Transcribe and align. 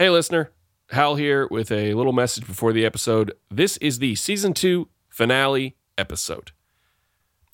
Hey, 0.00 0.08
listener. 0.08 0.50
Hal 0.88 1.16
here 1.16 1.46
with 1.50 1.70
a 1.70 1.92
little 1.92 2.14
message 2.14 2.46
before 2.46 2.72
the 2.72 2.86
episode. 2.86 3.34
This 3.50 3.76
is 3.76 3.98
the 3.98 4.14
season 4.14 4.54
two 4.54 4.88
finale 5.10 5.76
episode. 5.98 6.52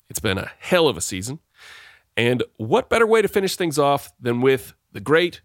It's 0.09 0.21
been 0.21 0.37
a 0.37 0.51
hell 0.57 0.87
of 0.87 0.95
a 0.95 1.01
season. 1.01 1.39
And 2.15 2.43
what 2.55 2.89
better 2.89 3.05
way 3.05 3.21
to 3.21 3.27
finish 3.27 3.57
things 3.57 3.77
off 3.77 4.13
than 4.17 4.39
with 4.39 4.75
the 4.93 5.01
great 5.01 5.41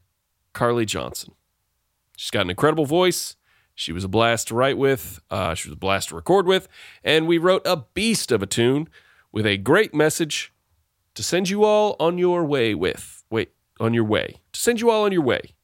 Carly 0.53 0.87
Johnson? 0.87 1.35
She's 2.17 2.30
got 2.30 2.43
an 2.43 2.51
incredible 2.51 2.86
voice. 2.86 3.34
She 3.75 3.91
was 3.91 4.05
a 4.05 4.09
blast 4.09 4.46
to 4.46 4.55
write 4.55 4.79
with, 4.79 5.21
uh, 5.29 5.55
she 5.55 5.71
was 5.71 5.75
a 5.75 5.80
blast 5.80 6.11
to 6.11 6.14
record 6.14 6.46
with, 6.46 6.69
and 7.03 7.27
we 7.27 7.37
wrote 7.37 7.62
a 7.66 7.79
beast 7.95 8.30
of 8.30 8.45
a 8.45 8.46
tune 8.46 8.89
with 9.32 9.45
a 9.45 9.57
great 9.57 9.93
message 9.93 10.53
to 11.16 11.25
send 11.25 11.48
you 11.48 11.64
all 11.64 11.96
on 11.98 12.16
your 12.16 12.45
way 12.45 12.77
with. 12.77 13.25
Wait, 13.29 13.50
on 13.80 13.93
your 13.93 14.05
way. 14.05 14.37
To 14.53 14.61
send 14.61 14.80
you 14.80 14.89
all 14.89 15.05
on 15.05 15.11
your 15.11 15.23
way. 15.23 15.57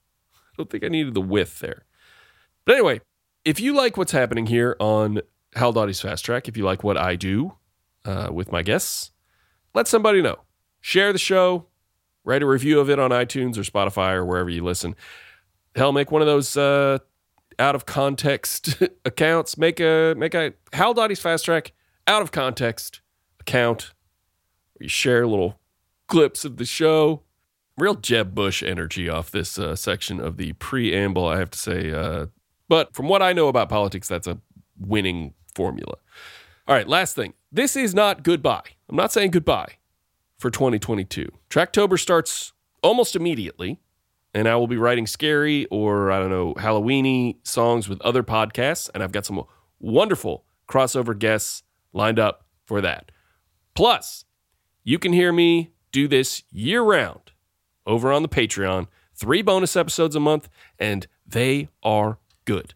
Don't 0.58 0.68
think 0.68 0.84
I 0.84 0.88
needed 0.88 1.14
the 1.14 1.20
width 1.20 1.60
there. 1.60 1.84
But 2.64 2.74
anyway, 2.74 3.00
if 3.44 3.60
you 3.60 3.74
like 3.74 3.96
what's 3.96 4.12
happening 4.12 4.46
here 4.46 4.76
on 4.80 5.20
Hal 5.54 5.72
Dottie's 5.72 6.00
Fast 6.00 6.24
Track, 6.24 6.48
if 6.48 6.56
you 6.56 6.64
like 6.64 6.82
what 6.82 6.98
I 6.98 7.14
do 7.14 7.54
uh, 8.04 8.30
with 8.32 8.50
my 8.50 8.62
guests, 8.62 9.12
let 9.72 9.86
somebody 9.86 10.20
know. 10.20 10.40
Share 10.80 11.12
the 11.12 11.18
show, 11.18 11.66
write 12.24 12.42
a 12.42 12.46
review 12.46 12.80
of 12.80 12.90
it 12.90 12.98
on 12.98 13.10
iTunes 13.10 13.56
or 13.56 13.62
Spotify 13.62 14.14
or 14.14 14.24
wherever 14.24 14.50
you 14.50 14.64
listen. 14.64 14.96
Hell, 15.76 15.92
make 15.92 16.10
one 16.10 16.22
of 16.22 16.26
those 16.26 16.56
uh, 16.56 16.98
out 17.58 17.76
of 17.76 17.86
context 17.86 18.82
accounts. 19.04 19.56
Make 19.56 19.78
a 19.78 20.14
make 20.16 20.34
a 20.34 20.54
Hal 20.72 20.92
Dottie's 20.92 21.20
Fast 21.20 21.44
Track 21.44 21.72
out 22.08 22.20
of 22.20 22.32
context 22.32 23.00
account 23.38 23.94
where 24.74 24.84
you 24.84 24.88
share 24.88 25.24
little 25.24 25.60
clips 26.08 26.44
of 26.44 26.56
the 26.56 26.64
show. 26.64 27.22
Real 27.78 27.94
Jeb 27.94 28.34
Bush 28.34 28.62
energy 28.62 29.08
off 29.08 29.30
this 29.30 29.56
uh, 29.56 29.76
section 29.76 30.18
of 30.20 30.36
the 30.36 30.52
preamble, 30.54 31.26
I 31.26 31.38
have 31.38 31.50
to 31.50 31.58
say. 31.58 31.92
Uh, 31.92 32.26
but 32.68 32.92
from 32.92 33.08
what 33.08 33.22
I 33.22 33.32
know 33.32 33.46
about 33.46 33.68
politics, 33.68 34.08
that's 34.08 34.26
a 34.26 34.38
winning 34.78 35.34
formula. 35.54 35.94
All 36.66 36.74
right, 36.74 36.88
last 36.88 37.14
thing. 37.14 37.34
This 37.52 37.76
is 37.76 37.94
not 37.94 38.24
goodbye. 38.24 38.64
I'm 38.88 38.96
not 38.96 39.12
saying 39.12 39.30
goodbye 39.30 39.74
for 40.38 40.50
2022. 40.50 41.30
Tracktober 41.48 41.98
starts 41.98 42.52
almost 42.82 43.14
immediately, 43.14 43.78
and 44.34 44.48
I 44.48 44.56
will 44.56 44.66
be 44.66 44.76
writing 44.76 45.06
scary 45.06 45.66
or, 45.66 46.10
I 46.10 46.18
don't 46.18 46.30
know, 46.30 46.54
Halloweeny 46.54 47.36
songs 47.44 47.88
with 47.88 48.00
other 48.02 48.24
podcasts, 48.24 48.90
and 48.92 49.04
I've 49.04 49.12
got 49.12 49.24
some 49.24 49.44
wonderful 49.78 50.44
crossover 50.68 51.16
guests 51.16 51.62
lined 51.92 52.18
up 52.18 52.44
for 52.66 52.80
that. 52.80 53.12
Plus, 53.74 54.24
you 54.82 54.98
can 54.98 55.12
hear 55.12 55.32
me 55.32 55.70
do 55.92 56.08
this 56.08 56.42
year 56.50 56.82
round 56.82 57.30
over 57.88 58.12
on 58.12 58.22
the 58.22 58.28
Patreon. 58.28 58.86
Three 59.14 59.42
bonus 59.42 59.74
episodes 59.74 60.14
a 60.14 60.20
month, 60.20 60.48
and 60.78 61.08
they 61.26 61.68
are 61.82 62.18
good. 62.44 62.74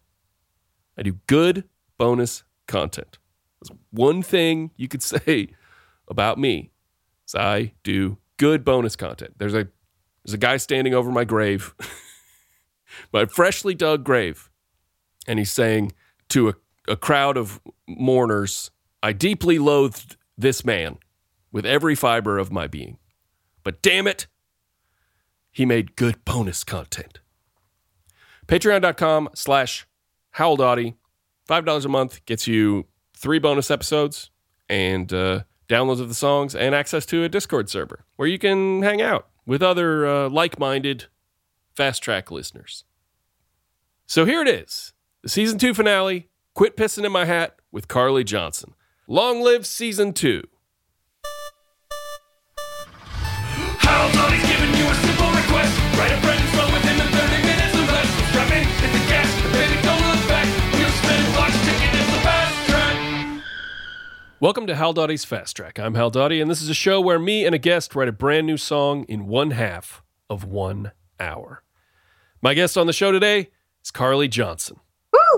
I 0.97 1.03
do 1.03 1.19
good 1.27 1.63
bonus 1.97 2.43
content. 2.67 3.17
There's 3.61 3.77
one 3.91 4.21
thing 4.21 4.71
you 4.75 4.89
could 4.89 5.03
say 5.03 5.49
about 6.09 6.37
me 6.37 6.71
is 7.25 7.35
I 7.35 7.73
do 7.83 8.17
good 8.37 8.65
bonus 8.65 8.97
content. 8.97 9.35
There's 9.37 9.53
a 9.53 9.69
there's 10.25 10.33
a 10.33 10.37
guy 10.37 10.57
standing 10.57 10.93
over 10.93 11.11
my 11.11 11.25
grave, 11.25 11.75
my 13.13 13.25
freshly 13.25 13.75
dug 13.75 14.05
grave, 14.05 14.49
and 15.27 15.37
he's 15.37 15.51
saying 15.51 15.91
to 16.29 16.49
a, 16.49 16.53
a 16.87 16.95
crowd 16.95 17.35
of 17.35 17.59
mourners, 17.87 18.71
I 19.01 19.11
deeply 19.11 19.59
loathed 19.59 20.15
this 20.37 20.63
man 20.63 20.97
with 21.51 21.65
every 21.65 21.93
fiber 21.93 22.39
of 22.39 22.53
my 22.53 22.67
being. 22.67 22.99
But 23.63 23.81
damn 23.81 24.07
it, 24.07 24.27
he 25.53 25.65
made 25.65 25.95
good 25.95 26.25
bonus 26.25 26.63
content. 26.63 27.19
Patreon.com 28.47 29.29
slash 29.35 29.87
howldotty. 30.35 30.95
$5 31.47 31.85
a 31.85 31.89
month 31.89 32.25
gets 32.25 32.47
you 32.47 32.85
three 33.15 33.39
bonus 33.39 33.69
episodes 33.71 34.31
and 34.67 35.13
uh, 35.13 35.43
downloads 35.69 36.01
of 36.01 36.09
the 36.09 36.15
songs 36.15 36.55
and 36.55 36.73
access 36.73 37.05
to 37.05 37.23
a 37.23 37.29
Discord 37.29 37.69
server 37.69 38.03
where 38.15 38.27
you 38.27 38.39
can 38.39 38.81
hang 38.81 39.01
out 39.01 39.27
with 39.45 39.61
other 39.61 40.05
uh, 40.05 40.29
like 40.29 40.59
minded 40.59 41.05
fast 41.75 42.01
track 42.01 42.31
listeners. 42.31 42.83
So 44.05 44.25
here 44.25 44.41
it 44.41 44.47
is 44.47 44.93
the 45.21 45.29
season 45.29 45.57
two 45.57 45.73
finale 45.73 46.29
Quit 46.53 46.75
Pissing 46.75 47.05
in 47.05 47.11
My 47.11 47.25
Hat 47.25 47.55
with 47.71 47.87
Carly 47.87 48.23
Johnson. 48.23 48.73
Long 49.07 49.41
live 49.41 49.65
season 49.65 50.13
two. 50.13 50.43
Welcome 64.43 64.67
to 64.67 64.75
Hal 64.75 64.91
Dottie's 64.91 65.23
Fast 65.23 65.55
Track. 65.55 65.79
I'm 65.79 65.95
Hal 65.95 66.09
Dottie, 66.09 66.41
and 66.41 66.51
this 66.51 66.61
is 66.61 66.67
a 66.67 66.73
show 66.73 66.99
where 66.99 67.17
me 67.17 67.45
and 67.45 67.55
a 67.55 67.57
guest 67.57 67.95
write 67.95 68.09
a 68.09 68.11
brand 68.11 68.45
new 68.45 68.57
song 68.57 69.05
in 69.05 69.25
one 69.25 69.51
half 69.51 70.03
of 70.29 70.43
one 70.43 70.91
hour. 71.17 71.63
My 72.41 72.53
guest 72.53 72.77
on 72.77 72.85
the 72.85 72.91
show 72.91 73.13
today 73.13 73.51
is 73.81 73.89
Carly 73.89 74.27
Johnson. 74.27 74.81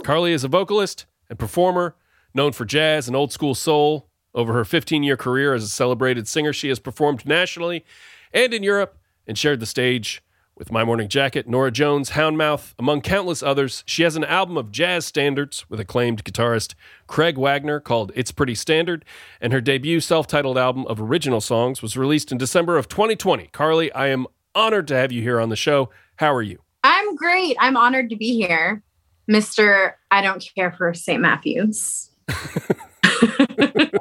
Carly 0.04 0.32
is 0.32 0.44
a 0.44 0.48
vocalist 0.48 1.06
and 1.30 1.38
performer 1.38 1.96
known 2.34 2.52
for 2.52 2.66
jazz 2.66 3.08
and 3.08 3.16
old 3.16 3.32
school 3.32 3.54
soul. 3.54 4.10
Over 4.34 4.54
her 4.54 4.66
15 4.66 5.04
year 5.04 5.18
career 5.18 5.54
as 5.54 5.64
a 5.64 5.70
celebrated 5.70 6.28
singer, 6.28 6.52
she 6.52 6.70
has 6.70 6.80
performed 6.80 7.28
nationally 7.28 7.86
and 8.34 8.56
in 8.56 8.64
Europe 8.64 8.98
and 9.28 9.38
shared 9.38 9.60
the 9.60 9.68
stage 9.68 10.24
with 10.58 10.72
My 10.72 10.84
Morning 10.84 11.10
Jacket, 11.10 11.48
Norah 11.48 11.72
Jones, 11.72 12.12
Houndmouth, 12.12 12.74
among 12.80 13.02
countless 13.02 13.44
others. 13.44 13.84
She 13.86 14.04
has 14.04 14.16
an 14.16 14.24
album 14.24 14.58
of 14.58 14.72
jazz 14.72 15.06
standards 15.06 15.66
with 15.70 15.80
acclaimed 15.80 16.24
guitarist 16.24 16.76
Craig 17.08 17.38
Wagner 17.38 17.80
called 17.80 18.12
It's 18.16 18.32
Pretty 18.32 18.56
Standard, 18.56 19.04
and 19.42 19.52
her 19.52 19.60
debut 19.60 20.00
self 20.00 20.28
titled 20.28 20.58
album 20.58 20.86
of 20.88 21.02
original 21.02 21.42
songs 21.42 21.82
was 21.82 21.98
released 21.98 22.32
in 22.32 22.38
December 22.38 22.78
of 22.78 22.88
2020. 22.88 23.48
Carly, 23.48 23.92
I 23.92 24.08
am 24.08 24.28
honored 24.54 24.88
to 24.88 24.96
have 24.96 25.12
you 25.12 25.22
here 25.22 25.42
on 25.42 25.50
the 25.50 25.56
show. 25.56 25.90
How 26.18 26.34
are 26.34 26.42
you? 26.42 26.60
I'm 26.84 27.16
great. 27.16 27.58
I'm 27.60 27.76
honored 27.76 28.10
to 28.12 28.16
be 28.16 28.36
here, 28.36 28.82
Mr. 29.30 29.94
I 30.12 30.22
don't 30.22 30.48
care 30.56 30.72
for 30.72 30.94
St. 30.94 31.22
Matthews. 31.22 32.12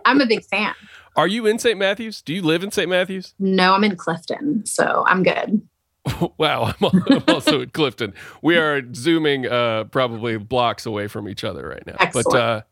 I'm 0.05 0.21
a 0.21 0.27
big 0.27 0.45
fan. 0.45 0.75
Are 1.17 1.27
you 1.29 1.47
in 1.47 1.59
St. 1.59 1.79
Matthews? 1.79 2.23
Do 2.23 2.35
you 2.35 2.43
live 2.43 2.63
in 2.63 2.71
St. 2.71 2.89
Matthews? 2.89 3.35
No, 3.39 3.75
I'm 3.75 3.85
in 3.85 3.97
Clifton, 3.97 4.67
so 4.67 5.05
I'm 5.07 5.23
good. 5.23 5.63
Wow, 6.39 6.75
I'm 6.81 7.23
also 7.29 7.63
in 7.63 7.71
Clifton. 7.71 8.13
We 8.43 8.57
are 8.57 8.83
zooming 8.95 9.47
uh, 9.47 9.85
probably 9.85 10.37
blocks 10.37 10.85
away 10.85 11.09
from 11.09 11.29
each 11.29 11.45
other 11.45 11.67
right 11.69 11.87
now. 11.87 11.97
But 12.13 12.35
uh, 12.35 12.63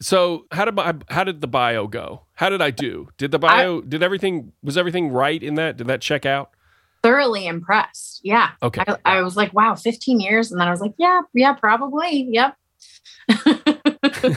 so 0.00 0.46
how 0.52 0.66
did 0.66 0.74
my, 0.74 0.94
how 1.08 1.24
did 1.24 1.40
the 1.40 1.46
bio 1.46 1.86
go? 1.86 2.22
How 2.34 2.50
did 2.50 2.60
I 2.60 2.70
do? 2.70 3.08
Did 3.16 3.30
the 3.30 3.38
bio 3.38 3.80
did 3.80 4.02
everything 4.02 4.52
was 4.62 4.76
everything 4.76 5.08
right 5.10 5.42
in 5.42 5.54
that? 5.54 5.78
Did 5.78 5.86
that 5.86 6.02
check 6.02 6.26
out? 6.26 6.50
Thoroughly 7.02 7.46
impressed. 7.46 8.20
Yeah. 8.22 8.50
Okay. 8.62 8.84
I, 8.86 8.96
I 9.04 9.22
was 9.22 9.36
like, 9.36 9.54
wow, 9.54 9.74
15 9.74 10.20
years. 10.20 10.52
And 10.52 10.60
then 10.60 10.68
I 10.68 10.70
was 10.70 10.80
like, 10.80 10.94
yeah, 10.98 11.22
yeah, 11.32 11.54
probably. 11.54 12.28
Yep. 12.30 12.56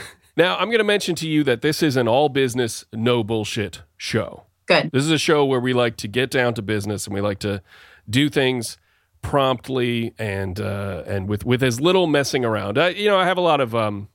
Now 0.36 0.56
I'm 0.58 0.68
going 0.68 0.78
to 0.78 0.84
mention 0.84 1.14
to 1.16 1.28
you 1.28 1.42
that 1.44 1.62
this 1.62 1.82
is 1.82 1.96
an 1.96 2.06
all 2.06 2.28
business, 2.28 2.84
no 2.92 3.24
bullshit 3.24 3.82
show. 3.96 4.44
Good. 4.66 4.90
This 4.92 5.04
is 5.04 5.10
a 5.10 5.18
show 5.18 5.44
where 5.44 5.60
we 5.60 5.72
like 5.72 5.96
to 5.98 6.08
get 6.08 6.30
down 6.30 6.54
to 6.54 6.62
business 6.62 7.06
and 7.06 7.14
we 7.14 7.20
like 7.20 7.38
to 7.38 7.62
do 8.08 8.28
things 8.28 8.76
promptly 9.22 10.14
and 10.18 10.60
uh, 10.60 11.02
and 11.06 11.28
with 11.28 11.44
with 11.44 11.62
as 11.62 11.80
little 11.80 12.06
messing 12.06 12.44
around. 12.44 12.78
I, 12.78 12.90
you 12.90 13.08
know, 13.08 13.18
I 13.18 13.24
have 13.24 13.38
a 13.38 13.42
lot 13.42 13.60
of 13.60 13.74
um. 13.74 14.08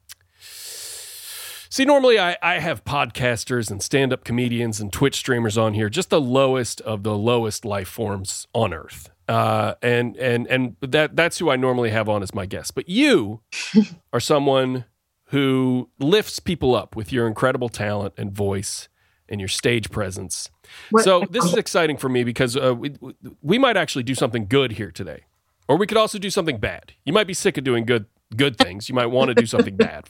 See, 1.70 1.86
normally 1.86 2.20
I, 2.20 2.38
I 2.42 2.60
have 2.60 2.84
podcasters 2.84 3.72
and 3.72 3.82
stand 3.82 4.12
up 4.12 4.26
comedians 4.26 4.82
and 4.82 4.92
Twitch 4.92 5.16
streamers 5.16 5.58
on 5.58 5.74
here, 5.74 5.90
just 5.90 6.10
the 6.10 6.20
lowest 6.20 6.82
of 6.82 7.04
the 7.04 7.16
lowest 7.16 7.64
life 7.64 7.88
forms 7.88 8.46
on 8.54 8.74
earth. 8.74 9.10
Uh, 9.30 9.76
and 9.82 10.18
and 10.18 10.48
and 10.48 10.76
that 10.82 11.16
that's 11.16 11.38
who 11.38 11.50
I 11.50 11.56
normally 11.56 11.92
have 11.92 12.10
on 12.10 12.24
as 12.24 12.34
my 12.36 12.46
guest. 12.46 12.76
But 12.76 12.90
you 12.90 13.42
are 14.14 14.20
someone 14.20 14.84
who 15.26 15.90
lifts 15.98 16.40
people 16.40 16.76
up 16.76 16.96
with 16.96 17.14
your 17.14 17.26
incredible 17.26 17.70
talent 17.70 18.14
and 18.18 18.34
voice 18.34 18.90
and 19.30 19.40
your 19.40 19.48
stage 19.48 19.90
presence. 19.90 20.50
What- 20.90 21.04
So 21.04 21.24
this 21.30 21.46
is 21.46 21.56
exciting 21.56 21.98
for 21.98 22.10
me 22.10 22.24
because 22.24 22.56
uh, 22.58 22.74
we, 22.76 22.94
we 23.42 23.58
might 23.58 23.78
actually 23.78 24.04
do 24.04 24.16
something 24.16 24.46
good 24.48 24.74
here 24.74 24.92
today, 24.92 25.24
or 25.68 25.78
we 25.78 25.88
could 25.88 25.98
also 25.98 26.18
do 26.20 26.30
something 26.30 26.58
bad. 26.58 26.94
You 27.06 27.14
might 27.14 27.28
be 27.28 27.34
sick 27.34 27.58
of 27.58 27.64
doing 27.64 27.86
good 27.86 28.06
good 28.36 28.58
things. 28.58 28.88
You 28.90 28.96
might 28.96 29.08
want 29.08 29.30
to 29.30 29.36
do 29.36 29.46
something 29.46 29.76
bad 29.88 30.08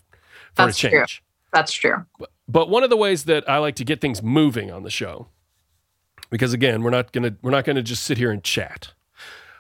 for 0.53 0.65
That's 0.65 0.77
a 0.77 0.81
true. 0.81 0.99
change. 0.99 1.23
That's 1.53 1.73
true. 1.73 2.05
But 2.47 2.69
one 2.69 2.83
of 2.83 2.89
the 2.89 2.97
ways 2.97 3.25
that 3.25 3.49
I 3.49 3.57
like 3.57 3.75
to 3.75 3.83
get 3.83 3.99
things 4.01 4.21
moving 4.23 4.71
on 4.71 4.83
the 4.83 4.89
show, 4.89 5.27
because 6.29 6.53
again, 6.53 6.83
we're 6.83 6.91
not 6.91 7.11
gonna 7.11 7.35
we're 7.41 7.51
not 7.51 7.65
gonna 7.65 7.81
just 7.83 8.03
sit 8.03 8.17
here 8.17 8.31
and 8.31 8.43
chat. 8.43 8.93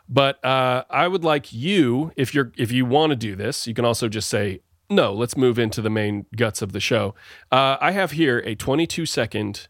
But 0.07 0.43
uh, 0.43 0.83
I 0.89 1.07
would 1.07 1.23
like 1.23 1.53
you, 1.53 2.11
if 2.15 2.33
you're 2.33 2.51
if 2.57 2.71
you 2.71 2.85
want 2.85 3.11
to 3.11 3.15
do 3.15 3.35
this, 3.35 3.65
you 3.67 3.73
can 3.73 3.85
also 3.85 4.07
just 4.09 4.29
say 4.29 4.61
no. 4.89 5.13
Let's 5.13 5.37
move 5.37 5.57
into 5.57 5.81
the 5.81 5.89
main 5.89 6.25
guts 6.35 6.61
of 6.61 6.71
the 6.73 6.79
show. 6.81 7.15
Uh, 7.51 7.77
I 7.79 7.91
have 7.91 8.11
here 8.11 8.39
a 8.45 8.55
22 8.55 9.05
second 9.05 9.67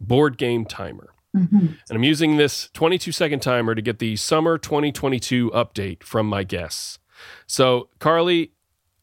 board 0.00 0.38
game 0.38 0.64
timer. 0.64 1.14
Mhm. 1.36 1.78
And 1.88 1.96
I'm 1.96 2.02
using 2.02 2.36
this 2.36 2.68
22 2.72 3.12
second 3.12 3.40
timer 3.40 3.74
to 3.74 3.82
get 3.82 3.98
the 4.00 4.16
summer 4.16 4.58
2022 4.58 5.50
update 5.50 6.02
from 6.02 6.26
my 6.26 6.42
guests. 6.42 6.98
So, 7.46 7.88
Carly, 7.98 8.52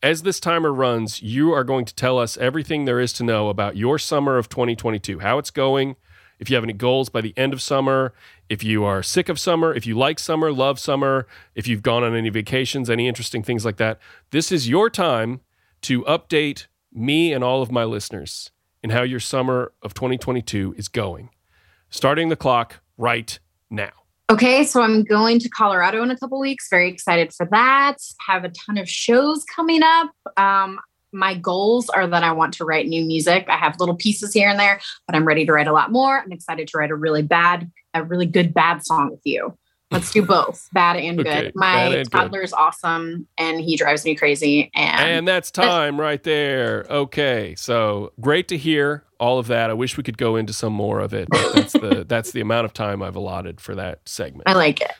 as 0.04 0.24
this 0.24 0.40
timer 0.40 0.74
runs, 0.74 1.22
you 1.22 1.54
are 1.54 1.64
going 1.64 1.86
to 1.86 1.96
tell 1.96 2.20
us 2.20 2.38
everything 2.38 2.86
there 2.86 3.00
is 3.00 3.14
to 3.14 3.24
know 3.24 3.50
about 3.50 3.78
your 3.78 3.98
summer 3.98 4.38
of 4.38 4.50
2022, 4.50 5.20
how 5.20 5.38
it's 5.38 5.52
going, 5.52 5.96
if 6.40 6.50
you 6.50 6.56
have 6.56 6.64
any 6.64 6.74
goals 6.74 7.10
by 7.10 7.22
the 7.22 7.34
end 7.38 7.54
of 7.54 7.62
summer, 7.62 8.14
if 8.50 8.64
you 8.64 8.84
are 8.84 9.02
sick 9.02 9.30
of 9.30 9.40
summer, 9.40 9.74
if 9.74 9.88
you 9.88 9.98
like 9.98 10.20
summer, 10.20 10.52
love 10.52 10.80
summer, 10.80 11.28
if 11.56 11.68
you've 11.68 11.82
gone 11.82 12.04
on 12.04 12.16
any 12.16 12.30
vacations, 12.30 12.90
any 12.90 13.08
interesting 13.08 13.42
things 13.42 13.66
like 13.66 13.78
that. 13.78 14.00
This 14.32 14.52
is 14.52 14.70
your 14.70 14.90
time 14.90 15.42
to 15.82 16.04
update 16.04 16.68
me 16.94 17.34
and 17.34 17.44
all 17.44 17.62
of 17.62 17.72
my 17.72 17.84
listeners 17.84 18.52
in 18.88 18.95
how 18.95 19.04
your 19.04 19.19
summer 19.19 19.74
of 19.81 19.94
2022 19.94 20.74
is 20.78 20.88
going. 20.88 21.30
Starting 21.89 22.30
the 22.30 22.38
clock 22.38 22.80
right 22.98 23.38
now. 23.69 23.92
Okay, 24.30 24.63
so 24.63 24.81
I'm 24.81 25.04
going 25.04 25.39
to 25.39 25.50
Colorado 25.50 26.01
in 26.04 26.12
a 26.12 26.18
couple 26.18 26.39
weeks. 26.39 26.68
Very 26.69 26.89
excited 26.89 27.34
for 27.34 27.45
that. 27.51 27.98
Have 28.28 28.45
a 28.45 28.50
ton 28.50 28.78
of 28.78 28.89
shows 28.89 29.44
coming 29.44 29.81
up. 29.84 30.12
Um, 30.38 30.80
my 31.12 31.34
goals 31.34 31.89
are 31.89 32.07
that 32.07 32.24
I 32.24 32.31
want 32.31 32.54
to 32.56 32.66
write 32.66 32.88
new 32.88 33.04
music. 33.06 33.45
I 33.50 33.57
have 33.57 33.78
little 33.80 33.95
pieces 33.95 34.34
here 34.34 34.50
and 34.50 34.60
there, 34.60 34.80
but 35.06 35.16
I'm 35.16 35.25
ready 35.25 35.45
to 35.45 35.51
write 35.51 35.68
a 35.68 35.74
lot 35.74 35.92
more. 35.92 36.19
I'm 36.19 36.31
excited 36.31 36.68
to 36.69 36.78
write 36.78 36.92
a 36.92 36.95
really 36.95 37.24
bad, 37.24 37.69
a 37.94 38.04
really 38.04 38.25
good 38.25 38.54
bad 38.54 38.86
song 38.86 39.12
with 39.12 39.22
you. 39.25 39.57
Let's 39.89 40.12
do 40.12 40.22
both, 40.22 40.68
bad 40.74 40.98
and 40.98 41.18
good. 41.18 41.28
Okay, 41.28 41.51
My 41.56 41.84
and 41.84 41.94
good. 41.94 42.12
toddler 42.12 42.42
is 42.42 42.51
awesome, 42.51 43.25
and 43.38 43.62
he 43.62 43.78
drives 43.78 44.04
me 44.04 44.16
crazy. 44.16 44.69
And, 44.75 45.00
And 45.12 45.28
that's 45.28 45.50
time 45.50 46.00
right 46.00 46.22
there. 46.24 46.86
Okay. 46.89 47.56
So 47.56 48.12
great 48.19 48.50
to 48.50 48.57
hear 48.57 49.06
all 49.19 49.39
of 49.39 49.48
that. 49.48 49.69
I 49.69 49.74
wish 49.74 49.95
we 49.95 50.04
could 50.04 50.18
go 50.18 50.36
into 50.36 50.51
some 50.51 50.74
more 50.74 51.00
of 51.00 51.13
it. 51.13 51.30
That's 51.31 51.72
the 51.74 52.04
that's 52.07 52.31
the 52.31 52.42
amount 52.42 52.66
of 52.66 52.74
time 52.74 53.01
I've 53.01 53.16
allotted 53.16 53.62
for 53.62 53.75
that 53.75 54.01
segment. 54.06 54.44
I 54.45 54.54
like 54.54 54.81
it. 54.81 54.92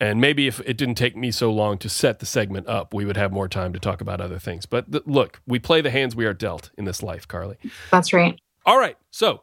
And 0.00 0.20
maybe 0.20 0.46
if 0.46 0.60
it 0.60 0.78
didn't 0.78 0.94
take 0.94 1.16
me 1.16 1.30
so 1.30 1.52
long 1.52 1.76
to 1.78 1.88
set 1.88 2.20
the 2.20 2.26
segment 2.26 2.66
up, 2.66 2.94
we 2.94 3.04
would 3.04 3.16
have 3.18 3.30
more 3.32 3.48
time 3.48 3.72
to 3.74 3.78
talk 3.78 4.00
about 4.00 4.20
other 4.22 4.38
things. 4.38 4.64
But 4.64 4.90
th- 4.90 5.04
look, 5.06 5.40
we 5.46 5.58
play 5.58 5.82
the 5.82 5.90
hands 5.90 6.16
we 6.16 6.24
are 6.24 6.32
dealt 6.32 6.70
in 6.78 6.86
this 6.86 7.02
life, 7.02 7.28
Carly. 7.28 7.56
That's 7.90 8.12
right. 8.14 8.40
All 8.64 8.78
right. 8.78 8.96
So, 9.10 9.42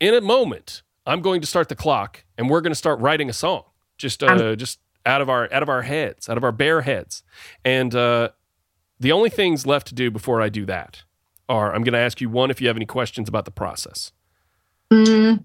in 0.00 0.12
a 0.12 0.20
moment, 0.20 0.82
I'm 1.06 1.22
going 1.22 1.40
to 1.40 1.46
start 1.46 1.70
the 1.70 1.74
clock, 1.76 2.24
and 2.36 2.50
we're 2.50 2.60
going 2.60 2.72
to 2.72 2.78
start 2.78 3.00
writing 3.00 3.30
a 3.30 3.32
song, 3.32 3.62
just 3.98 4.22
uh, 4.22 4.56
just 4.56 4.78
out 5.06 5.20
of 5.20 5.28
our 5.28 5.52
out 5.52 5.62
of 5.62 5.68
our 5.68 5.82
heads, 5.82 6.28
out 6.28 6.36
of 6.36 6.44
our 6.44 6.52
bare 6.52 6.82
heads. 6.82 7.22
And 7.64 7.94
uh, 7.94 8.30
the 9.00 9.12
only 9.12 9.30
things 9.30 9.66
left 9.66 9.86
to 9.88 9.94
do 9.94 10.10
before 10.10 10.40
I 10.40 10.48
do 10.48 10.64
that 10.66 11.02
are 11.48 11.74
I'm 11.74 11.82
going 11.82 11.92
to 11.92 11.98
ask 11.98 12.20
you 12.20 12.28
one 12.30 12.50
if 12.50 12.60
you 12.60 12.68
have 12.68 12.76
any 12.76 12.86
questions 12.86 13.28
about 13.28 13.44
the 13.44 13.50
process. 13.50 14.12
Mm, 14.90 15.44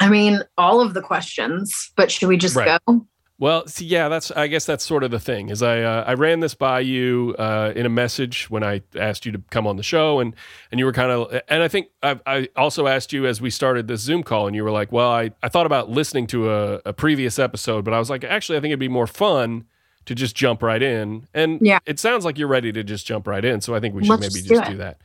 I 0.00 0.08
mean, 0.08 0.40
all 0.58 0.80
of 0.80 0.94
the 0.94 1.02
questions, 1.02 1.92
but 1.96 2.10
should 2.10 2.28
we 2.28 2.36
just 2.36 2.56
Right. 2.56 2.80
go? 2.86 3.06
Well, 3.38 3.66
see, 3.66 3.84
yeah, 3.84 4.08
that's 4.08 4.30
I 4.30 4.46
guess 4.46 4.64
that's 4.64 4.82
sort 4.84 5.04
of 5.04 5.10
the 5.10 5.20
thing. 5.20 5.50
Is 5.50 5.62
I 5.62 5.82
uh, 5.82 6.04
I 6.06 6.14
ran 6.14 6.40
this 6.40 6.54
by 6.54 6.80
you 6.80 7.34
uh, 7.38 7.70
in 7.76 7.84
a 7.84 7.90
message 7.90 8.48
when 8.48 8.64
I 8.64 8.80
asked 8.98 9.26
you 9.26 9.32
to 9.32 9.42
come 9.50 9.66
on 9.66 9.76
the 9.76 9.82
show, 9.82 10.20
and 10.20 10.34
and 10.70 10.78
you 10.78 10.86
were 10.86 10.92
kind 10.92 11.10
of, 11.10 11.38
and 11.48 11.62
I 11.62 11.68
think 11.68 11.88
I, 12.02 12.18
I 12.24 12.48
also 12.56 12.86
asked 12.86 13.12
you 13.12 13.26
as 13.26 13.40
we 13.42 13.50
started 13.50 13.88
this 13.88 14.00
Zoom 14.00 14.22
call, 14.22 14.46
and 14.46 14.56
you 14.56 14.64
were 14.64 14.70
like, 14.70 14.90
well, 14.90 15.10
I, 15.10 15.32
I 15.42 15.50
thought 15.50 15.66
about 15.66 15.90
listening 15.90 16.26
to 16.28 16.50
a, 16.50 16.80
a 16.86 16.92
previous 16.94 17.38
episode, 17.38 17.84
but 17.84 17.92
I 17.92 17.98
was 17.98 18.08
like, 18.08 18.24
actually, 18.24 18.56
I 18.56 18.60
think 18.62 18.70
it'd 18.70 18.80
be 18.80 18.88
more 18.88 19.06
fun 19.06 19.66
to 20.06 20.14
just 20.14 20.34
jump 20.34 20.62
right 20.62 20.82
in, 20.82 21.26
and 21.34 21.58
Yeah. 21.60 21.80
it 21.84 21.98
sounds 21.98 22.24
like 22.24 22.38
you're 22.38 22.48
ready 22.48 22.72
to 22.72 22.82
just 22.82 23.06
jump 23.06 23.26
right 23.26 23.44
in, 23.44 23.60
so 23.60 23.74
I 23.74 23.80
think 23.80 23.94
we 23.94 24.02
should 24.04 24.18
Let's 24.18 24.34
maybe 24.34 24.48
just 24.48 24.70
do, 24.70 24.76
that. 24.78 24.98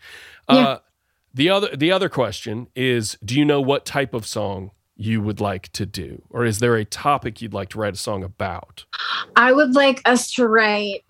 Yeah. 0.49 0.55
Uh, 0.55 0.79
the 1.33 1.49
other 1.49 1.75
the 1.75 1.91
other 1.91 2.07
question 2.07 2.67
is, 2.77 3.17
do 3.25 3.37
you 3.37 3.43
know 3.43 3.59
what 3.59 3.85
type 3.85 4.13
of 4.13 4.25
song? 4.25 4.71
You 5.01 5.19
would 5.21 5.41
like 5.41 5.71
to 5.73 5.87
do, 5.87 6.21
or 6.29 6.45
is 6.45 6.59
there 6.59 6.75
a 6.75 6.85
topic 6.85 7.41
you'd 7.41 7.55
like 7.55 7.69
to 7.69 7.79
write 7.79 7.95
a 7.95 7.97
song 7.97 8.23
about? 8.23 8.85
I 9.35 9.51
would 9.51 9.73
like 9.73 9.99
us 10.05 10.31
to 10.33 10.47
write 10.47 11.03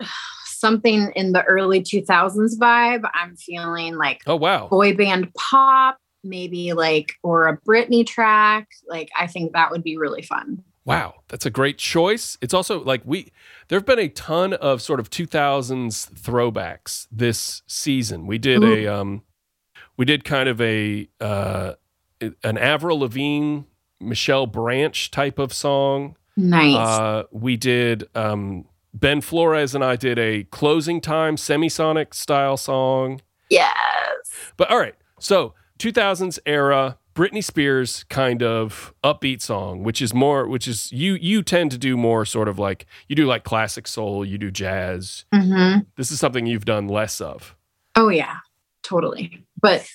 something 0.46 1.12
in 1.14 1.32
the 1.32 1.42
early 1.42 1.82
2000s 1.82 2.58
vibe. 2.58 3.02
I'm 3.12 3.36
feeling 3.36 3.96
like 3.96 4.22
Oh 4.26 4.36
wow! 4.36 4.68
boy 4.68 4.96
band 4.96 5.30
pop, 5.34 5.98
maybe 6.24 6.72
like, 6.72 7.16
or 7.22 7.48
a 7.48 7.58
Britney 7.68 8.06
track. 8.06 8.66
Like, 8.88 9.10
I 9.14 9.26
think 9.26 9.52
that 9.52 9.70
would 9.70 9.82
be 9.82 9.98
really 9.98 10.22
fun. 10.22 10.64
Wow, 10.86 11.16
that's 11.28 11.44
a 11.44 11.50
great 11.50 11.76
choice. 11.76 12.38
It's 12.40 12.54
also 12.54 12.82
like 12.82 13.02
we 13.04 13.30
there've 13.68 13.84
been 13.84 13.98
a 13.98 14.08
ton 14.08 14.54
of 14.54 14.80
sort 14.80 15.00
of 15.00 15.10
2000s 15.10 16.10
throwbacks 16.14 17.06
this 17.12 17.60
season. 17.66 18.26
We 18.26 18.38
did 18.38 18.64
a 18.64 18.86
um 18.86 19.22
we 19.98 20.06
did 20.06 20.24
kind 20.24 20.48
of 20.48 20.62
a 20.62 21.08
uh 21.20 21.74
an 22.20 22.56
Avril 22.56 23.00
Lavigne, 23.00 23.62
Michelle 24.02 24.46
Branch 24.46 25.10
type 25.10 25.38
of 25.38 25.52
song. 25.52 26.16
Nice. 26.36 26.76
Uh 26.76 27.22
we 27.30 27.56
did 27.56 28.08
um 28.14 28.66
Ben 28.94 29.20
Flores 29.20 29.74
and 29.74 29.82
I 29.84 29.96
did 29.96 30.18
a 30.18 30.44
closing 30.44 31.00
time 31.00 31.36
semisonic 31.36 32.12
style 32.14 32.56
song. 32.56 33.20
yes. 33.48 33.72
But 34.56 34.70
all 34.70 34.78
right, 34.78 34.94
so 35.18 35.54
2000s 35.78 36.38
era 36.46 36.98
Britney 37.14 37.44
Spears 37.44 38.04
kind 38.04 38.42
of 38.42 38.94
upbeat 39.04 39.42
song, 39.42 39.82
which 39.82 40.00
is 40.00 40.14
more, 40.14 40.46
which 40.48 40.66
is 40.66 40.90
you 40.92 41.14
you 41.14 41.42
tend 41.42 41.70
to 41.72 41.78
do 41.78 41.96
more 41.96 42.24
sort 42.24 42.48
of 42.48 42.58
like 42.58 42.86
you 43.08 43.14
do 43.16 43.26
like 43.26 43.44
classic 43.44 43.86
soul, 43.86 44.24
you 44.24 44.38
do 44.38 44.50
jazz. 44.50 45.24
hmm 45.34 45.78
This 45.96 46.10
is 46.10 46.18
something 46.18 46.46
you've 46.46 46.64
done 46.64 46.88
less 46.88 47.20
of. 47.20 47.54
Oh, 47.96 48.08
yeah, 48.08 48.36
totally. 48.82 49.44
But 49.60 49.86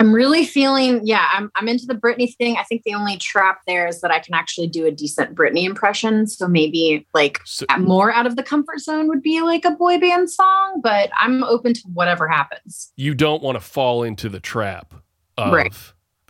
I'm 0.00 0.12
really 0.12 0.44
feeling, 0.44 1.00
yeah, 1.06 1.26
I'm, 1.32 1.50
I'm 1.56 1.66
into 1.68 1.86
the 1.86 1.94
Britney 1.94 2.34
thing. 2.36 2.56
I 2.58 2.62
think 2.64 2.82
the 2.84 2.94
only 2.94 3.16
trap 3.16 3.60
there 3.66 3.86
is 3.86 4.00
that 4.02 4.10
I 4.10 4.18
can 4.18 4.34
actually 4.34 4.66
do 4.66 4.84
a 4.86 4.90
decent 4.90 5.34
Britney 5.34 5.64
impression. 5.64 6.26
So 6.26 6.46
maybe 6.46 7.06
like 7.14 7.40
So, 7.44 7.64
more 7.78 8.12
out 8.12 8.26
of 8.26 8.36
the 8.36 8.42
comfort 8.42 8.80
zone 8.80 9.08
would 9.08 9.22
be 9.22 9.40
like 9.42 9.64
a 9.64 9.70
boy 9.70 9.98
band 9.98 10.30
song, 10.30 10.80
but 10.82 11.10
I'm 11.18 11.42
open 11.44 11.72
to 11.74 11.80
whatever 11.94 12.28
happens. 12.28 12.92
you 12.96 13.14
don't 13.14 13.42
want 13.42 13.56
to 13.56 13.60
fall 13.60 14.02
into 14.02 14.28
the 14.28 14.40
trap 14.40 14.92
of 15.38 15.52
Right. 15.54 15.74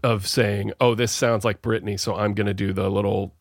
of 0.04 0.26
saying, 0.28 0.72
"Oh, 0.80 0.94
this 0.94 1.10
sounds 1.10 1.44
like 1.44 1.62
Britney, 1.62 1.98
so 1.98 2.14
I'm 2.14 2.34
going 2.34 2.46
to 2.46 2.54
do 2.54 2.72
the 2.72 2.88
little 2.88 3.34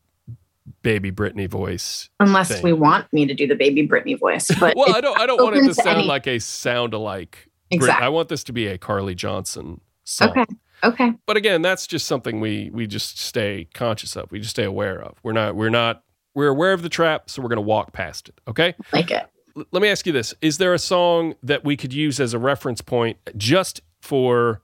baby 0.82 1.12
Britney 1.12 1.48
voice." 1.48 2.10
Unless 2.20 2.48
thing. 2.54 2.62
we 2.62 2.72
want 2.72 3.12
me 3.12 3.26
to 3.26 3.34
do 3.34 3.46
the 3.46 3.54
baby 3.54 3.86
Britney 3.86 4.18
voice. 4.18 4.50
But 4.60 4.76
well, 4.76 4.94
I 4.94 5.00
don't 5.00 5.18
I 5.18 5.26
don't 5.26 5.40
want 5.42 5.56
it 5.56 5.60
to 5.62 5.68
to 5.68 5.74
sound 5.74 5.98
any- 5.98 6.08
like 6.08 6.26
a 6.26 6.38
sound 6.40 6.92
alike. 6.94 7.48
Brit- 7.70 7.82
exactly. 7.82 8.04
I 8.04 8.08
want 8.10 8.28
this 8.28 8.42
to 8.44 8.52
be 8.52 8.66
a 8.66 8.76
Carly 8.78 9.14
Johnson 9.14 9.80
song. 10.04 10.30
Okay. 10.30 10.44
Okay. 10.84 11.12
but 11.26 11.36
again 11.36 11.62
that's 11.62 11.86
just 11.86 12.06
something 12.08 12.40
we 12.40 12.68
we 12.72 12.88
just 12.88 13.16
stay 13.16 13.68
conscious 13.72 14.16
of 14.16 14.28
we 14.32 14.40
just 14.40 14.50
stay 14.50 14.64
aware 14.64 15.00
of 15.00 15.16
we're 15.22 15.30
not 15.30 15.54
we're 15.54 15.70
not 15.70 16.02
we're 16.34 16.48
aware 16.48 16.72
of 16.72 16.82
the 16.82 16.88
trap 16.88 17.30
so 17.30 17.40
we're 17.40 17.48
going 17.48 17.56
to 17.56 17.60
walk 17.62 17.92
past 17.92 18.28
it 18.28 18.40
okay 18.48 18.74
Like 18.92 19.12
it. 19.12 19.24
L- 19.56 19.64
let 19.70 19.80
me 19.80 19.86
ask 19.88 20.06
you 20.06 20.12
this 20.12 20.34
is 20.40 20.58
there 20.58 20.74
a 20.74 20.80
song 20.80 21.36
that 21.44 21.64
we 21.64 21.76
could 21.76 21.92
use 21.92 22.18
as 22.18 22.34
a 22.34 22.38
reference 22.40 22.80
point 22.80 23.16
just 23.36 23.80
for 24.00 24.60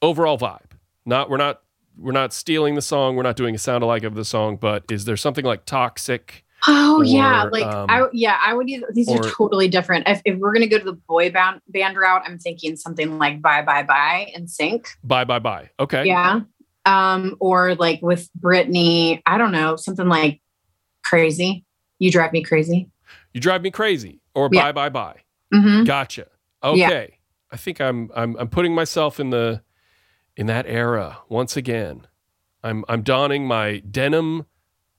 overall 0.00 0.38
vibe 0.38 0.70
not 1.04 1.28
we're 1.28 1.36
not 1.36 1.60
we're 1.98 2.12
not 2.12 2.32
stealing 2.32 2.74
the 2.74 2.80
song 2.80 3.14
we're 3.16 3.22
not 3.22 3.36
doing 3.36 3.54
a 3.54 3.58
sound 3.58 3.84
alike 3.84 4.02
of 4.02 4.14
the 4.14 4.24
song 4.24 4.56
but 4.56 4.84
is 4.90 5.04
there 5.04 5.16
something 5.18 5.44
like 5.44 5.66
toxic 5.66 6.42
Oh 6.66 7.02
yeah, 7.02 7.44
like 7.50 7.64
um, 7.64 7.86
I 7.88 8.06
yeah 8.12 8.38
I 8.44 8.52
would 8.54 8.68
use 8.68 8.84
these 8.92 9.08
are 9.08 9.22
totally 9.30 9.68
different. 9.68 10.06
If, 10.08 10.20
if 10.24 10.38
we're 10.38 10.52
gonna 10.52 10.66
go 10.66 10.78
to 10.78 10.84
the 10.84 10.92
boy 11.08 11.30
band 11.30 11.60
band 11.68 11.96
route, 11.96 12.22
I'm 12.26 12.38
thinking 12.38 12.76
something 12.76 13.18
like 13.18 13.40
Bye 13.40 13.62
Bye 13.62 13.82
Bye 13.82 14.32
NSYNC. 14.38 14.86
bye 15.02 15.24
bye 15.24 15.38
bye 15.38 15.70
okay 15.80 16.04
Yeah. 16.04 16.40
Um, 16.86 17.36
or 17.40 17.74
like 17.74 18.00
with 18.02 18.28
Britney, 18.38 19.20
I 19.26 19.38
don't 19.38 19.52
know, 19.52 19.76
something 19.76 20.08
like 20.08 20.40
Crazy. 21.04 21.64
You 21.98 22.10
drive 22.10 22.32
me 22.32 22.42
crazy. 22.42 22.90
you 23.32 23.40
drive 23.40 23.62
me 23.62 23.70
crazy 23.70 24.20
or 24.34 24.48
Yeah. 24.52 24.70
bye 24.70 24.72
bye 24.72 24.88
bye 24.88 25.20
hmm 25.52 25.84
Gotcha. 25.84 26.26
Okay. 26.62 27.18
I 27.52 27.56
think 27.56 27.80
I'm 27.80 28.10
I'm 28.14 28.36
I'm 28.36 28.48
putting 28.48 28.74
myself 28.74 29.18
in 29.18 29.30
the 29.30 29.62
in 30.36 30.46
that 30.46 30.66
era 30.66 31.18
once 31.28 31.56
again. 31.56 32.06
I'm 32.62 32.84
I'm 32.88 33.02
donning 33.02 33.46
my 33.46 33.78
denim 33.78 34.46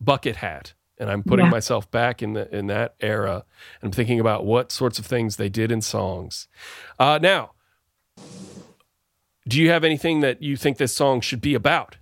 bucket 0.02 0.38
hat 0.38 0.74
and 1.02 1.10
I'm 1.10 1.24
putting 1.24 1.46
Yeah. 1.46 1.52
myself 1.52 1.90
back 1.90 2.22
in 2.22 2.34
the 2.34 2.48
in 2.56 2.68
that 2.68 2.94
era 3.02 3.44
and 3.82 3.90
I'm 3.90 3.92
thinking 3.92 4.20
about 4.20 4.46
what 4.46 4.72
sorts 4.72 5.00
of 5.00 5.06
things 5.06 5.36
they 5.36 5.50
did 5.50 5.72
in 5.72 5.82
songs. 5.82 6.48
Uh, 7.00 7.18
now, 7.20 7.52
do 9.48 9.60
you 9.60 9.72
have 9.72 9.84
anything 9.84 10.20
that 10.20 10.44
you 10.44 10.56
think 10.56 10.78
this 10.78 10.96
song 10.96 11.20
should 11.20 11.42
be 11.42 11.56
about? 11.56 11.98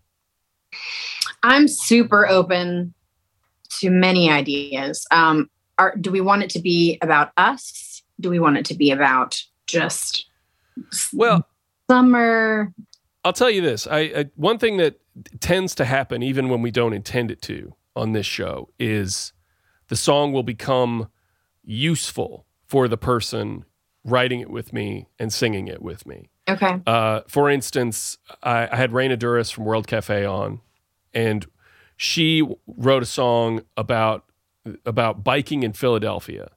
I'm 1.42 1.70
super 1.70 2.28
open 2.28 2.94
to 3.80 3.90
many 3.90 4.30
ideas. 4.30 5.08
Um, 5.12 5.50
are 5.78 5.96
do 5.96 6.12
we 6.12 6.20
want 6.20 6.44
it 6.44 6.50
to 6.52 6.60
be 6.60 6.98
about 7.02 7.32
us? 7.38 8.04
Do 8.20 8.30
we 8.30 8.40
want 8.40 8.58
it 8.58 8.66
to 8.66 8.76
be 8.76 8.92
about 8.92 9.42
just 9.66 10.26
Well, 11.14 11.48
summer? 11.90 12.74
I'll 13.24 13.34
tell 13.34 13.50
you 13.50 13.62
this. 13.62 13.88
I, 13.88 14.00
I 14.00 14.26
one 14.36 14.58
thing 14.58 14.76
that 14.78 15.00
tends 15.40 15.74
to 15.76 15.86
happen 15.86 16.22
even 16.22 16.50
when 16.50 16.62
we 16.62 16.72
don't 16.72 16.94
intend 16.94 17.32
it 17.32 17.42
to 17.44 17.74
on 18.00 18.14
this 18.14 18.26
show 18.26 18.70
is 18.80 19.34
the 19.88 19.96
song 19.96 20.34
will 20.34 20.44
become 20.44 21.10
useful 21.64 22.46
for 22.66 22.88
the 22.88 22.98
person 22.98 23.66
writing 24.04 24.40
it 24.40 24.50
with 24.50 24.74
me 24.74 25.08
and 25.20 25.32
singing 25.34 25.68
it 25.68 25.82
with 25.82 26.06
me. 26.06 26.30
Okay. 26.48 26.82
Uh, 26.88 27.22
for 27.28 27.50
instance, 27.50 28.18
I, 28.42 28.68
I 28.72 28.76
had 28.76 28.92
Raina 28.92 29.18
Douris 29.18 29.52
from 29.52 29.66
World 29.66 29.88
Cafe 29.88 30.26
on 30.26 30.62
and 31.14 31.46
she 31.98 32.48
wrote 32.66 33.04
a 33.04 33.06
song 33.06 33.62
about 33.76 34.26
about 34.86 35.24
biking 35.24 35.64
in 35.64 35.74
Philadelphia, 35.74 36.52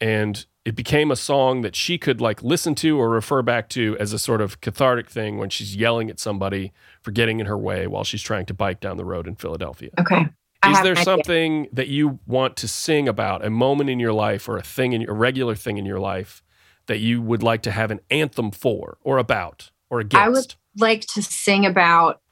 and 0.00 0.46
it 0.66 0.74
became 0.74 1.12
a 1.12 1.16
song 1.16 1.62
that 1.62 1.76
she 1.76 1.96
could 1.96 2.20
like 2.20 2.42
listen 2.42 2.74
to 2.74 2.98
or 2.98 3.08
refer 3.08 3.40
back 3.40 3.68
to 3.68 3.96
as 4.00 4.12
a 4.12 4.18
sort 4.18 4.40
of 4.40 4.60
cathartic 4.60 5.08
thing 5.08 5.38
when 5.38 5.48
she's 5.48 5.76
yelling 5.76 6.10
at 6.10 6.18
somebody 6.18 6.72
for 7.02 7.12
getting 7.12 7.38
in 7.38 7.46
her 7.46 7.56
way 7.56 7.86
while 7.86 8.02
she's 8.02 8.20
trying 8.20 8.44
to 8.44 8.52
bike 8.52 8.80
down 8.80 8.96
the 8.96 9.04
road 9.04 9.28
in 9.28 9.36
Philadelphia. 9.36 9.90
Okay. 10.00 10.26
I 10.64 10.72
Is 10.72 10.82
there 10.82 10.92
an 10.92 10.98
idea. 10.98 11.04
something 11.04 11.68
that 11.72 11.86
you 11.86 12.18
want 12.26 12.56
to 12.56 12.66
sing 12.66 13.06
about, 13.08 13.44
a 13.44 13.50
moment 13.50 13.90
in 13.90 14.00
your 14.00 14.12
life 14.12 14.48
or 14.48 14.56
a 14.56 14.62
thing 14.62 14.92
in 14.92 15.08
a 15.08 15.12
regular 15.12 15.54
thing 15.54 15.76
in 15.78 15.86
your 15.86 16.00
life 16.00 16.42
that 16.86 16.98
you 16.98 17.22
would 17.22 17.44
like 17.44 17.62
to 17.62 17.70
have 17.70 17.92
an 17.92 18.00
anthem 18.10 18.50
for 18.50 18.98
or 19.02 19.18
about 19.18 19.70
or 19.88 20.00
against? 20.00 20.20
I 20.20 20.28
would 20.28 20.54
like 20.76 21.02
to 21.14 21.22
sing 21.22 21.64
about 21.64 22.22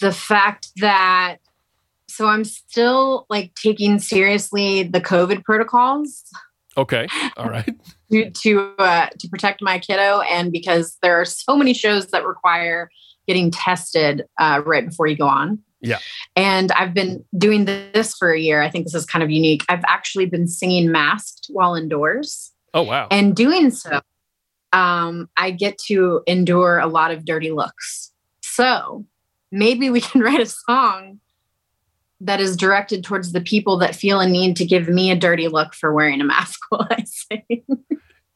the 0.00 0.10
fact 0.10 0.68
that 0.76 1.36
so 2.08 2.28
I'm 2.28 2.44
still 2.44 3.26
like 3.28 3.52
taking 3.54 3.98
seriously 3.98 4.84
the 4.84 5.02
COVID 5.02 5.44
protocols 5.44 6.24
Okay. 6.76 7.06
All 7.36 7.48
right. 7.48 7.74
to 8.12 8.30
to, 8.30 8.74
uh, 8.78 9.08
to 9.18 9.28
protect 9.28 9.62
my 9.62 9.78
kiddo, 9.78 10.20
and 10.20 10.52
because 10.52 10.98
there 11.02 11.20
are 11.20 11.24
so 11.24 11.56
many 11.56 11.74
shows 11.74 12.08
that 12.08 12.26
require 12.26 12.90
getting 13.26 13.50
tested 13.50 14.24
uh, 14.38 14.62
right 14.64 14.86
before 14.86 15.06
you 15.06 15.16
go 15.16 15.26
on. 15.26 15.58
Yeah. 15.80 15.98
And 16.34 16.72
I've 16.72 16.94
been 16.94 17.24
doing 17.36 17.64
this 17.64 18.14
for 18.16 18.32
a 18.32 18.38
year. 18.38 18.62
I 18.62 18.70
think 18.70 18.84
this 18.84 18.94
is 18.94 19.04
kind 19.04 19.22
of 19.22 19.30
unique. 19.30 19.64
I've 19.68 19.84
actually 19.86 20.26
been 20.26 20.48
singing 20.48 20.90
masked 20.90 21.46
while 21.50 21.74
indoors. 21.74 22.52
Oh 22.72 22.82
wow. 22.82 23.08
And 23.10 23.34
doing 23.34 23.70
so, 23.70 24.00
um, 24.72 25.28
I 25.36 25.50
get 25.50 25.78
to 25.86 26.22
endure 26.26 26.78
a 26.78 26.86
lot 26.86 27.10
of 27.10 27.24
dirty 27.24 27.50
looks. 27.50 28.12
So 28.42 29.06
maybe 29.50 29.90
we 29.90 30.00
can 30.00 30.20
write 30.22 30.40
a 30.40 30.46
song 30.46 31.20
that 32.20 32.40
is 32.40 32.56
directed 32.56 33.04
towards 33.04 33.32
the 33.32 33.40
people 33.40 33.76
that 33.78 33.94
feel 33.94 34.20
a 34.20 34.26
need 34.28 34.56
to 34.56 34.64
give 34.64 34.88
me 34.88 35.10
a 35.10 35.16
dirty 35.16 35.48
look 35.48 35.74
for 35.74 35.92
wearing 35.92 36.20
a 36.20 36.24
mask 36.24 36.60
while 36.70 36.86
I 36.90 37.04
sing. 37.04 37.62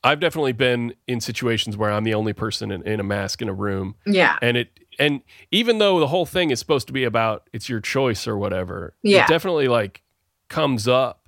I've 0.03 0.21
definitely 0.21 0.53
been 0.53 0.95
in 1.07 1.21
situations 1.21 1.77
where 1.77 1.91
I'm 1.91 2.05
the 2.05 2.15
only 2.15 2.33
person 2.33 2.71
in, 2.71 2.83
in 2.87 3.01
a 3.01 3.03
mask 3.03 3.43
in 3.43 3.49
a 3.49 3.55
room, 3.55 3.97
yeah. 4.07 4.39
and 4.41 4.57
it 4.57 4.69
and 4.99 5.21
even 5.51 5.79
though 5.79 6.01
the 6.01 6.07
whole 6.07 6.27
thing 6.27 6.51
is 6.51 6.59
supposed 6.59 6.87
to 6.87 6.93
be 6.93 7.05
about 7.05 7.49
it's 7.53 7.69
your 7.69 7.81
choice 7.81 8.27
or 8.27 8.37
whatever, 8.39 8.95
Yeah. 9.03 9.25
it 9.25 9.29
definitely 9.29 9.69
like 9.69 10.03
comes 10.49 10.89
up. 10.89 11.27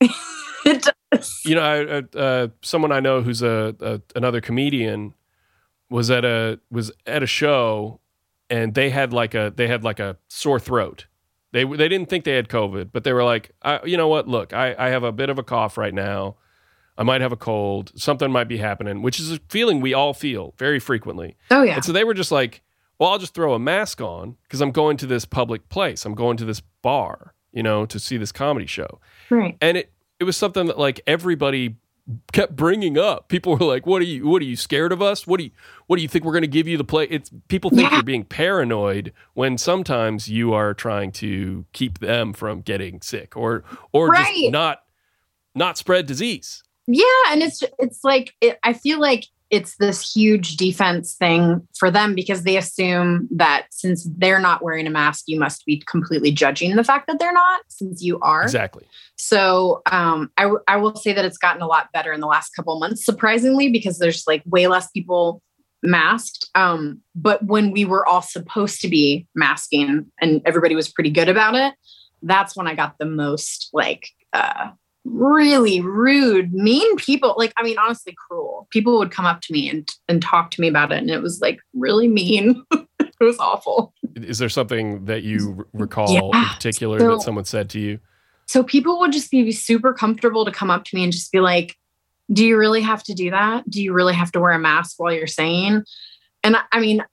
It 0.64 0.86
does. 1.10 1.40
You 1.44 1.54
know, 1.54 1.62
I, 2.14 2.18
uh, 2.18 2.48
someone 2.62 2.92
I 2.92 3.00
know 3.00 3.22
who's 3.22 3.40
a, 3.42 3.74
a 3.80 4.00
another 4.14 4.42
comedian 4.42 5.14
was 5.88 6.10
at 6.10 6.24
a 6.24 6.60
was 6.70 6.92
at 7.06 7.22
a 7.22 7.26
show, 7.26 8.00
and 8.50 8.74
they 8.74 8.90
had 8.90 9.12
like 9.14 9.34
a 9.34 9.52
they 9.56 9.68
had 9.68 9.84
like 9.84 10.00
a 10.00 10.18
sore 10.28 10.60
throat. 10.60 11.06
They 11.52 11.64
they 11.64 11.88
didn't 11.88 12.08
think 12.08 12.24
they 12.24 12.34
had 12.34 12.48
COVID, 12.48 12.90
but 12.92 13.04
they 13.04 13.12
were 13.12 13.24
like, 13.24 13.50
I, 13.62 13.84
you 13.84 13.96
know 13.96 14.08
what? 14.08 14.28
Look, 14.28 14.52
I, 14.52 14.74
I 14.78 14.88
have 14.90 15.02
a 15.02 15.12
bit 15.12 15.30
of 15.30 15.38
a 15.38 15.42
cough 15.42 15.76
right 15.76 15.94
now. 15.94 16.36
I 16.96 17.02
might 17.02 17.22
have 17.22 17.32
a 17.32 17.36
cold. 17.36 17.92
Something 17.96 18.30
might 18.30 18.48
be 18.48 18.58
happening, 18.58 19.02
which 19.02 19.18
is 19.18 19.32
a 19.32 19.40
feeling 19.48 19.80
we 19.80 19.94
all 19.94 20.12
feel 20.12 20.54
very 20.58 20.78
frequently. 20.78 21.36
Oh 21.50 21.62
yeah. 21.62 21.76
And 21.76 21.84
so 21.84 21.92
they 21.92 22.04
were 22.04 22.14
just 22.14 22.30
like, 22.30 22.62
well, 22.98 23.10
I'll 23.10 23.18
just 23.18 23.34
throw 23.34 23.54
a 23.54 23.58
mask 23.58 24.00
on 24.00 24.36
because 24.42 24.60
I'm 24.60 24.70
going 24.70 24.96
to 24.98 25.06
this 25.06 25.24
public 25.24 25.68
place. 25.70 26.04
I'm 26.04 26.14
going 26.14 26.36
to 26.36 26.44
this 26.44 26.60
bar, 26.82 27.34
you 27.52 27.62
know, 27.62 27.86
to 27.86 27.98
see 27.98 28.16
this 28.16 28.32
comedy 28.32 28.66
show. 28.66 29.00
Right. 29.30 29.56
And 29.60 29.76
it 29.78 29.92
it 30.20 30.24
was 30.24 30.36
something 30.36 30.66
that 30.66 30.78
like 30.78 31.00
everybody 31.06 31.76
kept 32.32 32.56
bringing 32.56 32.98
up. 32.98 33.28
People 33.28 33.56
were 33.56 33.64
like, 33.66 33.86
"What 33.86 34.02
are 34.02 34.06
you? 34.06 34.26
What 34.26 34.42
are 34.42 34.44
you 34.46 34.56
scared 34.56 34.92
of 34.92 35.00
us? 35.02 35.26
What 35.26 35.38
do 35.38 35.44
you? 35.44 35.50
What 35.86 35.96
do 35.96 36.02
you 36.02 36.08
think 36.08 36.24
we're 36.24 36.32
going 36.32 36.42
to 36.42 36.48
give 36.48 36.66
you 36.68 36.76
the 36.76 36.84
play?" 36.84 37.04
It's 37.10 37.30
people 37.48 37.70
think 37.70 37.82
Yeah. 37.82 37.94
you're 37.96 38.02
being 38.02 38.24
paranoid 38.24 39.12
when 39.34 39.58
sometimes 39.58 40.28
you 40.28 40.52
are 40.52 40.74
trying 40.74 41.12
to 41.12 41.64
keep 41.72 41.98
them 41.98 42.32
from 42.32 42.60
getting 42.62 43.00
sick 43.00 43.36
or 43.36 43.64
or 43.92 44.08
Right. 44.08 44.34
just 44.36 44.52
not 44.52 44.82
not 45.54 45.76
spread 45.78 46.06
disease. 46.06 46.62
Yeah, 46.86 47.04
and 47.28 47.42
it's 47.42 47.62
it's 47.78 48.02
like 48.04 48.34
it, 48.40 48.58
I 48.62 48.72
feel 48.72 48.98
like 49.00 49.26
it's 49.50 49.76
this 49.76 50.14
huge 50.14 50.56
defense 50.56 51.14
thing 51.14 51.66
for 51.76 51.90
them 51.90 52.14
because 52.14 52.44
they 52.44 52.56
assume 52.56 53.28
that 53.32 53.66
since 53.70 54.08
they're 54.16 54.38
not 54.40 54.62
wearing 54.62 54.86
a 54.86 54.90
mask, 54.90 55.24
you 55.26 55.38
must 55.38 55.66
be 55.66 55.82
completely 55.86 56.30
judging 56.30 56.76
the 56.76 56.84
fact 56.84 57.08
that 57.08 57.18
they're 57.18 57.32
not, 57.32 57.62
since 57.68 58.00
you 58.00 58.18
are. 58.20 58.44
Exactly. 58.44 58.84
So 59.16 59.82
um, 59.90 60.30
I, 60.36 60.42
w- 60.44 60.62
I 60.68 60.76
will 60.76 60.94
say 60.94 61.12
that 61.12 61.24
it's 61.24 61.36
gotten 61.36 61.62
a 61.62 61.66
lot 61.66 61.88
better 61.92 62.12
in 62.12 62.20
the 62.20 62.28
last 62.28 62.50
couple 62.50 62.78
months, 62.78 63.04
surprisingly, 63.04 63.70
because 63.70 63.98
there's 63.98 64.24
like 64.26 64.42
way 64.46 64.68
less 64.68 64.88
people 64.92 65.42
masked. 65.82 66.48
Um, 66.54 67.00
but 67.16 67.44
when 67.44 67.72
we 67.72 67.84
were 67.84 68.06
all 68.06 68.22
supposed 68.22 68.80
to 68.82 68.88
be 68.88 69.26
masking 69.34 70.06
and 70.20 70.42
everybody 70.44 70.76
was 70.76 70.88
pretty 70.88 71.10
good 71.10 71.28
about 71.28 71.56
it, 71.56 71.74
that's 72.22 72.54
when 72.54 72.68
I 72.68 72.74
got 72.74 72.98
the 72.98 73.06
most 73.06 73.70
like 73.72 74.08
uh, 74.32 74.70
really 75.04 75.80
rude, 75.80 76.52
mean 76.52 76.96
people. 76.96 77.34
Like, 77.36 77.52
I 77.56 77.62
mean, 77.62 77.78
honestly, 77.78 78.14
cruel. 78.16 78.68
People 78.70 78.98
would 78.98 79.10
come 79.10 79.26
up 79.26 79.40
to 79.42 79.52
me 79.52 79.68
and 79.68 79.88
and 80.08 80.22
talk 80.22 80.50
to 80.52 80.60
me 80.60 80.68
about 80.68 80.92
it, 80.92 80.98
and 80.98 81.10
it 81.10 81.22
was 81.22 81.40
like 81.40 81.60
really 81.74 82.08
mean. 82.08 82.64
it 83.00 83.24
was 83.24 83.38
awful. 83.38 83.94
Is 84.14 84.38
there 84.38 84.48
something 84.48 85.04
that 85.06 85.22
you 85.22 85.66
recall 85.72 86.34
in 86.34 86.44
particular 86.48 86.98
so- 86.98 87.10
that 87.12 87.22
someone 87.22 87.44
said 87.44 87.70
to 87.70 87.80
you? 87.80 88.00
So 88.46 88.64
people 88.64 88.98
would 88.98 89.12
just 89.12 89.30
be 89.30 89.52
super 89.52 89.92
comfortable 89.92 90.44
to 90.44 90.50
come 90.50 90.72
up 90.72 90.84
to 90.86 90.96
me 90.96 91.04
and 91.04 91.12
just 91.12 91.30
be 91.30 91.38
like, 91.38 91.76
Do 92.32 92.44
you 92.44 92.56
really 92.58 92.80
have 92.80 93.00
to 93.04 93.14
do 93.14 93.30
that? 93.30 93.68
Do 93.70 93.80
you 93.80 93.92
really 93.92 94.14
have 94.14 94.32
to 94.32 94.40
wear 94.40 94.50
a 94.50 94.58
mask 94.58 94.98
while 94.98 95.12
you're 95.12 95.28
saying? 95.28 95.84
And 96.42 96.56
I, 96.56 96.62
I 96.72 96.80
mean, 96.80 97.04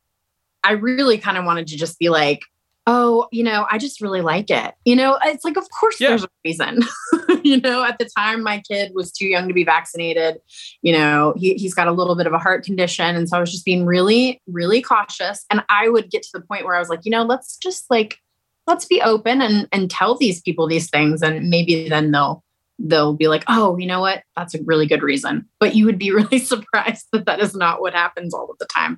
I 0.63 0.71
really 0.71 1.19
kind 1.19 1.37
of 1.37 1.45
wanted 1.45 1.67
to 1.67 1.77
just 1.77 1.99
be 1.99 2.09
like, 2.09 2.41
Oh, 2.89 3.27
you 3.31 3.43
know, 3.43 3.67
I 3.69 3.77
just 3.77 3.99
really 4.01 4.21
like 4.21 4.49
it. 4.49 4.73
You 4.85 4.95
know, 4.95 5.19
it's 5.25 5.43
like, 5.43 5.57
of 5.57 5.67
course 5.77 5.99
Yeah. 5.99 6.09
there's 6.09 6.23
a 6.23 6.29
reason. 6.45 6.79
you 7.43 7.59
know, 7.59 7.83
at 7.83 7.99
the 7.99 8.09
time, 8.17 8.41
my 8.41 8.61
kid 8.67 8.93
was 8.95 9.11
too 9.11 9.27
young 9.27 9.47
to 9.49 9.53
be 9.53 9.65
vaccinated. 9.65 10.37
You 10.81 10.93
know, 10.93 11.33
he, 11.37 11.55
he's 11.55 11.73
got 11.73 11.87
a 11.87 11.91
little 11.91 12.15
bit 12.15 12.27
of 12.27 12.33
a 12.33 12.39
heart 12.39 12.63
condition. 12.63 13.15
And 13.15 13.27
so 13.27 13.37
I 13.37 13.39
was 13.41 13.51
just 13.51 13.65
being 13.65 13.85
really, 13.85 14.41
really 14.47 14.81
cautious. 14.81 15.45
And 15.51 15.63
I 15.69 15.89
would 15.89 16.09
get 16.09 16.23
to 16.23 16.29
the 16.33 16.41
point 16.41 16.65
where 16.65 16.75
I 16.75 16.79
was 16.79 16.89
like, 16.89 17.01
you 17.03 17.11
know, 17.11 17.23
let's 17.23 17.57
just 17.57 17.91
like, 17.91 18.17
let's 18.67 18.85
be 18.85 19.01
open 19.01 19.41
and 19.41 19.67
and 19.71 19.89
tell 19.89 20.15
these 20.17 20.41
people 20.41 20.67
these 20.67 20.89
things 20.89 21.21
and 21.21 21.49
maybe 21.49 21.87
then 21.87 22.11
they'll 22.11 22.43
they'll 22.79 23.13
be 23.15 23.27
like 23.27 23.43
oh 23.47 23.77
you 23.77 23.87
know 23.87 24.01
what 24.01 24.21
that's 24.35 24.53
a 24.53 24.61
really 24.65 24.85
good 24.85 25.01
reason 25.01 25.47
but 25.59 25.73
you 25.73 25.85
would 25.85 25.97
be 25.97 26.11
really 26.19 26.37
surprised 26.37 27.07
that 27.11 27.25
that 27.25 27.39
is 27.39 27.55
not 27.55 27.81
what 27.81 27.93
happens 27.93 28.33
all 28.33 28.51
of 28.51 28.57
the 28.59 28.65
time 28.67 28.97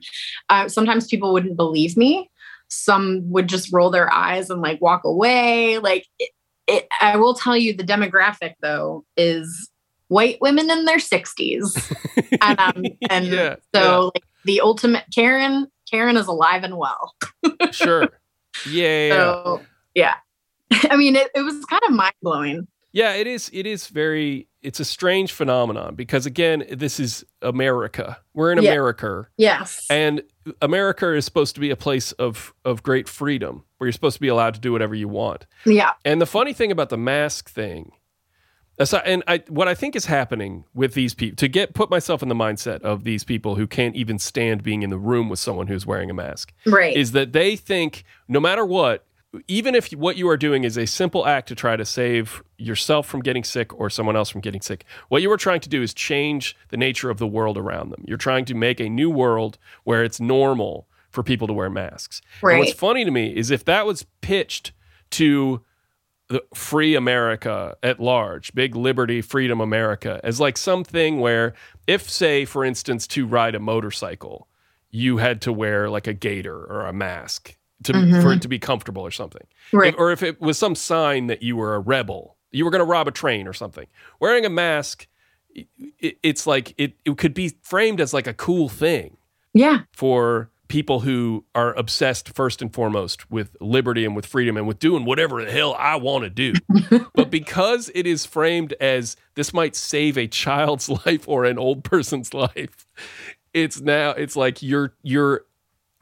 uh, 0.50 0.68
sometimes 0.68 1.08
people 1.08 1.32
wouldn't 1.32 1.56
believe 1.56 1.96
me 1.96 2.30
some 2.70 3.22
would 3.30 3.48
just 3.48 3.72
roll 3.74 3.90
their 3.90 4.12
eyes 4.14 4.50
and 4.50 4.62
like 4.62 4.80
walk 4.82 5.02
away 5.04 5.78
like 5.80 6.06
it, 6.20 6.30
it, 6.68 6.88
i 7.02 7.16
will 7.16 7.34
tell 7.34 7.58
you 7.58 7.76
the 7.76 7.84
demographic 7.84 8.54
though 8.62 9.04
is 9.18 9.70
white 10.08 10.38
women 10.42 10.70
in 10.72 10.86
their 10.86 10.98
60s 10.98 11.96
and 12.42 12.60
um, 12.60 12.86
and 13.10 13.28
Yeah, 13.28 13.56
so 13.74 14.12
like 14.16 14.24
the 14.46 14.62
ultimate 14.62 15.06
karen 15.14 15.68
karen 15.90 16.18
is 16.18 16.28
alive 16.28 16.64
and 16.64 16.78
well 16.78 17.14
Sure. 17.72 18.08
Yeah. 18.70 19.08
yeah. 19.08 19.14
so 19.14 19.62
yeah. 19.96 20.16
I 20.90 20.98
mean, 20.98 21.16
it, 21.16 21.30
it 21.36 21.42
was 21.42 21.64
kind 21.66 21.82
of 21.88 21.94
mind 21.94 22.14
blowing. 22.22 22.68
Yeah, 22.92 23.14
it 23.14 23.28
is. 23.28 23.50
It 23.54 23.66
is 23.66 23.88
very. 23.88 24.48
It's 24.62 24.80
a 24.80 24.86
strange 24.86 25.32
phenomenon 25.32 25.96
because 25.96 26.26
again, 26.26 26.66
this 26.70 27.00
is 27.00 27.24
America. 27.42 28.20
We're 28.34 28.52
in 28.52 28.62
Yeah. 28.62 28.72
America, 28.72 29.28
Yes. 29.38 29.86
and 29.90 30.22
America 30.62 31.14
is 31.16 31.24
supposed 31.26 31.56
to 31.56 31.62
be 31.62 31.70
a 31.70 31.76
place 31.78 32.12
of 32.14 32.54
of 32.66 32.84
great 32.84 33.08
freedom 33.08 33.64
where 33.78 33.88
you're 33.88 33.94
supposed 33.94 34.16
to 34.16 34.22
be 34.22 34.28
allowed 34.28 34.54
to 34.56 34.60
do 34.60 34.72
whatever 34.74 34.96
you 34.96 35.08
want. 35.08 35.46
yeah. 35.66 35.92
And 36.04 36.22
the 36.22 36.26
funny 36.26 36.52
thing 36.54 36.72
about 36.72 36.90
the 36.90 36.98
mask 36.98 37.50
thing, 37.50 37.94
and 39.06 39.24
I, 39.28 39.44
what 39.50 39.68
I 39.68 39.76
think 39.76 39.96
is 39.96 40.06
happening 40.06 40.64
with 40.74 40.94
these 40.94 41.14
people 41.14 41.36
to 41.38 41.48
get 41.48 41.74
put 41.74 41.90
myself 41.90 42.22
in 42.24 42.30
the 42.30 42.36
mindset 42.36 42.82
of 42.82 43.04
these 43.04 43.24
people 43.26 43.56
who 43.56 43.68
can't 43.68 43.96
even 43.96 44.20
stand 44.20 44.64
being 44.64 44.84
in 44.84 44.90
the 44.90 44.98
room 44.98 45.28
with 45.30 45.40
someone 45.40 45.68
who's 45.68 45.86
wearing 45.86 46.10
a 46.10 46.14
mask 46.14 46.54
Right. 46.66 46.96
is 46.96 47.12
that 47.14 47.34
they 47.34 47.56
think 47.58 48.04
no 48.28 48.40
matter 48.40 48.66
what, 48.66 49.06
even 49.48 49.76
if 49.76 49.92
what 49.92 50.18
you 50.18 50.28
are 50.30 50.38
doing 50.38 50.64
is 50.64 50.78
a 50.78 50.88
simple 50.88 51.26
act 51.26 51.48
to 51.50 51.56
try 51.56 51.76
to 51.76 51.86
save 51.86 52.44
yourself 52.58 53.08
from 53.08 53.22
getting 53.22 53.44
sick 53.44 53.74
or 53.80 53.90
someone 53.90 54.16
else 54.16 54.30
from 54.30 54.42
getting 54.42 54.62
sick, 54.62 54.86
what 55.10 55.22
you 55.22 55.32
are 55.32 55.38
trying 55.38 55.60
to 55.62 55.70
do 55.70 55.82
is 55.82 55.94
change 55.94 56.56
the 56.70 56.78
nature 56.78 57.10
of 57.10 57.20
the 57.20 57.28
world 57.28 57.58
around 57.58 57.90
them. 57.92 58.04
You're 58.08 58.18
trying 58.18 58.46
to 58.46 58.56
make 58.56 58.80
a 58.80 58.90
new 58.90 59.10
world 59.10 59.58
where 59.84 60.04
it's 60.04 60.20
normal 60.20 60.88
for 61.12 61.24
people 61.24 61.48
to 61.48 61.54
wear 61.54 61.70
masks. 61.70 62.22
And 62.56 62.60
what's 62.60 62.74
funny 62.74 63.06
to 63.06 63.12
me 63.12 63.36
is 63.36 63.52
if 63.52 63.66
that 63.66 63.86
was 63.86 64.06
pitched 64.22 64.72
to 65.12 65.64
the 66.28 66.44
free 66.54 66.96
America 66.96 67.76
at 67.82 68.00
large, 68.00 68.54
big 68.54 68.76
liberty, 68.76 69.22
freedom 69.22 69.60
America, 69.62 70.20
as 70.24 70.40
like 70.40 70.58
something 70.58 71.20
where, 71.20 71.54
if, 71.88 72.08
say, 72.10 72.46
for 72.46 72.64
instance, 72.64 73.08
to 73.08 73.26
ride 73.26 73.56
a 73.56 73.60
motorcycle, 73.60 74.48
you 74.92 75.18
had 75.18 75.42
to 75.42 75.54
wear 75.54 75.90
like 75.90 76.06
a 76.06 76.14
gaiter 76.14 76.56
or 76.56 76.86
a 76.86 76.94
mask 76.94 77.56
to, 77.84 77.94
Mhm. 77.94 78.22
for 78.22 78.34
it 78.34 78.42
to 78.42 78.48
be 78.48 78.60
comfortable 78.60 79.02
or 79.04 79.12
something. 79.12 79.46
right. 79.72 79.94
If- 79.94 80.00
or 80.00 80.12
if 80.12 80.22
it 80.24 80.40
was 80.42 80.58
some 80.58 80.76
sign 80.76 81.28
that 81.28 81.42
you 81.44 81.56
were 81.56 81.76
a 81.76 81.80
rebel, 81.80 82.36
you 82.52 82.66
were 82.66 82.72
going 82.72 82.80
to 82.80 82.86
rob 82.86 83.08
a 83.08 83.12
train 83.12 83.48
or 83.48 83.54
something. 83.54 83.88
Wearing 84.20 84.46
a 84.46 84.50
mask, 84.50 85.08
it, 85.56 86.18
it's 86.24 86.46
like 86.48 86.74
it, 86.78 86.94
it 87.06 87.18
could 87.18 87.34
be 87.34 87.54
framed 87.64 88.02
as 88.02 88.14
like 88.14 88.28
a 88.28 88.34
cool 88.34 88.70
thing 88.70 89.18
yeah. 89.54 89.80
for 89.92 90.50
people 90.68 91.00
who 91.00 91.44
are 91.56 91.74
obsessed 91.76 92.30
first 92.36 92.62
and 92.62 92.72
foremost 92.74 93.30
with 93.32 93.56
liberty 93.60 94.06
and 94.06 94.16
with 94.16 94.26
freedom 94.26 94.56
and 94.56 94.68
with 94.68 94.78
doing 94.78 95.04
whatever 95.04 95.44
the 95.44 95.52
hell 95.52 95.76
I 95.80 95.96
want 95.96 96.24
to 96.26 96.30
do. 96.30 96.54
but 97.16 97.32
because 97.32 97.90
it 97.96 98.06
is 98.06 98.26
framed 98.26 98.74
as 98.80 99.16
this 99.36 99.52
might 99.54 99.76
save 99.76 100.18
a 100.18 100.28
child's 100.28 100.88
life 101.06 101.28
or 101.28 101.46
an 101.46 101.58
old 101.58 101.84
person's 101.84 102.34
life, 102.36 102.86
it's 103.54 103.82
now 103.82 104.12
it's 104.12 104.36
like 104.36 104.62
you're 104.62 104.94
you're 105.02 105.44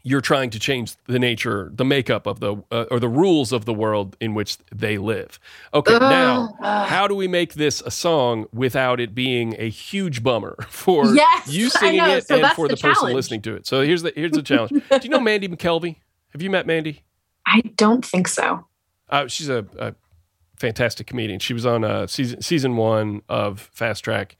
you're 0.07 0.21
trying 0.21 0.49
to 0.49 0.57
change 0.59 0.95
the 1.07 1.19
nature, 1.19 1.69
the 1.73 1.83
makeup 1.83 2.25
of 2.25 2.39
the 2.39 2.55
uh, 2.71 2.85
or 2.89 2.97
the 2.97 3.09
rules 3.09 3.51
of 3.51 3.65
the 3.65 3.73
world 3.73 4.15
in 4.21 4.33
which 4.33 4.57
they 4.73 4.97
live. 4.97 5.37
Okay, 5.73 5.99
now 5.99 6.55
Ugh. 6.61 6.87
how 6.87 7.09
do 7.09 7.15
we 7.15 7.27
make 7.27 7.55
this 7.55 7.81
a 7.81 7.91
song 7.91 8.45
without 8.53 9.01
it 9.01 9.13
being 9.13 9.53
a 9.59 9.69
huge 9.69 10.23
bummer 10.23 10.55
for 10.69 11.13
Yes, 11.13 11.49
you 11.49 11.69
singing 11.69 12.01
it 12.03 12.25
So 12.25 12.35
and 12.35 12.53
for 12.53 12.69
the, 12.69 12.75
the 12.75 12.81
person 12.81 13.13
listening 13.13 13.41
to 13.43 13.55
it? 13.55 13.67
So 13.67 13.81
here's 13.81 14.01
the 14.01 14.13
here's 14.15 14.31
the 14.31 14.41
challenge. 14.41 14.71
do 14.89 14.99
you 15.03 15.09
know 15.09 15.19
Mandy 15.19 15.49
McKelvey? 15.49 15.97
Have 16.29 16.41
you 16.41 16.49
met 16.49 16.65
Mandy? 16.65 17.03
I 17.45 17.61
don't 17.75 18.05
think 18.05 18.29
so. 18.29 18.65
Uh, 19.09 19.27
she's 19.27 19.49
a, 19.49 19.65
a 19.77 19.93
fantastic 20.55 21.07
comedian. 21.07 21.39
She 21.39 21.53
was 21.53 21.65
on 21.65 21.83
uh, 21.83 22.07
season 22.07 22.41
season 22.41 22.77
one 22.77 23.23
of 23.27 23.69
Fast 23.73 24.05
Track, 24.05 24.37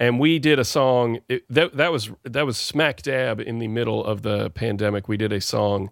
and 0.00 0.20
we 0.20 0.38
did 0.38 0.58
a 0.58 0.64
song 0.64 1.18
it, 1.28 1.44
that 1.50 1.76
that 1.76 1.92
was 1.92 2.10
that 2.24 2.46
was 2.46 2.56
smack 2.56 3.02
dab 3.02 3.40
in 3.40 3.58
the 3.58 3.68
middle 3.68 4.04
of 4.04 4.22
the 4.22 4.50
pandemic. 4.50 5.08
We 5.08 5.16
did 5.16 5.32
a 5.32 5.40
song 5.40 5.90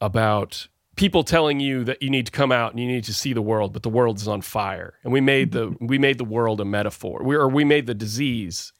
about 0.00 0.68
people 0.96 1.24
telling 1.24 1.60
you 1.60 1.84
that 1.84 2.02
you 2.02 2.10
need 2.10 2.26
to 2.26 2.32
come 2.32 2.52
out 2.52 2.72
and 2.72 2.80
you 2.80 2.86
need 2.86 3.04
to 3.04 3.14
see 3.14 3.32
the 3.32 3.42
world, 3.42 3.72
but 3.72 3.82
the 3.82 3.88
world 3.88 4.18
is 4.18 4.28
on 4.28 4.40
fire. 4.40 4.94
And 5.04 5.12
we 5.12 5.20
made 5.20 5.52
the 5.52 5.76
we 5.80 5.98
made 5.98 6.18
the 6.18 6.24
world 6.24 6.60
a 6.60 6.64
metaphor. 6.64 7.22
We 7.22 7.36
or 7.36 7.48
we 7.48 7.64
made 7.64 7.86
the 7.86 7.94
disease 7.94 8.72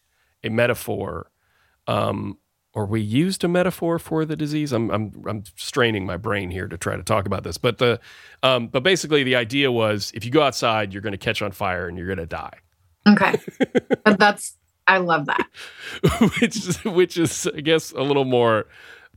a 0.44 0.48
metaphor. 0.48 1.30
Um, 1.86 2.38
or 2.74 2.84
we 2.84 3.00
used 3.00 3.42
a 3.42 3.48
metaphor 3.48 3.98
for 3.98 4.26
the 4.26 4.36
disease. 4.36 4.70
I'm, 4.70 4.90
I'm, 4.90 5.10
I'm 5.26 5.44
straining 5.56 6.04
my 6.04 6.18
brain 6.18 6.50
here 6.50 6.68
to 6.68 6.76
try 6.76 6.94
to 6.94 7.02
talk 7.02 7.24
about 7.24 7.42
this, 7.42 7.56
but 7.56 7.78
the, 7.78 7.98
um, 8.42 8.68
but 8.68 8.82
basically 8.82 9.22
the 9.22 9.34
idea 9.34 9.72
was 9.72 10.12
if 10.14 10.26
you 10.26 10.30
go 10.30 10.42
outside, 10.42 10.92
you're 10.92 11.00
going 11.00 11.12
to 11.12 11.18
catch 11.18 11.40
on 11.40 11.52
fire 11.52 11.88
and 11.88 11.96
you're 11.96 12.06
going 12.06 12.18
to 12.18 12.26
die, 12.26 12.58
Okay. 13.08 13.40
but 14.04 14.18
that's 14.18 14.58
I 14.86 14.98
love 14.98 15.26
that. 15.26 15.48
which 16.40 16.56
is, 16.56 16.76
which 16.84 17.16
is 17.16 17.46
I 17.54 17.60
guess 17.60 17.92
a 17.92 18.02
little 18.02 18.24
more, 18.24 18.66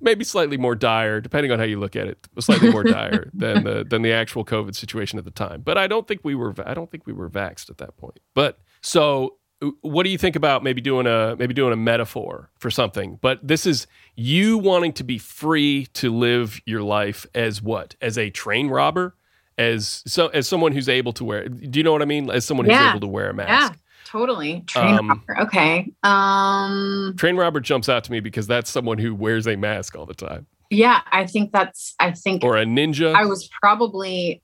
maybe 0.02 0.24
slightly 0.24 0.58
more 0.58 0.76
dire, 0.76 1.22
depending 1.22 1.52
on 1.52 1.60
how 1.60 1.66
you 1.66 1.80
look 1.80 1.96
at 1.96 2.08
it, 2.08 2.28
slightly 2.40 2.72
more 2.72 2.84
dire 2.84 3.30
than 3.34 3.64
the 3.64 3.86
than 3.88 4.02
the 4.02 4.12
actual 4.14 4.44
COVID 4.46 4.76
situation 4.76 5.20
at 5.20 5.26
the 5.26 5.32
time. 5.32 5.62
But 5.62 5.78
I 5.78 5.88
don't 5.88 6.08
think 6.08 6.22
we 6.24 6.36
were 6.36 6.54
I 6.66 6.74
don't 6.74 6.90
think 6.90 7.06
we 7.06 7.14
were 7.14 7.30
vaxxed 7.30 7.70
at 7.70 7.78
that 7.78 7.98
point. 7.98 8.20
But 8.34 8.60
so 8.82 9.36
what 9.82 10.04
do 10.04 10.10
you 10.10 10.18
think 10.18 10.36
about 10.38 10.64
maybe 10.64 10.80
doing 10.82 11.06
a 11.06 11.36
maybe 11.38 11.54
doing 11.54 11.74
a 11.74 11.76
metaphor 11.76 12.50
for 12.60 12.72
something 12.72 13.20
but 13.22 13.46
this 13.46 13.66
is 13.66 13.88
you 14.16 14.58
wanting 14.58 14.94
to 14.94 15.04
be 15.04 15.18
free 15.18 15.86
to 15.88 16.16
live 16.16 16.62
your 16.66 16.82
life 16.82 17.26
as 17.36 17.62
what 17.62 17.94
as 18.02 18.18
a 18.18 18.30
train 18.30 18.70
robber 18.70 19.18
as 19.58 20.02
so 20.08 20.28
as 20.30 20.48
someone 20.48 20.72
who's 20.72 20.88
able 20.88 21.12
to 21.12 21.26
wear 21.26 21.50
do 21.50 21.78
you 21.78 21.84
know 21.84 21.92
what 21.92 22.02
i 22.02 22.06
mean 22.06 22.30
as 22.30 22.46
someone 22.46 22.66
who's 22.66 22.72
Yeah. 22.72 22.92
able 22.92 23.02
to 23.02 23.08
wear 23.08 23.32
a 23.32 23.36
Yeah. 23.36 23.74
Totally. 24.10 24.62
Train 24.62 24.96
Um, 24.96 25.08
robber. 25.10 25.42
Okay. 25.42 25.92
Um 26.04 27.14
train 27.18 27.36
robber 27.36 27.60
jumps 27.60 27.90
out 27.90 28.04
to 28.06 28.12
me 28.12 28.20
because 28.20 28.48
that's 28.48 28.70
someone 28.70 28.98
who 28.98 29.14
wears 29.14 29.48
a 29.48 29.56
mask 29.56 29.96
all 29.96 30.06
the 30.06 30.14
time 30.14 30.48
yeah, 30.72 31.02
I 31.12 31.26
think 31.26 31.52
that's 31.52 31.96
I 32.00 32.12
think 32.12 32.44
or 32.44 32.58
a 32.58 32.64
ninja 32.66 33.16
I 33.16 33.26
was 33.26 33.50
probably 33.62 34.42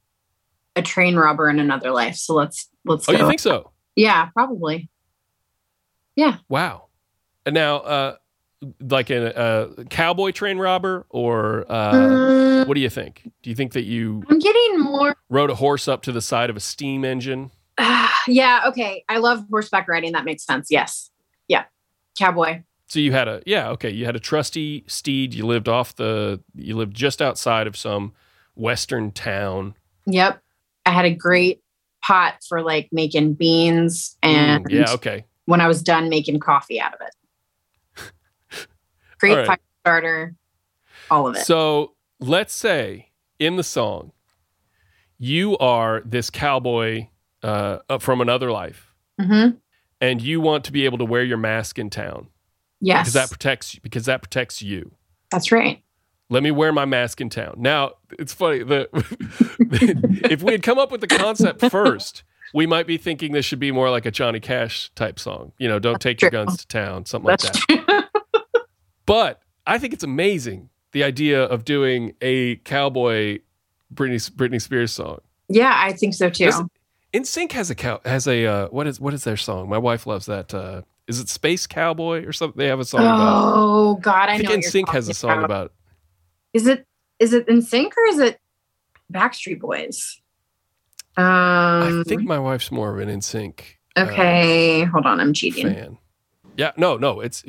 a 0.76 0.82
train 0.82 1.16
robber 1.16 1.50
in 1.50 1.60
another 1.60 1.92
life. 1.92 2.16
So 2.16 2.34
let's 2.34 2.70
let's 2.84 3.08
oh 3.08 3.12
you 3.12 3.28
think 3.28 3.40
so 3.40 3.72
Yeah, 3.96 4.30
probably. 4.34 4.90
Yeah. 6.16 6.38
Wow 6.50 6.88
and 7.46 7.54
now 7.54 7.78
uh 7.78 8.16
like 8.80 9.10
a, 9.12 9.70
a 9.78 9.86
cowboy 9.86 10.32
train 10.32 10.58
robber 10.58 11.06
or 11.10 11.66
uh 11.70 11.94
Mm, 12.10 12.68
what 12.68 12.74
do 12.74 12.82
you 12.82 12.90
think 12.90 13.30
do 13.44 13.50
you 13.50 13.56
think 13.56 13.74
that 13.74 13.84
you 13.84 14.24
I'm 14.30 14.40
getting 14.40 14.80
more 14.80 15.16
rode 15.30 15.52
a 15.52 15.56
horse 15.56 15.88
up 15.88 16.02
to 16.04 16.12
the 16.12 16.22
side 16.22 16.50
of 16.50 16.58
a 16.58 16.60
steam 16.60 17.06
engine 17.06 17.52
yeah, 18.28 18.64
okay. 18.68 19.04
I 19.10 19.18
love 19.18 19.44
horseback 19.50 19.88
riding. 19.88 20.14
That 20.14 20.26
makes 20.26 20.46
sense. 20.46 20.68
Yes. 20.70 21.10
Yeah. 21.48 21.66
Cowboy. 22.18 22.64
So 22.88 23.00
you 23.00 23.12
had 23.12 23.28
a 23.28 23.42
yeah 23.48 23.70
okay 23.72 23.90
you 23.90 24.06
had 24.06 24.16
a 24.16 24.20
trusty 24.20 24.84
steed. 24.88 25.34
You 25.34 25.46
lived 25.46 25.68
off 25.68 25.96
the 25.96 26.42
you 26.54 26.76
lived 26.76 26.96
just 26.96 27.22
outside 27.22 27.66
of 27.68 27.76
some 27.76 28.14
western 28.56 29.12
town. 29.12 29.76
Yep. 30.06 30.42
I 30.86 30.92
had 30.92 31.06
a 31.06 31.14
great 31.14 31.62
pot 32.04 32.36
for 32.48 32.62
like 32.62 32.90
making 32.92 33.34
beans 33.34 34.16
and 34.22 34.64
Mm, 34.66 34.72
yeah 34.72 34.92
okay 34.92 35.26
when 35.46 35.62
I 35.62 35.68
was 35.68 35.82
done 35.82 36.10
making 36.10 36.40
coffee 36.40 36.80
out 36.80 36.94
of 36.94 37.00
it. 37.02 38.12
Great 39.20 39.36
right. 39.36 39.48
fire 39.48 39.60
starter, 39.82 40.36
all 41.10 41.28
of 41.28 41.36
it. 41.36 41.46
so 41.46 41.94
let's 42.20 42.54
say 42.54 43.10
in 43.40 43.56
the 43.56 43.64
song 43.64 44.12
you 45.18 45.58
are 45.58 46.02
this 46.06 46.30
cowboy 46.30 47.08
uh, 47.46 48.00
from 48.00 48.22
another 48.22 48.52
life 48.52 48.94
hmm 49.22 49.50
and 50.02 50.22
you 50.22 50.42
want 50.42 50.64
to 50.66 50.72
be 50.74 50.84
able 50.86 50.98
to 50.98 51.06
wear 51.06 51.24
your 51.24 51.38
mask 51.38 51.80
in 51.80 51.90
town 51.90 52.28
Yes, 52.82 53.02
because 53.04 53.14
that 53.14 53.30
protects 53.30 53.74
you, 53.74 53.80
because 53.82 54.06
that 54.06 54.22
protects 54.22 54.62
you. 54.62 54.92
that's 55.32 55.52
right. 55.52 55.82
Let 56.30 56.44
me 56.44 56.52
wear 56.52 56.74
my 56.74 56.86
mask 56.86 57.22
in 57.22 57.30
town. 57.30 57.56
Now 57.58 57.94
it's 58.20 58.34
funny 58.34 58.64
the 58.64 58.90
if 60.30 60.44
we 60.44 60.52
had 60.52 60.64
come 60.64 60.78
up 60.80 60.92
with 60.92 61.02
the 61.02 61.08
concept 61.08 61.62
first, 61.72 62.24
we 62.54 62.66
might 62.66 62.88
be 62.88 62.98
thinking 62.98 63.32
this 63.32 63.46
should 63.46 63.60
be 63.60 63.72
more 63.72 63.90
like 63.90 64.06
a 64.06 64.12
Johnny 64.12 64.40
Cash 64.40 64.92
type 64.96 65.20
song. 65.20 65.52
You 65.58 65.68
know, 65.70 65.80
don't 65.80 66.02
take 66.02 66.22
your 66.22 66.32
guns 66.32 66.58
to 66.58 66.68
town, 66.68 67.06
something 67.06 67.28
like 67.30 67.40
that. 67.42 67.54
true. 67.54 68.22
But 69.06 69.42
I 69.68 69.78
think 69.78 69.94
it's 69.94 70.04
amazing 70.04 70.70
the 70.92 71.04
idea 71.04 71.44
of 71.44 71.64
doing 71.64 72.14
a 72.22 72.56
cowboy 72.58 73.40
Britney 73.94 74.30
Britney 74.32 74.62
Spears 74.62 74.92
song. 74.92 75.20
yeah, 75.48 75.74
I 75.76 75.94
think 75.94 76.14
so 76.16 76.30
too. 76.30 76.46
Does- 76.46 76.62
NSYNC 77.16 77.52
has 77.54 77.70
a 77.70 77.76
cow 77.76 78.02
has 78.04 78.28
a 78.28 78.46
uh, 78.46 78.68
what 78.68 78.88
is 78.88 79.00
what 79.00 79.14
is 79.14 79.24
their 79.24 79.38
song? 79.38 79.70
My 79.70 79.78
wife 79.78 80.06
loves 80.06 80.26
that. 80.26 80.54
Uh, 80.54 80.82
is 81.08 81.20
it 81.20 81.30
Space 81.30 81.66
Cowboy 81.66 82.26
or 82.26 82.34
something? 82.34 82.58
They 82.58 82.68
have 82.68 82.80
a 82.80 82.86
song 82.86 83.02
about. 83.02 83.54
oh 83.56 83.96
God, 83.96 84.30
I, 84.30 84.34
I 84.34 84.38
think 84.38 84.50
know. 84.50 84.56
you're 84.56 84.64
NSYNC 84.64 84.90
has 84.90 85.08
a 85.08 85.14
song 85.14 85.38
about. 85.38 85.46
about. 85.46 85.74
Is 86.54 86.68
it 86.68 86.86
is 87.20 87.34
it 87.34 87.48
NSYNC 87.48 87.92
or 87.96 88.06
is 88.08 88.20
it 88.20 88.40
Backstreet 89.14 89.60
Boys? 89.62 90.20
Um, 91.18 91.24
I 92.02 92.04
think 92.06 92.24
my 92.24 92.40
wife's 92.40 92.72
more 92.72 92.92
of 92.94 93.08
an 93.08 93.08
NSYNC 93.20 93.62
Okay, 93.98 94.84
hold 94.84 95.06
on. 95.06 95.22
I'm 95.22 95.34
cheating. 95.34 95.68
fan. 95.68 95.98
Yeah, 96.58 96.72
no, 96.76 96.98
no. 96.98 97.22
It's 97.22 97.44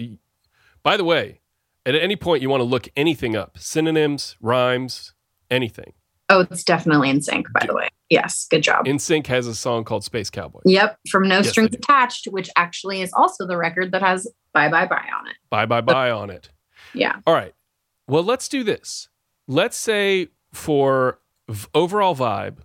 by 0.83 0.96
the 0.96 1.05
way, 1.05 1.40
at 1.85 1.96
any 1.96 2.14
point 2.14 2.42
you 2.42 2.48
want 2.48 2.61
to 2.61 2.64
look 2.64 2.88
anything 2.96 3.35
up, 3.35 3.59
synonyms, 3.59 4.37
rhymes, 4.40 5.12
anything. 5.50 5.92
Oh, 6.29 6.41
it's 6.51 6.65
definitely 6.65 7.12
NSYNC. 7.12 7.45
By 7.53 7.67
the 7.67 7.75
way, 7.75 7.89
yes, 8.11 8.47
good 8.51 8.62
job. 8.62 8.87
NSYNC 8.87 9.27
has 9.29 9.47
a 9.47 9.55
song 9.55 9.85
called 9.85 10.03
Space 10.05 10.29
Cowboy. 10.31 10.61
Yep, 10.65 10.99
from 11.09 11.29
No 11.29 11.37
Yes, 11.37 11.51
Strings. 11.51 11.75
Attached, 11.75 12.27
which 12.27 12.51
actually 12.57 13.01
is 13.01 13.12
also 13.12 13.47
the 13.47 13.57
record 13.57 13.93
that 13.93 14.03
has 14.03 14.27
Bye 14.53 14.69
Bye 14.69 14.87
Bye 14.87 15.09
on 15.19 15.29
it. 15.29 15.37
Bye 15.51 15.67
bye 15.67 15.81
bye 15.81 16.11
on 16.11 16.31
it. 16.31 16.51
Yeah. 16.95 17.17
All 17.27 17.35
right. 17.35 17.53
Well, 18.09 18.23
let's 18.25 18.49
do 18.49 18.65
this. 18.65 19.09
Let's 19.47 19.77
say 19.77 20.29
for 20.53 21.21
v- 21.49 21.69
overall 21.75 22.17
vibe, 22.17 22.59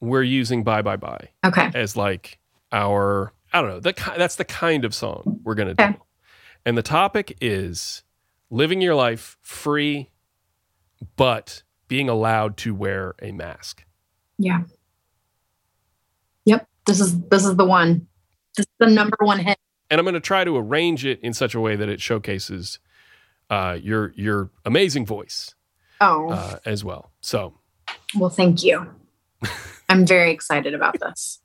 we're 0.00 0.22
using 0.22 0.64
bye 0.64 0.82
bye 0.82 0.96
bye 0.96 1.28
Okay. 1.44 1.70
as 1.74 1.96
like 1.96 2.38
our 2.72 3.32
I 3.52 3.60
don't 3.60 3.70
know. 3.70 3.80
That 3.80 3.96
ki- 3.96 4.12
that's 4.16 4.36
the 4.36 4.44
kind 4.44 4.84
of 4.84 4.94
song 4.94 5.40
we're 5.44 5.54
gonna 5.54 5.74
do. 5.74 5.94
And 6.66 6.76
the 6.76 6.82
topic 6.82 7.36
is 7.40 8.02
living 8.50 8.80
your 8.80 8.94
life 8.94 9.38
free, 9.40 10.10
but 11.16 11.62
being 11.88 12.08
allowed 12.08 12.56
to 12.58 12.74
wear 12.74 13.14
a 13.20 13.32
mask. 13.32 13.84
Yeah. 14.38 14.60
Yep. 16.44 16.66
This 16.86 17.00
is 17.00 17.18
this 17.28 17.44
is 17.44 17.56
the 17.56 17.64
one. 17.64 18.06
This 18.56 18.64
is 18.66 18.72
the 18.78 18.86
number 18.86 19.16
one 19.20 19.38
hit. 19.38 19.58
And 19.90 19.98
I'm 19.98 20.04
going 20.04 20.14
to 20.14 20.20
try 20.20 20.44
to 20.44 20.56
arrange 20.56 21.04
it 21.06 21.20
in 21.22 21.32
such 21.32 21.54
a 21.54 21.60
way 21.60 21.74
that 21.76 21.88
it 21.88 22.00
showcases 22.00 22.78
uh, 23.50 23.78
your 23.80 24.12
your 24.16 24.50
amazing 24.64 25.06
voice 25.06 25.54
Oh, 26.00 26.30
uh, 26.30 26.58
as 26.64 26.84
well. 26.84 27.10
So, 27.20 27.54
well, 28.14 28.30
thank 28.30 28.62
you. 28.62 28.86
I'm 29.88 30.06
very 30.06 30.30
excited 30.30 30.74
about 30.74 30.98
this. 31.00 31.40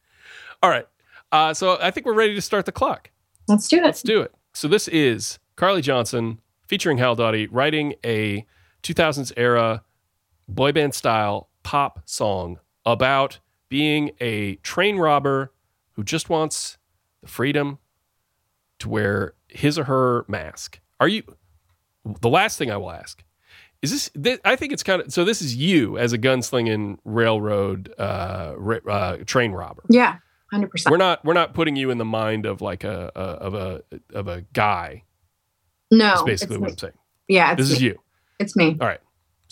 all 0.62 0.70
right. 0.70 0.88
Uh, 1.32 1.54
so 1.54 1.80
I 1.82 1.90
think 1.90 2.06
we're 2.06 2.14
ready 2.14 2.36
to 2.36 2.42
start 2.42 2.66
the 2.68 2.72
clock. 2.72 3.10
Let's 3.48 3.68
do 3.68 3.78
it. 3.78 3.84
Let's 3.84 4.04
do 4.04 4.22
it. 4.22 4.32
So 4.54 4.68
this 4.68 4.88
is 4.88 5.40
Carly 5.56 5.82
Johnson 5.82 6.40
featuring 6.68 7.00
Hal 7.00 7.16
Dottie 7.16 7.48
writing 7.48 7.96
a 8.06 8.46
2000s 8.84 9.32
era 9.36 9.84
boy 10.48 10.72
band 10.72 10.94
style 10.94 11.50
pop 11.64 12.02
song 12.06 12.60
about 12.86 13.40
being 13.70 14.12
a 14.20 14.56
train 14.58 14.98
robber 14.98 15.52
who 15.94 16.04
just 16.04 16.30
wants 16.30 16.78
the 17.22 17.28
freedom 17.28 17.80
to 18.80 18.90
wear 18.90 19.34
his 19.48 19.78
or 19.80 19.86
her 19.86 20.26
mask. 20.28 20.80
Are 21.00 21.08
you 21.08 21.24
the 22.20 22.30
last 22.30 22.58
thing 22.58 22.70
I 22.70 22.78
will 22.78 22.92
ask 22.92 23.24
is 23.82 23.92
this, 23.92 24.10
thi- 24.10 24.42
I 24.46 24.56
think 24.56 24.74
it's 24.74 24.84
kind 24.84 25.02
of 25.02 25.14
so 25.14 25.24
this 25.26 25.42
is 25.42 25.56
you 25.56 25.98
as 25.98 26.14
a 26.14 26.18
gunslinging 26.18 26.98
railroad 27.06 27.94
uh, 27.98 28.54
ra- 28.58 28.78
uh, 28.90 29.18
train 29.26 29.52
robber 29.52 29.84
Yeah, 29.90 30.18
hundred 30.52 30.70
percent. 30.72 30.92
we're 30.92 30.98
not 30.98 31.24
we're 31.24 31.34
not 31.34 31.54
putting 31.54 31.76
you 31.76 31.90
in 31.92 31.98
the 31.98 32.06
mind 32.06 32.46
of 32.46 32.62
like 32.62 32.84
a, 32.84 33.12
a 33.16 33.20
of 33.20 33.54
a 33.54 33.82
of 34.14 34.28
a 34.28 34.42
guy. 34.54 35.04
No, 35.92 36.08
That's 36.10 36.24
basically 36.24 36.58
what 36.58 36.66
me. 36.68 36.72
I'm 36.72 36.78
saying. 36.78 36.94
yeah, 37.28 37.52
it's 37.54 37.62
This 37.62 37.72
is 37.72 37.82
you. 37.82 38.00
It's 38.40 38.56
me. 38.56 38.76
All 38.82 38.88
right. 38.88 39.00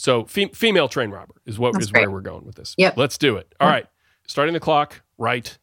So 0.02 0.26
fe- 0.26 0.50
female 0.54 0.90
train 0.90 1.12
robber 1.12 1.36
is 1.46 1.60
what 1.60 1.74
That's 1.74 1.86
is 1.86 1.94
where 1.94 2.10
we're 2.10 2.22
going 2.22 2.44
with 2.44 2.56
this. 2.56 2.74
Yep. 2.80 2.98
Let's 2.98 3.20
do 3.20 3.36
it. 3.38 3.54
All 3.60 3.68
Yep. 3.68 3.74
right. 3.76 3.86
Starting 4.26 4.54
the 4.54 4.60
clock 4.60 5.04
right 5.20 5.56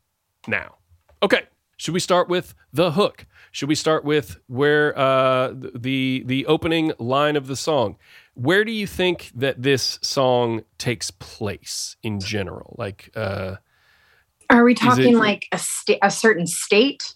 now. 0.47 0.77
Okay. 1.25 1.43
Should 1.77 1.93
we 1.95 1.99
start 1.99 2.29
with 2.29 2.55
the 2.73 2.93
hook? 2.93 3.27
Should 3.51 3.69
we 3.69 3.75
start 3.75 4.05
with 4.05 4.39
where 4.47 4.97
uh, 4.97 5.55
the 5.75 6.23
the 6.25 6.47
opening 6.47 6.93
line 7.01 7.35
of 7.35 7.49
the 7.49 7.57
song? 7.57 7.97
Where 8.35 8.65
do 8.65 8.71
you 8.71 8.87
think 8.87 9.33
that 9.35 9.63
this 9.63 9.99
song 10.03 10.63
takes 10.77 11.11
place 11.11 11.97
in 12.05 12.21
general? 12.21 12.77
Like, 12.79 13.11
uh, 13.17 13.57
Are 14.51 14.63
we 14.63 14.73
it- 14.73 14.79
talking 14.79 15.19
like 15.19 15.47
a 15.51 15.59
sta- 15.59 15.99
a 16.01 16.11
certain 16.13 16.47
state 16.47 17.15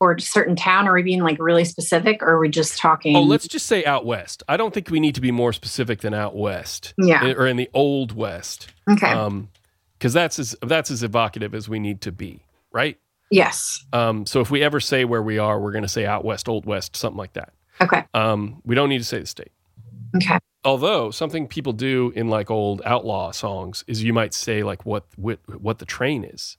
or 0.00 0.12
a 0.12 0.20
certain 0.20 0.56
town? 0.56 0.86
Are 0.88 0.92
we 0.94 1.02
being 1.02 1.22
like 1.22 1.38
really 1.38 1.64
specific, 1.64 2.22
or 2.22 2.30
are 2.34 2.38
we 2.40 2.48
just 2.48 2.78
talking? 2.78 3.16
oh, 3.16 3.22
let's 3.22 3.48
just 3.48 3.66
say 3.66 3.84
out 3.84 4.04
west. 4.04 4.42
I 4.48 4.56
don't 4.56 4.74
think 4.74 4.90
we 4.90 5.00
need 5.00 5.14
to 5.14 5.20
be 5.20 5.30
more 5.30 5.52
specific 5.52 6.00
than 6.00 6.14
out 6.14 6.36
west 6.36 6.94
Yeah. 6.98 7.24
or 7.32 7.46
in 7.46 7.56
the 7.56 7.70
old 7.74 8.12
west. 8.12 8.68
Okay. 8.90 9.06
um 9.10 9.48
because 9.98 10.12
that's 10.12 10.38
as 10.38 10.54
that's 10.62 10.90
as 10.90 11.02
evocative 11.02 11.54
as 11.54 11.68
we 11.68 11.78
need 11.78 12.02
to 12.02 12.12
be 12.12 12.42
right 12.72 12.98
yes. 13.30 13.82
um 13.94 14.26
so 14.26 14.40
if 14.40 14.50
we 14.50 14.62
ever 14.62 14.78
say 14.80 15.04
where 15.06 15.22
we 15.22 15.38
are 15.38 15.58
we're 15.58 15.72
going 15.72 15.82
to 15.82 15.88
say 15.88 16.04
out 16.04 16.24
west 16.26 16.46
old 16.48 16.66
west 16.66 16.94
something 16.94 17.16
like 17.16 17.32
that 17.32 17.54
Okay. 17.80 18.04
um 18.12 18.60
we 18.66 18.74
don't 18.74 18.90
need 18.90 18.98
to 18.98 19.04
say 19.04 19.20
the 19.20 19.26
state 19.26 19.52
Okay. 20.16 20.38
although 20.64 21.10
something 21.10 21.46
people 21.48 21.72
do 21.72 22.12
in 22.14 22.28
like 22.28 22.50
old 22.50 22.82
outlaw 22.84 23.30
songs 23.30 23.82
is 23.86 24.02
you 24.04 24.12
might 24.12 24.34
say 24.34 24.62
like 24.62 24.84
what 24.84 25.04
what, 25.16 25.38
what 25.60 25.78
the 25.78 25.86
train 25.86 26.22
is 26.24 26.58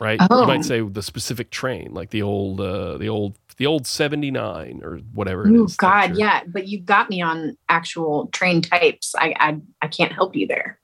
right 0.00 0.20
you 0.20 0.26
Oh. 0.30 0.46
might 0.46 0.64
say 0.64 0.80
the 0.80 1.02
specific 1.02 1.50
train 1.50 1.92
like 1.92 2.10
the 2.10 2.22
old 2.22 2.60
uh 2.60 2.96
the 2.98 3.08
old 3.08 3.36
the 3.58 3.66
old 3.66 3.86
79 3.86 4.80
or 4.82 4.96
whatever 5.12 5.46
it 5.46 5.54
Oh 5.56 5.66
God, 5.76 6.16
yeah. 6.16 6.42
But 6.46 6.68
you 6.68 6.80
got 6.80 7.10
me 7.10 7.20
on 7.20 7.56
actual 7.68 8.28
train 8.28 8.62
types. 8.62 9.14
I 9.14 9.34
I, 9.38 9.60
I 9.82 9.88
can't 9.88 10.10
help 10.12 10.34
you 10.34 10.46
there. 10.46 10.78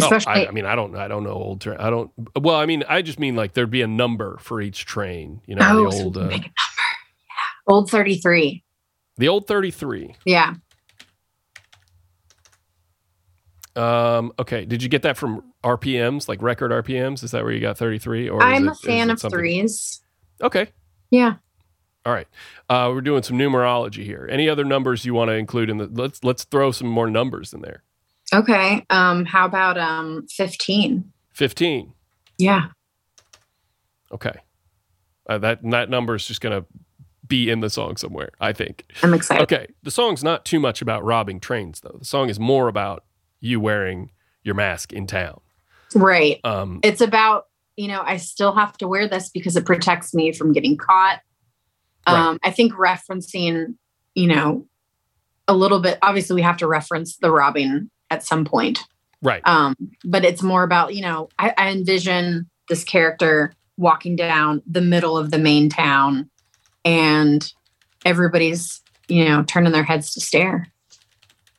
Oh, 0.00 0.04
Especially 0.04 0.44
I, 0.44 0.46
I 0.46 0.50
mean, 0.52 0.64
I 0.64 0.76
don't, 0.76 0.94
I 0.94 1.08
don't 1.08 1.24
know 1.24 1.32
old 1.32 1.60
train. 1.62 1.78
I 1.78 1.90
don't. 1.90 2.10
Well, 2.40 2.54
I 2.56 2.66
mean, 2.66 2.84
I 2.88 3.02
just 3.02 3.18
mean 3.18 3.34
like 3.34 3.54
there'd 3.54 3.70
be 3.70 3.82
a 3.82 3.86
number 3.86 4.36
for 4.40 4.60
each 4.60 4.84
train. 4.84 5.40
You 5.46 5.56
know, 5.56 5.66
oh, 5.68 5.90
the 5.90 5.96
old, 6.04 6.14
can 6.14 6.22
uh, 6.22 6.28
pick 6.28 6.38
a 6.38 6.44
number. 6.44 6.52
Yeah. 7.28 7.72
Old 7.74 7.90
thirty 7.90 8.18
three. 8.18 8.62
the 9.16 9.28
old 9.28 9.46
thirty-three. 9.48 10.14
Yeah. 10.24 10.54
Um, 13.76 14.32
okay, 14.38 14.64
did 14.64 14.82
you 14.82 14.88
get 14.88 15.02
that 15.02 15.16
from 15.16 15.42
RPMs, 15.62 16.28
like 16.28 16.40
record 16.42 16.70
RPMs? 16.70 17.22
Is 17.22 17.30
that 17.32 17.42
where 17.44 17.52
you 17.52 17.60
got 17.60 17.76
thirty-three? 17.78 18.28
Or 18.28 18.42
I'm 18.42 18.68
it- 18.68 18.72
a 18.72 18.74
fan 18.74 19.10
of 19.10 19.20
something- 19.20 19.38
threes. 19.38 20.00
Okay, 20.42 20.68
Yeah. 21.10 21.34
all 22.04 22.12
right. 22.12 22.28
Uh, 22.68 22.90
we're 22.92 23.00
doing 23.00 23.22
some 23.22 23.38
numerology 23.38 24.04
here. 24.04 24.28
Any 24.30 24.48
other 24.48 24.64
numbers 24.64 25.04
you 25.04 25.14
want 25.14 25.28
to 25.28 25.34
include 25.34 25.70
in 25.70 25.76
the? 25.78 25.86
Let's 25.90 26.22
let's 26.24 26.44
throw 26.44 26.70
some 26.72 26.88
more 26.88 27.08
numbers 27.10 27.52
in 27.52 27.60
there. 27.62 27.82
Okay. 28.34 28.84
Um. 28.90 29.24
How 29.24 29.44
about 29.46 29.78
um 29.78 30.26
fifteen? 30.28 31.12
Fifteen. 31.32 31.92
Yeah. 32.38 32.68
Okay, 34.12 34.34
uh, 35.28 35.38
that 35.38 35.60
that 35.70 35.90
number 35.90 36.14
is 36.14 36.26
just 36.26 36.40
gonna 36.40 36.64
be 37.26 37.50
in 37.50 37.58
the 37.60 37.68
song 37.70 37.96
somewhere. 37.96 38.30
I 38.40 38.52
think. 38.52 38.84
I'm 39.02 39.14
excited. 39.14 39.42
Okay, 39.42 39.66
the 39.82 39.90
song's 39.90 40.22
not 40.22 40.44
too 40.44 40.60
much 40.60 40.80
about 40.80 41.02
robbing 41.04 41.40
trains, 41.40 41.80
though. 41.80 41.96
The 41.98 42.04
song 42.04 42.28
is 42.30 42.38
more 42.38 42.68
about 42.68 43.04
you 43.46 43.60
wearing 43.60 44.10
your 44.42 44.54
mask 44.54 44.92
in 44.92 45.06
town. 45.06 45.40
Right. 45.94 46.40
Um, 46.44 46.80
It's 46.82 47.00
about 47.00 47.44
you 47.76 47.88
know 47.88 48.02
I 48.04 48.16
still 48.18 48.54
have 48.54 48.76
to 48.78 48.88
wear 48.88 49.08
this 49.08 49.28
because 49.30 49.56
it 49.56 49.64
protects 49.66 50.12
me 50.14 50.32
from 50.32 50.52
getting 50.52 50.76
caught. 50.76 51.20
Right. 52.06 52.14
Um. 52.16 52.38
I 52.42 52.50
think 52.50 52.72
referencing 52.74 53.74
you 54.14 54.26
know 54.26 54.66
a 55.48 55.54
little 55.54 55.80
bit. 55.80 55.98
Obviously, 56.02 56.34
we 56.36 56.42
have 56.42 56.56
to 56.58 56.66
reference 56.66 57.16
the 57.16 57.30
robbing 57.30 57.90
at 58.10 58.22
some 58.22 58.44
point. 58.44 58.80
right. 59.22 59.42
um 59.48 59.74
but 60.04 60.24
it's 60.24 60.42
more 60.42 60.62
about 60.62 60.94
you 60.94 61.02
know 61.02 61.28
I, 61.38 61.52
I 61.56 61.70
envision 61.70 62.48
this 62.68 62.84
character 62.84 63.52
walking 63.76 64.14
down 64.16 64.62
the 64.66 64.80
middle 64.80 65.16
of 65.18 65.30
the 65.30 65.38
main 65.38 65.68
town 65.68 66.30
and 66.84 67.52
everybody's 68.04 68.80
you 69.08 69.24
know 69.24 69.42
turning 69.42 69.72
their 69.72 69.82
heads 69.82 70.12
to 70.14 70.20
stare 70.20 70.68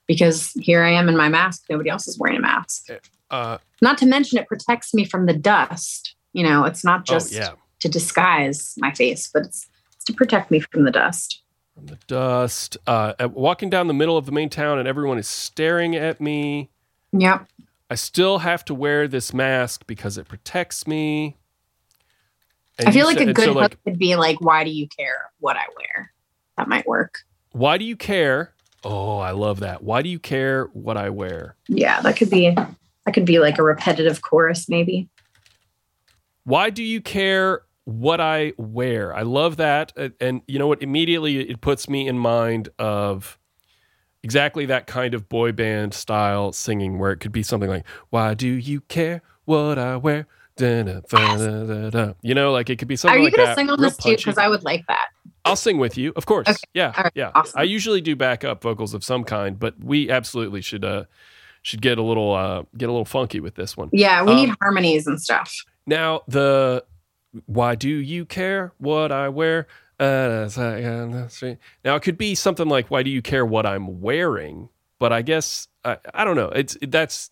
because 0.08 0.52
here 0.60 0.84
i 0.84 0.92
am 0.92 1.08
in 1.10 1.16
my 1.16 1.30
mask 1.30 1.64
nobody 1.70 1.90
else 1.90 2.08
is 2.08 2.18
wearing 2.18 2.38
a 2.38 2.42
mask 2.42 2.88
Uh, 3.30 3.58
not 3.82 3.98
to 3.98 4.06
mention 4.06 4.38
it 4.40 4.48
protects 4.48 4.94
me 4.94 5.06
from 5.06 5.26
the 5.26 5.34
dust 5.34 6.16
you 6.34 6.44
know 6.44 6.64
it's 6.64 6.84
not 6.84 7.06
just 7.06 7.34
oh 7.34 7.38
yeah, 7.38 7.52
to 7.80 7.90
disguise 7.90 8.74
my 8.78 8.94
face 8.94 9.30
but 9.34 9.44
it's, 9.44 9.68
it's 9.96 10.06
to 10.06 10.14
protect 10.14 10.50
me 10.50 10.60
from 10.60 10.84
the 10.84 10.92
dust 10.92 11.42
from 11.78 11.86
the 11.86 12.00
dust. 12.08 12.76
Uh, 12.88 13.14
uh, 13.20 13.30
walking 13.32 13.70
down 13.70 13.88
the 13.88 13.94
middle 13.94 14.18
of 14.18 14.26
the 14.26 14.32
main 14.32 14.50
town, 14.50 14.80
and 14.80 14.88
everyone 14.88 15.20
is 15.20 15.28
staring 15.28 15.96
at 15.96 16.20
me. 16.20 16.72
yep 17.12 17.48
I 17.92 17.94
still 17.94 18.40
have 18.40 18.66
to 18.66 18.74
wear 18.74 19.08
this 19.08 19.32
mask 19.32 19.86
because 19.86 20.18
it 20.18 20.28
protects 20.28 20.88
me. 20.88 21.38
And 22.80 22.90
i 22.90 22.92
feel 22.92 23.06
like 23.06 23.20
said- 23.20 23.30
a 23.30 23.34
good 23.34 23.46
so, 23.46 23.54
hook 23.54 23.62
like, 23.62 23.78
would 23.86 24.00
be 24.00 24.16
like 24.16 24.42
why 24.42 24.64
do 24.64 24.72
you 24.72 24.88
care 24.88 25.30
what 25.40 25.56
i 25.56 25.66
wear 25.78 26.12
that 26.58 26.68
might 26.68 26.88
work 26.88 27.20
why 27.52 27.78
do 27.80 27.86
you 27.86 27.96
care? 27.96 28.54
Oh, 28.84 29.18
I 29.18 29.32
love 29.32 29.60
that. 29.62 29.84
Why 29.84 30.02
do 30.02 30.10
you 30.10 30.20
care 30.20 30.66
what 30.74 30.98
I 30.98 31.10
wear? 31.10 31.56
Yeah, 31.68 32.02
that 32.02 32.16
could 32.16 32.30
be 32.30 32.52
that 32.52 33.14
could 33.14 33.26
be 33.26 33.40
like 33.40 33.58
a 33.58 33.64
repetitive 33.64 34.22
chorus, 34.22 34.70
maybe. 34.70 35.10
Why 36.44 36.70
do 36.70 36.84
you 36.84 37.02
care 37.02 37.64
what 37.86 38.22
I 38.22 38.54
wear? 38.58 39.16
I 39.16 39.22
love 39.24 39.58
that. 39.58 39.94
And 40.20 40.42
you 40.48 40.60
know 40.60 40.68
what? 40.68 40.82
Immediately 40.82 41.50
it 41.50 41.62
puts 41.62 41.90
me 41.90 42.08
in 42.08 42.18
mind 42.18 42.70
of 42.78 43.38
exactly 44.24 44.66
that 44.66 44.88
kind 44.88 45.14
of 45.14 45.30
boy 45.30 45.52
band 45.52 45.94
style 45.94 46.52
singing 46.52 47.00
where 47.00 47.12
it 47.12 47.18
could 47.18 47.32
be 47.32 47.44
something 47.44 47.70
like, 47.70 47.86
Why 48.10 48.34
do 48.34 48.48
you 48.48 48.82
care 48.82 49.22
what 49.46 49.80
I 49.80 49.98
wear? 49.98 50.28
Da-da, 50.58 51.02
da-da-da-da. 51.08 52.14
You 52.22 52.34
know, 52.34 52.52
like 52.52 52.70
it 52.70 52.78
could 52.78 52.88
be 52.88 52.96
something. 52.96 53.16
Are 53.16 53.20
you 53.20 53.26
like 53.26 53.36
gonna 53.36 53.48
that. 53.48 53.56
sing 53.56 53.70
on 53.70 53.80
this 53.80 53.96
too? 53.96 54.16
Because 54.16 54.38
I 54.38 54.48
would 54.48 54.64
like 54.64 54.86
that. 54.88 55.10
I'll 55.48 55.56
sing 55.56 55.78
with 55.78 55.98
you, 55.98 56.14
of 56.16 56.26
course. 56.26 56.48
Okay. 56.48 56.58
Yeah, 56.74 57.02
right. 57.02 57.12
yeah. 57.16 57.32
Awesome. 57.36 57.60
I 57.60 57.64
usually 57.64 58.02
do 58.02 58.16
backup 58.16 58.62
vocals 58.62 58.94
of 58.94 59.04
some 59.04 59.24
kind, 59.24 59.60
but 59.60 59.76
we 59.84 60.10
absolutely 60.10 60.62
should 60.62 60.84
uh 60.86 61.06
should 61.62 61.82
get 61.82 61.98
a 61.98 62.02
little 62.04 62.34
uh 62.34 62.64
get 62.78 62.88
a 62.90 62.92
little 62.92 63.06
funky 63.06 63.40
with 63.40 63.56
this 63.56 63.76
one. 63.76 63.90
Yeah, 63.92 64.24
we 64.24 64.32
Um, 64.32 64.38
need 64.38 64.56
harmonies 64.62 65.08
and 65.08 65.22
stuff. 65.22 65.54
Now 65.86 66.22
the 66.28 66.84
why 67.46 67.76
do 67.76 67.90
you 67.90 68.26
care 68.26 68.74
what 68.78 69.12
I 69.12 69.30
wear? 69.30 69.68
Uh, 70.00 70.44
it's 70.46 70.58
like 70.58 70.86
on 70.86 71.12
the 71.12 71.28
street. 71.28 71.58
Now 71.84 71.96
it 71.96 72.02
could 72.04 72.18
be 72.18 72.36
something 72.36 72.68
like 72.70 72.90
why 72.92 73.04
do 73.04 73.10
you 73.10 73.22
care 73.22 73.46
what 73.46 73.66
I'm 73.66 74.00
wearing? 74.02 74.70
But 75.00 75.12
I 75.12 75.22
guess 75.24 75.68
I, 75.84 75.98
I 76.14 76.24
don't 76.24 76.36
know. 76.36 76.50
It's 76.50 76.78
it, 76.82 76.92
that's 76.92 77.32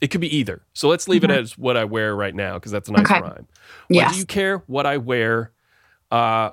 it 0.00 0.08
could 0.08 0.20
be 0.20 0.34
either. 0.36 0.62
So 0.72 0.88
let's 0.88 1.06
leave 1.08 1.22
Mhm. 1.22 1.24
it 1.26 1.30
as 1.40 1.58
what 1.58 1.76
I 1.76 1.84
wear 1.84 2.14
right 2.16 2.34
now 2.34 2.54
because 2.54 2.72
that's 2.72 2.88
a 2.88 2.92
nice 2.92 3.04
Okay. 3.10 3.20
rhyme. 3.20 3.46
Why 3.88 3.96
Yes. 3.96 4.12
do 4.12 4.18
you 4.18 4.26
care 4.26 4.58
what 4.66 4.86
I 4.86 4.96
wear? 4.96 5.52
Uh, 6.10 6.50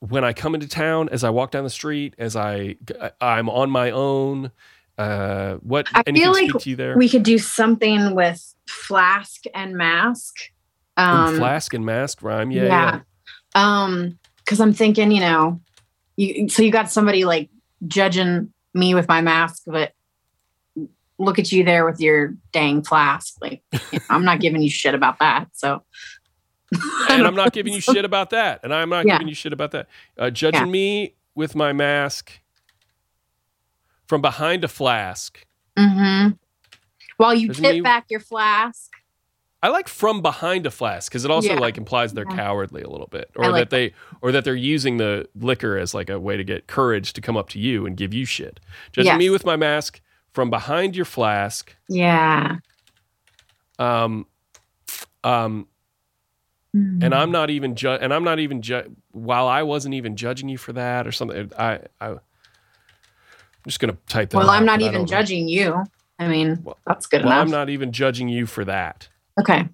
when 0.00 0.24
I 0.24 0.32
come 0.32 0.54
into 0.54 0.68
town, 0.68 1.08
as 1.10 1.24
I 1.24 1.30
walk 1.30 1.50
down 1.50 1.64
the 1.64 1.70
street, 1.70 2.14
as 2.18 2.36
I 2.36 2.76
I'm 3.20 3.48
on 3.48 3.70
my 3.70 3.90
own. 3.90 4.52
Uh, 4.96 5.54
what 5.58 5.86
I 5.94 6.02
feel 6.02 6.32
like 6.32 6.50
to 6.58 6.70
you 6.70 6.74
there? 6.74 6.96
we 6.96 7.08
could 7.08 7.22
do 7.22 7.38
something 7.38 8.16
with 8.16 8.54
flask 8.66 9.44
and 9.54 9.76
mask. 9.76 10.34
Um, 10.96 11.36
flask 11.36 11.72
and 11.72 11.86
mask 11.86 12.20
rhyme. 12.20 12.50
Yeah, 12.50 12.64
yeah. 12.64 13.00
yeah. 13.54 13.84
Um, 13.84 14.18
because 14.38 14.60
I'm 14.60 14.72
thinking, 14.72 15.12
you 15.12 15.20
know, 15.20 15.60
you 16.16 16.48
so 16.48 16.62
you 16.62 16.72
got 16.72 16.90
somebody 16.90 17.24
like 17.24 17.50
judging 17.86 18.52
me 18.74 18.94
with 18.94 19.06
my 19.08 19.20
mask, 19.20 19.62
but 19.66 19.92
look 21.18 21.38
at 21.38 21.52
you 21.52 21.64
there 21.64 21.84
with 21.84 22.00
your 22.00 22.34
dang 22.52 22.82
flask. 22.82 23.34
Like, 23.40 23.62
you 23.72 23.98
know, 23.98 24.04
I'm 24.08 24.24
not 24.24 24.40
giving 24.40 24.62
you 24.62 24.70
shit 24.70 24.94
about 24.94 25.18
that. 25.18 25.48
So, 25.52 25.84
and 27.10 27.26
I'm 27.26 27.34
not 27.34 27.52
giving 27.52 27.72
you 27.72 27.80
shit 27.80 28.04
about 28.04 28.30
that. 28.30 28.60
And 28.62 28.74
I'm 28.74 28.88
not 28.90 29.06
Yeah. 29.06 29.14
giving 29.14 29.28
you 29.28 29.34
shit 29.34 29.52
about 29.52 29.70
that. 29.72 29.88
Uh, 30.18 30.30
judging 30.30 30.66
Yeah. 30.66 30.70
me 30.72 31.14
with 31.34 31.54
my 31.54 31.72
mask 31.72 32.32
from 34.06 34.20
behind 34.20 34.64
a 34.64 34.68
flask. 34.68 35.44
hmm 35.78 36.28
While 37.16 37.34
you 37.34 37.52
tip 37.52 37.62
mean- 37.74 37.82
back 37.82 38.06
your 38.10 38.20
flask. 38.20 38.90
I 39.60 39.68
like 39.70 39.88
from 39.88 40.22
behind 40.22 40.66
a 40.66 40.70
flask 40.70 41.10
because 41.10 41.24
it 41.24 41.32
also 41.32 41.54
Yeah. 41.54 41.58
like 41.58 41.76
implies 41.78 42.12
they're 42.14 42.24
cowardly 42.24 42.82
a 42.82 42.88
little 42.88 43.08
bit, 43.08 43.28
or 43.34 43.44
I 43.44 43.48
that 43.48 43.52
like 43.52 43.70
they, 43.70 43.92
or 44.22 44.30
that 44.30 44.44
they're 44.44 44.54
using 44.54 44.98
the 44.98 45.28
liquor 45.34 45.76
as 45.76 45.94
like 45.94 46.08
a 46.10 46.20
way 46.20 46.36
to 46.36 46.44
get 46.44 46.68
courage 46.68 47.12
to 47.14 47.20
come 47.20 47.36
up 47.36 47.48
to 47.50 47.58
you 47.58 47.84
and 47.84 47.96
give 47.96 48.14
you 48.14 48.24
shit. 48.24 48.60
Judging 48.92 49.06
Yes. 49.12 49.18
me 49.18 49.30
with 49.30 49.44
my 49.44 49.56
mask 49.56 50.00
from 50.32 50.48
behind 50.48 50.94
your 50.94 51.04
flask. 51.04 51.74
Yeah. 51.88 52.58
Um, 53.80 54.26
um, 55.24 55.66
Mm-hmm. 56.76 57.02
and 57.02 57.14
I'm 57.14 57.30
not 57.32 57.48
even 57.48 57.74
ju- 57.76 57.88
and 57.90 58.12
I'm 58.12 58.24
not 58.24 58.38
even 58.40 58.60
ju- 58.60 58.94
while 59.12 59.46
I 59.48 59.62
wasn't 59.62 59.94
even 59.94 60.16
judging 60.16 60.48
you 60.50 60.58
for 60.58 60.74
that 60.74 61.06
or 61.06 61.12
something. 61.12 61.50
I, 61.58 61.80
I 62.00 62.08
I'm 62.10 62.20
just 63.66 63.80
gonna 63.80 63.96
type 64.06 64.30
that. 64.30 64.36
Well, 64.36 64.50
I'm 64.50 64.66
not 64.66 64.80
even 64.80 64.92
don't 64.92 65.00
know. 65.02 65.06
judging 65.06 65.48
you. 65.48 65.82
I 66.18 66.28
mean, 66.28 66.60
Well- 66.62 66.76
that's 66.86 67.06
good 67.06 67.22
Well, 67.24 67.32
enough. 67.32 67.46
I'm 67.46 67.50
not 67.50 67.70
even 67.70 67.90
judging 67.92 68.28
you 68.28 68.44
for 68.46 68.64
that. 68.66 69.08
okay. 69.40 69.68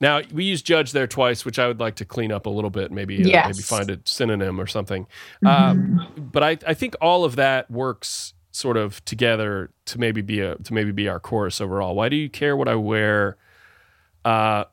Now 0.00 0.20
we 0.32 0.42
use 0.44 0.62
judge 0.62 0.90
there 0.90 1.06
twice, 1.06 1.44
which 1.44 1.60
I 1.60 1.68
would 1.68 1.78
like 1.78 1.94
to 1.96 2.04
clean 2.04 2.32
up 2.32 2.46
a 2.46 2.50
little 2.50 2.70
bit. 2.70 2.90
Maybe 2.90 3.22
uh, 3.32 3.46
maybe 3.46 3.62
find 3.62 3.88
a 3.88 4.00
synonym 4.04 4.60
or 4.60 4.66
something. 4.66 5.06
Um, 5.46 6.00
Mhm. 6.16 6.32
but 6.32 6.42
I, 6.42 6.58
I 6.66 6.74
think 6.74 6.96
all 7.00 7.24
of 7.24 7.36
that 7.36 7.70
works 7.70 8.34
sort 8.50 8.76
of 8.76 9.02
together 9.04 9.70
to 9.86 10.00
maybe 10.00 10.20
be 10.20 10.40
a 10.40 10.56
to 10.56 10.74
maybe 10.74 10.90
be 10.90 11.06
our 11.08 11.20
chorus 11.20 11.60
overall. 11.60 11.94
Why 11.94 12.08
do 12.08 12.16
you 12.16 12.28
care 12.28 12.56
what 12.56 12.66
I 12.66 12.74
wear? 12.74 13.36
Uh, 14.24 14.64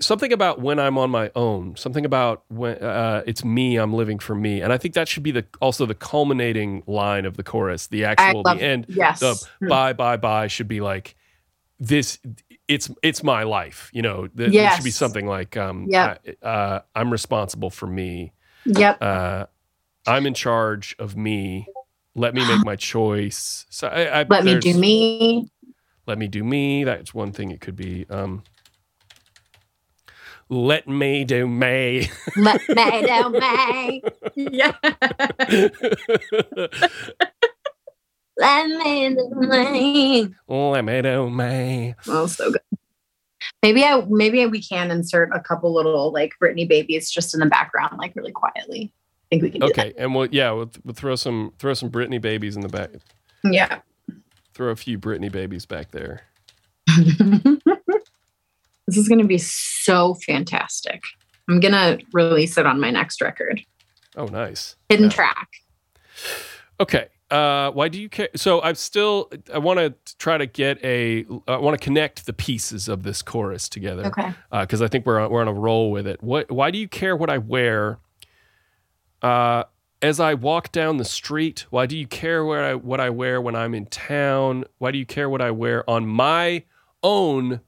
something 0.00 0.32
about 0.32 0.60
when 0.60 0.78
I'm 0.78 0.98
on 0.98 1.10
my 1.10 1.30
own. 1.36 1.76
Something 1.76 2.04
about 2.04 2.44
when 2.48 2.76
uh, 2.78 3.22
it's 3.26 3.44
me. 3.44 3.76
I'm 3.76 3.92
living 3.94 4.18
for 4.18 4.34
me, 4.34 4.60
and 4.60 4.72
I 4.72 4.78
think 4.78 4.94
that 4.94 5.08
should 5.08 5.22
be 5.22 5.30
the 5.30 5.44
also 5.60 5.86
the 5.86 5.94
culminating 5.94 6.82
line 6.86 7.24
of 7.26 7.36
the 7.36 7.42
chorus. 7.42 7.86
The 7.86 8.04
actual 8.04 8.42
the 8.42 8.56
end. 8.60 8.86
yes. 8.88 9.20
The 9.20 9.40
bye 9.68 9.92
bye 9.92 10.16
bye 10.16 10.46
should 10.48 10.68
be 10.68 10.80
like 10.80 11.14
this. 11.78 12.18
It's 12.68 12.90
it's 13.02 13.22
my 13.22 13.42
life. 13.42 13.90
You 13.92 14.02
know. 14.02 14.26
Th- 14.28 14.52
It 14.52 14.74
should 14.74 14.84
be 14.84 14.90
something 14.90 15.26
like 15.26 15.56
um. 15.56 15.86
Yep. 15.88 16.26
I, 16.42 16.46
uh, 16.46 16.80
I'm 16.94 17.10
responsible 17.10 17.70
for 17.70 17.86
me 17.86 18.32
Yep. 18.66 18.98
uh, 19.02 19.46
I'm 20.06 20.26
in 20.26 20.34
charge 20.34 20.94
of 20.98 21.16
me. 21.16 21.66
Let 22.14 22.34
me 22.34 22.44
make 22.46 22.64
my 22.64 22.76
choice. 22.76 23.66
So 23.70 23.88
I, 23.88 24.20
I, 24.20 24.26
Let 24.28 24.44
me 24.44 24.58
do 24.58 24.74
me. 24.74 25.50
Let 26.06 26.18
me 26.18 26.28
do 26.28 26.42
me. 26.44 26.84
That's 26.84 27.14
one 27.14 27.32
thing 27.32 27.50
it 27.50 27.60
could 27.60 27.76
be. 27.76 28.04
Um, 28.10 28.42
let 30.50 30.88
me 30.88 31.24
do 31.24 31.46
me. 31.46 32.10
Let 32.36 32.60
me 32.68 33.06
do 33.06 33.30
me. 33.30 34.02
Yeah. 34.36 34.72
Let 38.36 38.68
me 38.68 39.14
do 39.14 39.30
me. 39.34 40.34
let 40.48 40.84
me 40.84 41.02
do 41.02 41.30
me. 41.30 41.94
Oh, 42.08 42.26
so 42.26 42.50
good. 42.50 42.60
Maybe 43.62 43.84
I 43.84 44.02
maybe 44.08 44.44
we 44.46 44.62
can 44.62 44.90
insert 44.90 45.30
a 45.34 45.40
couple 45.40 45.72
little 45.74 46.12
like 46.12 46.32
Britney 46.42 46.66
babies 46.66 47.10
just 47.10 47.34
in 47.34 47.40
the 47.40 47.46
background, 47.46 47.98
like 47.98 48.16
really 48.16 48.32
quietly. 48.32 48.92
I 48.92 49.26
think 49.30 49.42
we 49.42 49.50
can 49.50 49.60
do 49.60 49.66
Okay, 49.68 49.92
and 49.98 50.14
we'll 50.14 50.28
yeah 50.32 50.50
we'll, 50.50 50.70
we'll 50.84 50.94
throw 50.94 51.16
some 51.16 51.52
throw 51.58 51.74
some 51.74 51.90
Britney 51.90 52.20
babies 52.20 52.56
in 52.56 52.62
the 52.62 52.68
back. 52.68 52.90
Yeah. 53.44 53.80
Throw 54.54 54.70
a 54.70 54.76
few 54.76 54.98
Britney 54.98 55.30
babies 55.30 55.66
back 55.66 55.90
there. 55.90 56.22
this 58.90 58.98
is 58.98 59.08
gonna 59.08 59.24
be 59.24 59.38
so 59.38 60.14
fantastic. 60.26 61.02
I'm 61.48 61.60
gonna 61.60 61.98
release 62.12 62.58
it 62.58 62.66
on 62.66 62.80
my 62.80 62.90
next 62.90 63.20
record. 63.20 63.60
Oh, 64.16 64.26
nice. 64.26 64.76
Hidden 64.88 65.06
Yeah. 65.06 65.10
track. 65.12 65.48
Okay. 66.80 67.08
Uh, 67.30 67.70
why 67.70 67.88
do 67.88 68.00
you 68.00 68.08
care? 68.08 68.28
So 68.34 68.60
I'm 68.62 68.74
still. 68.74 69.30
I 69.54 69.58
want 69.58 69.78
to 69.78 69.94
try 70.18 70.36
to 70.36 70.46
get 70.46 70.84
a. 70.84 71.24
I 71.46 71.58
want 71.58 71.78
to 71.78 71.84
connect 71.84 72.26
the 72.26 72.32
pieces 72.32 72.88
of 72.88 73.04
this 73.04 73.22
chorus 73.22 73.68
together. 73.68 74.06
Okay. 74.06 74.32
because 74.50 74.82
I 74.82 74.88
think 74.88 75.06
we're 75.06 75.20
on, 75.20 75.30
we're 75.30 75.40
on 75.40 75.46
a 75.46 75.52
roll 75.52 75.92
with 75.92 76.08
it. 76.08 76.20
What? 76.22 76.50
Why 76.50 76.72
do 76.72 76.78
you 76.78 76.88
care 76.88 77.14
what 77.14 77.30
I 77.30 77.38
wear? 77.38 77.98
Uh, 79.22 79.64
as 80.02 80.18
I 80.18 80.34
walk 80.34 80.72
down 80.72 80.96
the 80.96 81.04
street, 81.04 81.66
why 81.70 81.86
do 81.86 81.96
you 81.96 82.06
care 82.06 82.44
where 82.44 82.64
I, 82.64 82.74
what 82.74 83.00
I 83.00 83.10
wear 83.10 83.40
when 83.40 83.54
I'm 83.54 83.74
in 83.74 83.86
town? 83.86 84.64
Why 84.78 84.90
do 84.90 84.98
you 84.98 85.06
care 85.06 85.28
what 85.28 85.42
I 85.42 85.50
wear 85.52 85.88
on 85.88 86.06
my 86.06 86.64
own 87.02 87.60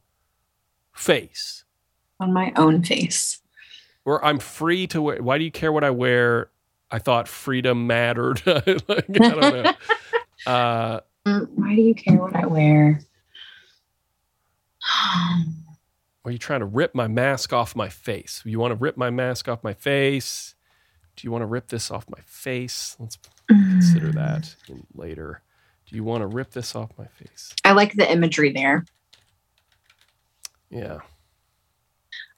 face? 0.93 1.65
On 2.21 2.33
my 2.33 2.53
own 2.57 2.83
face. 2.83 3.41
Or 4.05 4.25
I'm 4.25 4.39
free 4.39 4.87
to 4.89 5.01
wear. 5.03 5.23
Why 5.23 5.39
do 5.39 5.45
you 5.45 5.51
care 5.51 5.73
what 5.73 5.85
I 5.85 5.91
wear? 5.91 6.51
I 6.91 6.99
thought 6.99 7.29
freedom 7.29 7.87
mattered. 7.87 8.43
like, 8.47 8.65
I 8.89 9.05
don't 9.09 9.41
know. 9.41 9.73
Uh, 10.45 11.01
Mm, 11.25 11.49
Why 11.55 11.77
do 11.77 11.81
you 11.83 11.95
care 11.95 12.17
what 12.17 12.35
I 12.35 12.47
wear? 12.47 13.01
are 16.25 16.31
you 16.31 16.39
trying 16.39 16.61
to 16.61 16.67
rip 16.67 16.95
my 16.95 17.07
mask 17.07 17.53
off 17.53 17.77
my 17.77 17.89
face? 17.89 18.43
You 18.45 18.59
want 18.59 18.73
to 18.73 18.77
rip 18.77 18.97
my 18.97 19.11
mask 19.11 19.49
off 19.49 19.63
my 19.63 19.75
face? 19.75 20.55
Do 21.17 21.27
you 21.27 21.31
want 21.31 21.43
to 21.43 21.47
rip 21.47 21.69
this 21.69 21.91
off 21.91 22.07
my 22.09 22.21
face? 22.27 22.97
Let's 22.99 23.19
consider 23.49 24.11
that 24.13 24.57
later. 24.95 25.43
Do 25.87 25.97
you 25.97 26.05
want 26.05 26.23
to 26.23 26.27
rip 26.27 26.51
this 26.53 26.75
off 26.75 26.91
my 26.99 27.07
face? 27.07 27.55
I 27.65 27.73
like 27.73 27.93
the 27.95 28.11
imagery 28.11 28.53
there. 28.53 28.85
Yeah. 30.73 30.99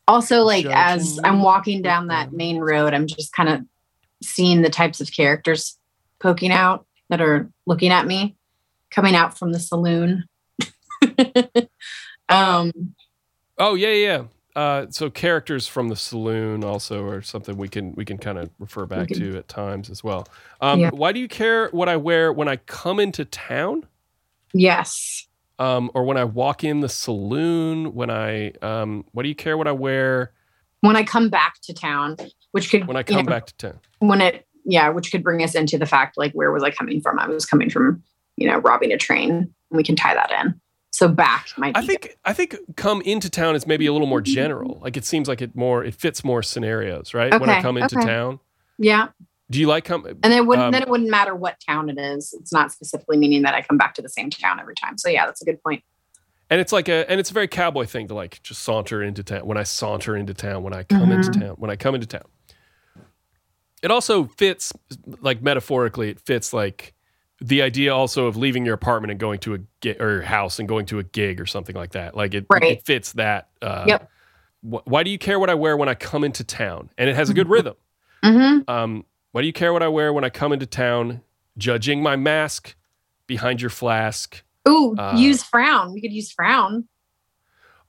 Also, 0.06 0.42
like 0.42 0.66
as 0.66 1.18
I'm 1.24 1.40
walking 1.40 1.80
down 1.80 2.08
that 2.08 2.32
main 2.32 2.58
road, 2.58 2.92
I'm 2.92 3.06
just 3.06 3.32
kind 3.32 3.48
of 3.48 3.60
seeing 4.22 4.60
the 4.60 4.68
types 4.68 5.00
of 5.00 5.10
characters 5.10 5.78
poking 6.18 6.50
out 6.50 6.84
that 7.08 7.22
are 7.22 7.48
looking 7.66 7.90
at 7.90 8.06
me, 8.06 8.36
coming 8.90 9.14
out 9.14 9.38
from 9.38 9.52
the 9.52 9.60
saloon. 9.60 10.24
um, 12.28 12.72
Oh 13.56 13.74
yeah, 13.74 13.88
yeah. 13.88 13.94
yeah. 13.94 14.24
Uh, 14.56 14.86
so 14.88 15.10
characters 15.10 15.66
from 15.66 15.88
the 15.88 15.96
saloon 15.96 16.62
also 16.62 17.04
are 17.06 17.22
something 17.22 17.56
we 17.56 17.68
can 17.68 17.92
we 17.94 18.04
can 18.04 18.18
kind 18.18 18.38
of 18.38 18.50
refer 18.58 18.86
back 18.86 19.08
can- 19.08 19.18
to 19.18 19.36
at 19.38 19.48
times 19.48 19.90
as 19.90 20.04
well. 20.04 20.26
Um, 20.60 20.80
Yeah. 20.80 20.90
Why 20.90 21.12
do 21.12 21.18
you 21.20 21.28
care 21.28 21.68
what 21.70 21.88
I 21.88 21.96
wear 21.96 22.32
when 22.32 22.48
I 22.48 22.56
come 22.56 23.00
into 23.00 23.24
town? 23.24 23.86
yes. 24.52 25.26
Um, 25.58 25.90
or 25.94 26.04
when 26.04 26.16
I 26.16 26.24
walk 26.24 26.64
in 26.64 26.80
the 26.80 26.88
saloon? 26.88 27.94
When 27.94 28.10
I 28.10 28.52
um, 28.62 29.04
why 29.12 29.22
do 29.22 29.28
you 29.28 29.34
care 29.34 29.56
what 29.56 29.68
I 29.68 29.72
wear 29.72 30.32
When 30.80 30.96
I 30.96 31.04
come 31.04 31.28
back 31.28 31.60
to 31.62 31.72
town, 31.74 32.16
which 32.52 32.70
could 32.70 32.86
when 32.86 32.96
I 32.96 33.00
you 33.00 33.04
come 33.04 33.24
know, 33.24 33.30
back 33.30 33.46
to 33.46 33.54
town? 33.56 33.80
when 34.00 34.20
it 34.20 34.46
yeah, 34.64 34.88
which 34.88 35.12
could 35.12 35.22
bring 35.22 35.42
us 35.42 35.54
into 35.54 35.78
the 35.78 35.86
fact 35.86 36.16
like 36.16 36.32
where 36.32 36.50
was 36.50 36.62
I 36.62 36.70
coming 36.70 37.00
from? 37.00 37.18
I 37.18 37.28
was 37.28 37.46
coming 37.46 37.70
from, 37.70 38.02
you 38.36 38.48
know, 38.48 38.58
robbing 38.58 38.92
a 38.92 38.96
train. 38.96 39.54
We 39.70 39.84
can 39.84 39.96
tie 39.96 40.14
that 40.14 40.30
in. 40.32 40.60
So 40.90 41.08
back 41.08 41.48
might 41.56 41.74
be 41.74 41.80
I 41.80 41.86
think 41.86 42.16
I 42.24 42.32
think 42.32 42.56
come 42.76 43.00
into 43.02 43.28
town 43.28 43.56
is 43.56 43.66
maybe 43.66 43.86
a 43.86 43.92
little 43.92 44.06
more 44.06 44.20
general. 44.20 44.78
Like 44.80 44.96
it 44.96 45.04
seems 45.04 45.26
like 45.28 45.42
it 45.42 45.54
more 45.56 45.84
it 45.84 45.94
fits 45.94 46.22
more 46.24 46.42
scenarios, 46.42 47.14
right? 47.14 47.38
when 47.40 47.50
I 47.50 47.60
come 47.62 47.76
into 47.76 47.98
okay. 47.98 48.06
town. 48.06 48.40
yeah. 48.78 49.08
Do 49.54 49.60
you 49.60 49.66
like 49.68 49.84
come? 49.84 50.04
And 50.04 50.18
then 50.22 50.32
it 50.32 50.46
wouldn't 50.46 50.66
Um, 50.66 50.72
then 50.72 50.82
it 50.82 50.88
wouldn't 50.88 51.10
matter 51.10 51.34
what 51.34 51.56
town 51.66 51.88
it 51.88 51.98
is. 51.98 52.34
It's 52.38 52.52
not 52.52 52.72
specifically 52.72 53.16
meaning 53.16 53.42
that 53.42 53.54
I 53.54 53.62
come 53.62 53.78
back 53.78 53.94
to 53.94 54.02
the 54.02 54.08
same 54.08 54.28
town 54.30 54.58
every 54.60 54.74
time. 54.74 54.98
So 54.98 55.08
yeah, 55.08 55.26
that's 55.26 55.40
a 55.42 55.44
good 55.44 55.62
point. 55.62 55.82
And 56.50 56.60
it's 56.60 56.72
like 56.72 56.88
a 56.88 57.08
and 57.10 57.18
it's 57.20 57.30
a 57.30 57.34
very 57.34 57.48
cowboy 57.48 57.86
thing 57.86 58.08
to 58.08 58.14
like 58.14 58.42
just 58.42 58.62
saunter 58.62 59.02
into 59.02 59.22
town. 59.22 59.46
When 59.46 59.56
I 59.56 59.62
saunter 59.62 60.16
into 60.16 60.34
town, 60.34 60.62
when 60.62 60.74
I 60.74 60.82
come 60.82 61.10
into 61.12 61.30
Mhm. 61.30 61.40
town, 61.40 61.54
when 61.58 61.70
I 61.70 61.76
come 61.76 61.94
into 61.94 62.06
town. 62.06 62.24
It 63.82 63.90
also 63.90 64.24
fits 64.24 64.72
like 65.20 65.42
metaphorically, 65.42 66.10
it 66.10 66.20
fits 66.20 66.52
like 66.52 66.94
the 67.40 67.62
idea 67.62 67.94
also 67.94 68.26
of 68.26 68.36
leaving 68.36 68.64
your 68.64 68.74
apartment 68.74 69.10
and 69.10 69.20
going 69.20 69.38
to 69.40 69.54
a 69.54 69.58
gig 69.80 70.00
or 70.00 70.10
your 70.14 70.22
house 70.22 70.58
and 70.58 70.68
going 70.68 70.86
to 70.86 70.98
a 70.98 71.02
gig 71.02 71.40
or 71.40 71.46
something 71.46 71.76
like 71.76 71.92
that. 71.92 72.16
Like 72.16 72.34
it, 72.34 72.46
Right. 72.50 72.62
it 72.62 72.86
fits 72.86 73.12
that. 73.12 73.48
Uh, 73.60 73.84
Yep. 73.86 74.10
wh- 74.62 74.86
why 74.88 75.02
do 75.02 75.10
you 75.10 75.18
care 75.18 75.38
what 75.38 75.50
I 75.50 75.54
wear 75.54 75.76
when 75.76 75.88
I 75.88 75.94
come 75.94 76.24
into 76.24 76.42
town? 76.44 76.88
And 76.96 77.10
it 77.10 77.16
has 77.16 77.28
a 77.28 77.34
good 77.34 77.48
rhythm. 77.48 77.74
Mm-hmm. 78.24 78.70
Um, 78.70 79.04
why 79.34 79.40
do 79.40 79.48
you 79.48 79.52
care 79.52 79.72
what 79.72 79.82
I 79.82 79.88
wear 79.88 80.12
when 80.12 80.22
I 80.22 80.30
come 80.30 80.52
into 80.52 80.64
town? 80.64 81.20
Judging 81.58 82.00
my 82.04 82.14
mask 82.14 82.76
behind 83.26 83.60
your 83.60 83.70
flask. 83.70 84.44
Ooh, 84.68 84.94
Uh, 84.96 85.14
use 85.16 85.42
frown. 85.42 85.92
We 85.92 86.00
could 86.00 86.12
use 86.12 86.30
frown. 86.30 86.86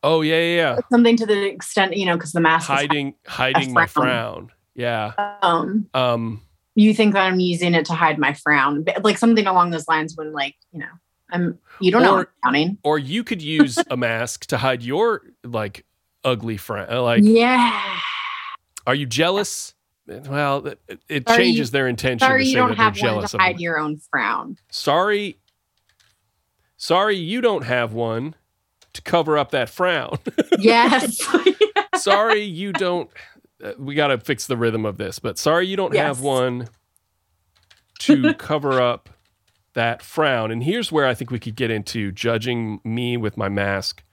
Oh 0.01 0.21
yeah, 0.21 0.39
yeah, 0.39 0.55
yeah. 0.55 0.79
Something 0.91 1.15
to 1.17 1.25
the 1.27 1.45
extent, 1.45 1.95
you 1.95 2.07
know, 2.07 2.15
because 2.15 2.31
the 2.31 2.41
mask 2.41 2.63
is 2.63 2.67
hiding 2.75 3.13
hiding 3.27 3.73
my 3.73 3.85
frown. 3.85 4.51
Yeah. 4.73 5.13
um 5.43 5.87
Um 5.93 6.41
you 6.73 6.95
think 6.95 7.13
that 7.13 7.21
I'm 7.21 7.39
using 7.39 7.75
it 7.75 7.85
to 7.85 7.93
hide 7.93 8.17
my 8.17 8.33
frown. 8.33 8.83
Like 9.03 9.19
something 9.19 9.45
along 9.45 9.69
those 9.69 9.87
lines 9.87 10.15
when 10.17 10.33
like, 10.33 10.55
you 10.71 10.79
know, 10.79 10.89
I'm 11.29 11.59
you 11.79 11.91
don't 11.91 12.01
know 12.01 12.15
Or- 12.15 12.19
I'm 12.21 12.27
frowning. 12.41 12.77
or 12.83 12.97
you 12.97 13.23
could 13.23 13.43
use 13.43 13.77
a 13.91 13.95
mask 13.97 14.47
to 14.47 14.57
hide 14.57 14.81
your 14.81 15.21
like 15.43 15.85
ugly 16.23 16.57
frown. 16.57 16.87
Uh, 16.91 17.03
Like 17.03 17.21
yeah. 17.23 17.99
are 18.87 18.95
you 18.95 19.05
jealous? 19.05 19.74
Well, 20.07 20.67
it, 20.67 20.79
it 21.09 21.27
Sorry, 21.27 21.43
changes 21.43 21.71
their 21.71 21.87
intention 21.87 22.19
Sorry 22.19 22.43
to 22.43 22.49
you 22.49 22.55
don't 22.55 22.69
that 22.69 22.77
have 22.77 23.01
one 23.01 23.27
to 23.27 23.37
hide 23.37 23.59
your 23.59 23.79
own 23.79 23.97
frown. 23.97 24.57
Sorry 24.69 25.37
Sorry 26.77 27.15
you 27.15 27.41
don't 27.41 27.63
have 27.63 27.93
one 27.93 28.35
to 28.93 29.01
cover 29.01 29.37
up 29.37 29.51
that 29.51 29.69
frown. 29.69 30.19
Yes. 30.59 31.17
sorry 31.95 32.41
you 32.41 32.71
don't 32.71 33.09
uh, 33.63 33.73
we 33.77 33.95
got 33.95 34.07
to 34.07 34.17
fix 34.17 34.47
the 34.47 34.57
rhythm 34.57 34.85
of 34.85 34.97
this, 34.97 35.19
but 35.19 35.37
sorry 35.37 35.67
you 35.67 35.75
don't 35.75 35.95
have 35.95 36.21
one 36.21 36.67
to 37.99 38.33
cover 38.37 38.81
up 38.81 39.09
that 39.73 40.01
frown. 40.01 40.51
And 40.51 40.63
here's 40.63 40.91
where 40.91 41.05
I 41.05 41.13
think 41.13 41.31
we 41.31 41.39
could 41.39 41.55
get 41.55 41.71
into 41.71 42.11
judging 42.11 42.79
me 42.83 43.17
with 43.17 43.37
my 43.37 43.49
mask. 43.49 44.03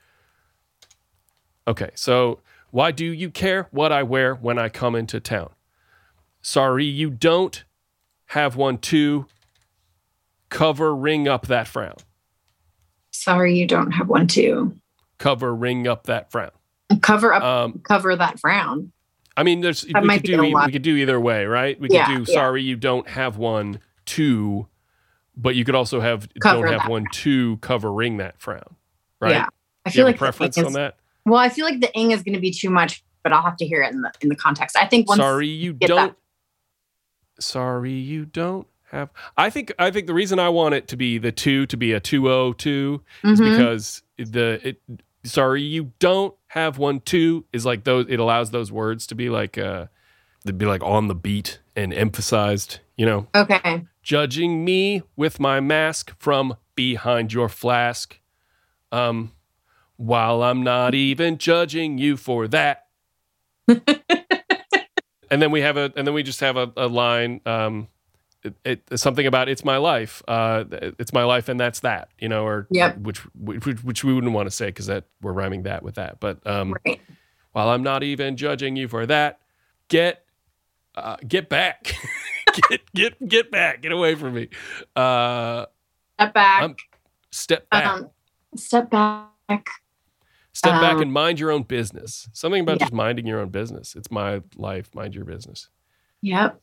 Okay, 1.67 1.91
so 1.95 2.41
why 2.71 2.91
do 2.91 3.07
you 3.07 3.31
care 3.31 3.69
what 3.71 3.93
I 3.93 4.03
wear 4.03 4.35
when 4.35 4.59
I 4.59 4.69
come 4.69 4.95
into 4.95 5.21
town? 5.21 5.51
Sorry 6.43 6.85
you 6.85 7.11
don't 7.11 7.65
have 8.27 8.57
one 8.57 8.79
to 8.79 9.27
cover 10.49 10.95
ring 10.95 11.29
up 11.29 11.47
that 11.47 11.67
frown. 11.69 11.97
Sorry 13.11 13.57
you 13.57 13.67
don't 13.67 13.93
have 13.93 14.09
one 14.09 14.27
to 14.29 14.79
Cover 15.19 15.55
ring 15.55 15.87
up 15.87 16.05
that 16.05 16.33
frown. 16.33 16.51
cover 17.01 17.33
up 17.33 17.43
Um 17.43 17.81
cover 17.85 18.15
that 18.17 18.41
frown. 18.41 18.93
I 19.37 19.45
mean, 19.45 19.61
there's 19.61 19.85
we 19.85 19.93
might 20.01 20.17
could 20.19 20.23
be 20.25 20.33
do 20.35 20.43
a 20.43 20.45
e- 20.47 20.55
lot. 20.55 20.67
we 20.67 20.73
could 20.73 20.83
do 20.83 20.97
either 20.97 21.19
way, 21.21 21.47
right? 21.47 21.79
We 21.81 21.89
Yeah, 21.91 22.07
could 22.07 22.25
do 22.27 22.33
yeah. 22.33 22.39
sorry 22.39 22.63
you 22.63 22.77
don't 22.77 23.09
have 23.09 23.37
one 23.39 23.79
to, 24.07 24.67
but 25.37 25.55
you 25.55 25.65
could 25.65 25.75
also 25.77 26.01
have 26.01 26.29
Cover 26.41 26.63
don't 26.65 26.73
have 26.73 26.83
that 26.83 26.91
one 26.91 27.07
to 27.13 27.57
covering 27.59 28.17
that 28.19 28.41
frown, 28.41 28.77
right? 29.21 29.31
Yeah. 29.33 29.47
I 29.87 29.91
feel 29.91 30.05
like 30.07 30.17
preference 30.19 30.57
that 30.57 30.67
on 30.67 30.73
that? 30.75 30.97
Well, 31.25 31.39
I 31.41 31.49
feel 31.49 31.65
like 31.65 31.81
the 31.81 31.93
ing 31.97 32.11
is 32.11 32.23
going 32.23 32.35
to 32.35 32.41
be 32.41 32.51
too 32.51 32.69
much, 32.71 33.03
but 33.23 33.33
I'll 33.33 33.43
have 33.43 33.57
to 33.59 33.67
hear 33.67 33.83
it 33.83 33.93
in 33.95 34.01
the 34.03 34.13
in 34.21 34.29
the 34.29 34.37
context. 34.37 34.77
I 34.77 34.87
think 34.87 35.09
once 35.09 35.19
Sorry, 35.21 35.47
you 35.49 35.73
don't. 35.73 36.17
Sorry, 37.43 37.93
you 37.93 38.25
don't 38.25 38.67
have. 38.91 39.11
I 39.37 39.51
think. 39.51 39.73
I 39.79 39.91
think 39.91 40.07
the 40.07 40.15
reason 40.15 40.39
I 40.39 40.49
want 40.49 40.75
it 40.75 40.89
to 40.89 40.97
be 40.97 41.19
the 41.19 41.33
two 41.33 41.67
to 41.67 41.77
be 41.77 41.93
a 41.93 42.01
two 42.01 42.31
o 42.31 42.53
two 42.53 43.03
is 43.25 43.41
because 43.41 44.03
the 44.17 44.61
it. 44.67 44.83
Sorry, 45.25 45.63
you 45.63 45.93
don't 46.01 46.35
have 46.49 46.79
one 46.79 47.01
two 47.01 47.45
is 47.53 47.65
like 47.65 47.85
those. 47.85 48.07
It 48.09 48.19
allows 48.19 48.51
those 48.51 48.73
words 48.73 49.07
to 49.09 49.15
be 49.15 49.31
like 49.31 49.57
uh, 49.57 49.87
to 50.47 50.53
be 50.53 50.67
like 50.67 50.83
on 50.83 51.09
the 51.09 51.15
beat 51.15 51.61
and 51.77 51.95
emphasized. 51.95 52.81
You 52.97 53.07
know, 53.07 53.27
okay, 53.35 53.85
judging 54.03 54.65
me 54.65 55.03
with 55.17 55.39
my 55.39 55.61
mask 55.61 56.13
from 56.19 56.57
behind 56.75 57.33
your 57.33 57.49
flask. 57.49 58.19
Um, 58.91 59.33
while 59.97 60.43
I'm 60.43 60.63
not 60.63 60.95
even 60.95 61.39
judging 61.39 61.99
you 61.99 62.17
for 62.17 62.49
that. 62.49 62.87
and 65.33 65.43
then 65.43 65.51
we 65.51 65.63
have 65.63 65.79
a, 65.79 65.93
and 65.97 66.07
then 66.07 66.15
we 66.15 66.23
just 66.23 66.41
have 66.41 66.57
a, 66.59 66.71
a 66.77 66.87
line, 66.89 67.41
um, 67.47 67.89
it, 68.45 68.55
it 68.65 69.01
something 69.01 69.27
about 69.27 69.49
it's 69.49 69.65
my 69.65 69.79
life, 69.79 70.23
uh, 70.29 70.65
it's 70.99 71.13
my 71.13 71.25
life, 71.25 71.49
and 71.49 71.59
that's 71.59 71.81
that, 71.81 72.11
you 72.19 72.29
know, 72.29 72.45
or 72.47 72.69
Yep. 72.71 72.99
which 72.99 73.19
which 73.35 73.83
which 73.83 74.05
we 74.05 74.13
wouldn't 74.15 74.33
want 74.35 74.47
to 74.47 74.51
say 74.51 74.67
because 74.67 74.87
that 74.87 75.05
we're 75.23 75.33
rhyming 75.33 75.63
that 75.65 75.83
with 75.83 75.95
that, 75.97 76.21
but 76.21 76.47
um, 76.47 76.77
right. 76.87 77.01
while 77.53 77.71
I'm 77.71 77.83
not 77.83 78.03
even 78.03 78.37
judging 78.37 78.77
you 78.77 78.89
for 78.89 79.07
that, 79.07 79.41
get 79.89 80.25
uh, 80.97 81.17
get 81.27 81.49
back, 81.49 81.95
get 82.71 82.83
get 82.95 83.29
get 83.29 83.51
back, 83.51 83.83
get 83.83 83.93
away 83.93 84.15
from 84.15 84.35
me, 84.35 84.49
uh, 84.97 85.67
Step 86.19 86.35
back. 86.35 86.63
I'm- 86.63 86.77
step 87.31 87.71
back, 87.71 87.87
um, 87.87 88.11
step 88.57 88.91
back. 88.91 89.71
Step 90.53 90.81
back, 90.81 90.95
um, 90.95 91.03
and 91.03 91.13
mind 91.13 91.41
your 91.41 91.51
own 91.51 91.63
business. 91.63 92.29
Something 92.33 92.63
about 92.63 92.79
yeah. 92.79 92.87
just 92.87 92.93
minding 92.93 93.27
your 93.27 93.41
own 93.41 93.49
business. 93.49 93.95
It's 93.95 94.11
my 94.11 94.43
life, 94.57 94.95
mind 94.95 95.15
your 95.15 95.25
business. 95.25 95.69
Yep. 96.23 96.61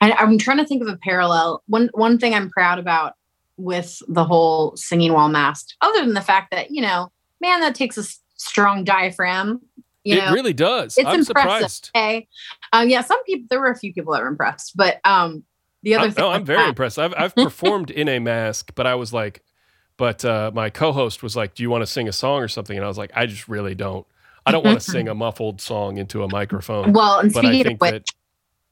I, 0.00 0.12
I'm 0.12 0.38
trying 0.38 0.58
to 0.58 0.66
think 0.66 0.82
of 0.82 0.88
a 0.88 0.96
parallel. 0.96 1.62
One 1.66 1.90
one 1.94 2.18
thing 2.18 2.34
I'm 2.34 2.50
proud 2.50 2.78
about 2.78 3.14
with 3.56 4.02
the 4.08 4.24
whole 4.24 4.76
singing 4.76 5.12
while 5.12 5.28
masked, 5.28 5.76
other 5.80 6.04
than 6.04 6.14
the 6.14 6.20
fact 6.20 6.50
that 6.50 6.70
you 6.70 6.82
know, 6.82 7.10
man, 7.40 7.60
that 7.60 7.74
takes 7.74 7.96
a 7.96 8.04
strong 8.36 8.84
diaphragm. 8.84 9.60
You 10.04 10.16
it 10.16 10.24
know, 10.24 10.32
really 10.32 10.54
does. 10.54 10.96
it's 10.96 11.06
I'm 11.06 11.20
impressive. 11.20 11.26
surprised. 11.26 11.90
okay. 11.94 12.28
Um, 12.72 12.88
yeah, 12.88 13.02
some 13.02 13.22
people. 13.24 13.46
There 13.50 13.60
were 13.60 13.70
a 13.70 13.78
few 13.78 13.92
people 13.92 14.14
that 14.14 14.22
were 14.22 14.28
impressed, 14.28 14.76
but 14.76 14.98
um, 15.04 15.44
the 15.82 15.94
other 15.94 16.06
I'm, 16.06 16.12
thing. 16.12 16.24
no, 16.24 16.30
I'm 16.30 16.44
very 16.44 16.60
that- 16.60 16.70
impressed. 16.70 16.98
I've 16.98 17.14
I've 17.16 17.34
performed 17.36 17.90
in 17.90 18.08
a 18.08 18.18
mask, 18.18 18.72
but 18.74 18.86
I 18.86 18.94
was 18.94 19.12
like, 19.12 19.42
but 20.00 20.24
uh, 20.24 20.50
my 20.54 20.70
co-host 20.70 21.22
was 21.22 21.36
like, 21.36 21.54
"Do 21.54 21.62
you 21.62 21.68
want 21.68 21.82
to 21.82 21.86
sing 21.86 22.08
a 22.08 22.12
song 22.12 22.40
or 22.40 22.48
something?" 22.48 22.74
And 22.74 22.82
I 22.82 22.88
was 22.88 22.96
like, 22.96 23.10
"I 23.14 23.26
just 23.26 23.48
really 23.48 23.74
don't. 23.74 24.06
I 24.46 24.50
don't 24.50 24.64
want 24.64 24.80
to 24.80 24.90
sing 24.90 25.08
a 25.08 25.14
muffled 25.14 25.60
song 25.60 25.98
into 25.98 26.24
a 26.24 26.28
microphone." 26.28 26.94
Well, 26.94 27.18
and 27.18 27.30
But 27.30 27.44
I 27.44 27.48
speaking 27.48 27.60
of 27.60 27.66
think 27.66 27.82
which, 27.82 27.92
that 27.92 28.10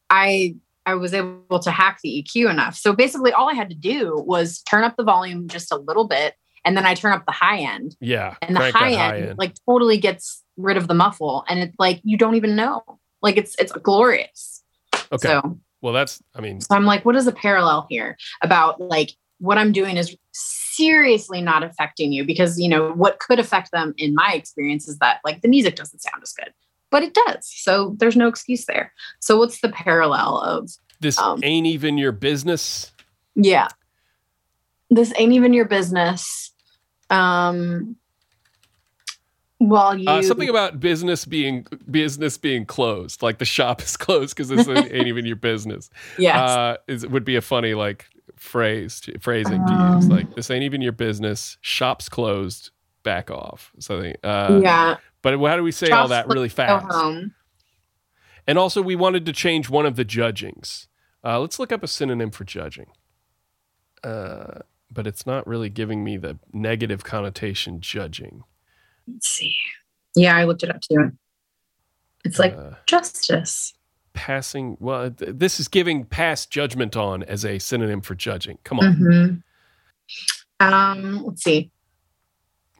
I 0.08 0.56
I 0.86 0.94
was 0.94 1.12
able 1.12 1.58
to 1.58 1.70
hack 1.70 1.98
the 2.02 2.24
EQ 2.24 2.48
enough. 2.48 2.76
So 2.76 2.94
basically, 2.94 3.30
all 3.32 3.50
I 3.50 3.52
had 3.52 3.68
to 3.68 3.74
do 3.74 4.24
was 4.26 4.62
turn 4.62 4.84
up 4.84 4.96
the 4.96 5.04
volume 5.04 5.48
just 5.48 5.70
a 5.70 5.76
little 5.76 6.08
bit, 6.08 6.32
and 6.64 6.74
then 6.74 6.86
I 6.86 6.94
turn 6.94 7.12
up 7.12 7.26
the 7.26 7.32
high 7.32 7.58
end, 7.58 7.94
yeah, 8.00 8.36
and 8.40 8.56
the 8.56 8.72
high 8.72 8.92
that 8.92 9.16
end, 9.16 9.38
like 9.38 9.52
totally 9.66 9.98
gets 9.98 10.42
rid 10.56 10.78
of 10.78 10.88
the 10.88 10.94
muffle, 10.94 11.44
and 11.46 11.60
it's 11.60 11.76
like 11.78 12.00
you 12.04 12.16
don't 12.16 12.36
even 12.36 12.56
know. 12.56 12.82
Like 13.20 13.36
it's 13.36 13.54
it's 13.58 13.72
glorious. 13.72 14.64
Okay. 15.12 15.28
So 15.28 15.58
Well, 15.82 15.92
that's. 15.92 16.22
I 16.34 16.40
mean, 16.40 16.62
so 16.62 16.74
I'm 16.74 16.86
like, 16.86 17.04
what 17.04 17.16
is 17.16 17.26
the 17.26 17.32
parallel 17.32 17.86
here 17.90 18.16
about 18.40 18.80
like 18.80 19.10
what 19.40 19.58
I'm 19.58 19.72
doing 19.72 19.96
is 19.96 20.16
seriously 20.78 21.42
not 21.42 21.62
affecting 21.64 22.12
you 22.12 22.24
because 22.24 22.58
you 22.58 22.68
know 22.68 22.92
what 22.92 23.18
could 23.18 23.38
affect 23.38 23.72
them 23.72 23.92
in 23.98 24.14
my 24.14 24.32
experience 24.32 24.88
is 24.88 24.98
that 24.98 25.18
like 25.24 25.42
the 25.42 25.48
music 25.48 25.76
doesn't 25.76 26.00
sound 26.00 26.22
as 26.22 26.32
good, 26.32 26.52
but 26.90 27.02
it 27.02 27.14
does. 27.14 27.38
So 27.42 27.96
there's 27.98 28.16
no 28.16 28.28
excuse 28.28 28.64
there. 28.64 28.92
So 29.20 29.36
what's 29.36 29.60
the 29.60 29.68
parallel 29.68 30.38
of 30.38 30.70
this 31.00 31.18
um, 31.18 31.40
ain't 31.42 31.66
even 31.66 31.98
your 31.98 32.12
business. 32.12 32.92
yeah, 33.34 33.68
this 34.90 35.12
ain't 35.16 35.32
even 35.32 35.52
your 35.52 35.66
business. 35.66 36.52
Um, 37.10 37.96
well, 39.60 39.98
you 39.98 40.08
Uh, 40.08 40.22
something 40.22 40.48
about 40.48 40.78
business 40.78 41.24
being 41.24 41.66
business 41.90 42.38
being 42.38 42.64
closed, 42.64 43.22
like 43.22 43.38
the 43.38 43.44
shop 43.44 43.82
is 43.82 43.96
closed 44.06 44.36
because 44.36 44.48
this 44.48 44.68
ain't 44.68 44.92
even 45.06 45.26
your 45.26 45.36
business. 45.36 45.90
yeah 46.18 46.40
uh, 46.44 46.76
is 46.86 47.06
would 47.06 47.24
be 47.24 47.36
a 47.36 47.42
funny 47.42 47.74
like 47.74 48.08
phrase 48.38 49.03
phrasing 49.20 49.64
to 49.66 49.72
use. 49.72 50.05
Um, 50.05 50.09
Like 50.09 50.35
this 50.35 50.51
ain't 50.51 50.64
even 50.64 50.81
your 50.81 50.92
business. 50.92 51.59
Shops 51.61 52.09
closed. 52.09 52.70
Back 53.05 53.31
off. 53.31 53.72
Something. 53.79 54.16
Uh, 54.22 54.61
yeah. 54.62 54.96
But 55.22 55.38
how 55.38 55.57
do 55.57 55.62
we 55.62 55.72
say 55.72 55.90
all 55.90 56.09
that 56.09 56.29
really 56.29 56.48
fast? 56.48 56.87
And 58.46 58.59
also, 58.59 58.83
we 58.83 58.96
wanted 58.96 59.24
to 59.27 59.33
change 59.33 59.68
one 59.70 59.87
of 59.87 59.96
the 59.96 60.05
judgings. 60.05 60.88
Uh, 61.24 61.38
let's 61.40 61.59
look 61.59 61.70
up 61.72 61.83
a 61.83 61.87
synonym 61.87 62.31
for 62.31 62.44
judging. 62.44 62.87
Uh, 64.03 64.61
but 64.90 65.07
it's 65.07 65.27
not 65.27 65.46
really 65.46 65.68
giving 65.68 66.03
me 66.03 66.16
the 66.16 66.38
negative 66.53 67.05
connotation 67.05 67.81
judging. 67.81 68.42
Let's 69.07 69.29
see. 69.29 69.55
Yeah, 70.14 70.37
I 70.37 70.44
looked 70.44 70.62
it 70.62 70.70
up 70.70 70.81
too. 70.81 71.12
It's 72.24 72.38
like 72.38 72.55
Uh, 72.55 72.72
justice. 72.87 73.74
Passing. 74.18 74.76
Well, 74.81 75.12
th- 75.12 75.31
this 75.37 75.61
is 75.61 75.68
giving 75.68 76.04
past 76.04 76.50
judgment 76.50 76.96
on 76.96 77.22
as 77.22 77.44
a 77.44 77.61
synonym 77.61 78.00
for 78.00 78.16
judging. 78.16 78.59
Come 78.64 78.81
on. 78.81 78.96
Mhm. 78.96 79.42
Um, 80.61 81.24
let's 81.24 81.44
see. 81.44 81.70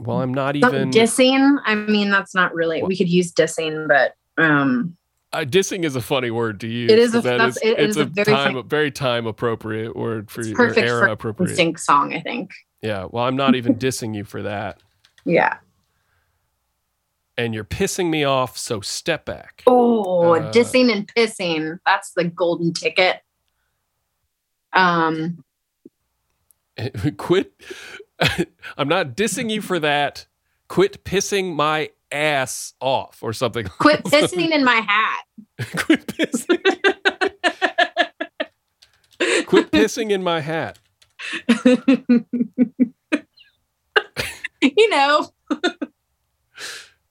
Well, 0.01 0.21
I'm 0.21 0.35
not 0.35 0.57
even. 0.57 0.91
dissing. 0.91 1.59
I 1.65 1.77
mean, 1.77 2.11
that's 2.11 2.35
not 2.35 2.53
really. 2.55 2.83
We 2.83 2.97
could 2.97 3.09
use 3.09 3.33
dissing, 3.33 3.87
but 3.87 4.15
um, 4.43 4.97
Uh, 5.33 5.45
dissing 5.49 5.85
is 5.85 5.95
a 5.95 6.01
funny 6.01 6.31
word 6.33 6.59
to 6.61 6.67
use. 6.67 6.91
It 6.91 6.99
is 6.99 7.15
a- 7.15 7.21
that's- 7.21 7.57
it 7.63 7.79
it's 7.79 7.91
is 7.91 7.97
a 7.99 8.01
a, 8.03 8.05
very 8.07 8.25
time, 8.27 8.69
very 8.69 8.91
time 8.91 9.27
appropriate 9.27 9.95
word 9.95 10.31
for 10.31 10.41
it's 10.41 10.51
perfect 10.53 10.87
era 10.89 11.07
for 11.07 11.13
appropriate. 11.13 11.57
NSYNC 11.57 11.79
song. 11.79 12.15
I 12.15 12.21
think. 12.21 12.51
Yeah. 12.83 13.07
Well, 13.11 13.25
I'm 13.25 13.37
not 13.37 13.55
even 13.55 13.77
dissing 13.77 14.15
you 14.17 14.25
for 14.25 14.43
that, 14.43 14.83
Yeah. 15.25 15.59
And 17.39 17.55
you're 17.55 17.65
pissing 17.65 18.11
me 18.11 18.25
off. 18.25 18.59
So 18.59 18.81
step 18.83 19.25
back. 19.25 19.63
Oh, 19.67 20.35
Uh, 20.35 20.53
dissing 20.53 20.93
and 20.93 21.07
pissing. 21.15 21.79
That's 21.87 22.11
the 22.13 22.25
golden 22.25 22.75
ticket. 22.75 23.21
Um, 24.75 25.43
Quit. 27.17 27.53
I'm 28.77 28.89
not 28.89 29.17
dissing 29.17 29.49
you 29.51 29.63
for 29.63 29.79
that. 29.79 30.27
Quit 30.69 31.05
pissing 31.05 31.55
my 31.55 31.91
ass 32.13 32.75
off, 32.81 33.23
or 33.23 33.33
something. 33.33 33.65
quit 33.79 34.03
pissing 34.05 34.51
in 34.51 34.65
my 34.65 34.77
hat. 34.77 35.25
Quit 35.77 36.07
pissing. 36.07 36.59
Quit 39.47 39.71
pissing 39.71 40.11
in 40.11 40.23
my 40.23 40.41
hat. 40.41 40.79
you 44.61 44.91
know, 44.91 45.31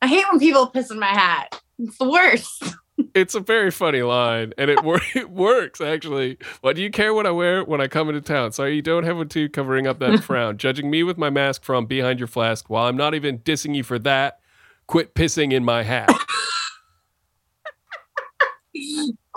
I 0.02 0.08
hate 0.08 0.26
when 0.30 0.40
people 0.40 0.68
piss 0.68 0.92
in 0.92 1.00
my 1.00 1.08
hat. 1.08 1.60
It's 1.80 1.98
the 1.98 2.10
worst. 2.10 2.76
It's 3.14 3.36
a 3.36 3.40
very 3.40 3.70
funny 3.70 4.02
line, 4.02 4.54
and 4.58 4.70
it, 4.72 4.84
wor- 4.84 5.02
it 5.16 5.30
works 5.30 5.82
actually. 5.82 6.38
What 6.62 6.76
do 6.76 6.82
you 6.82 6.90
care 6.90 7.14
what 7.14 7.28
I 7.28 7.32
wear 7.32 7.64
when 7.64 7.82
I 7.82 7.88
come 7.88 8.10
into 8.10 8.22
town? 8.22 8.52
Sorry, 8.52 8.76
you 8.76 8.82
don't 8.82 9.04
have 9.04 9.20
a 9.20 9.26
two 9.26 9.50
covering 9.50 9.86
up 9.88 10.00
that 10.00 10.20
frown, 10.24 10.58
judging 10.58 10.90
me 10.90 11.04
with 11.04 11.18
my 11.18 11.30
mask 11.30 11.64
from 11.64 11.86
behind 11.86 12.20
your 12.20 12.28
flask. 12.28 12.70
While 12.70 12.88
I'm 12.88 12.98
not 12.98 13.14
even 13.14 13.40
dissing 13.40 13.76
you 13.76 13.84
for 13.84 14.00
that, 14.00 14.40
quit 14.88 15.14
pissing 15.16 15.54
in 15.54 15.64
my 15.64 15.84
hat. 15.84 16.10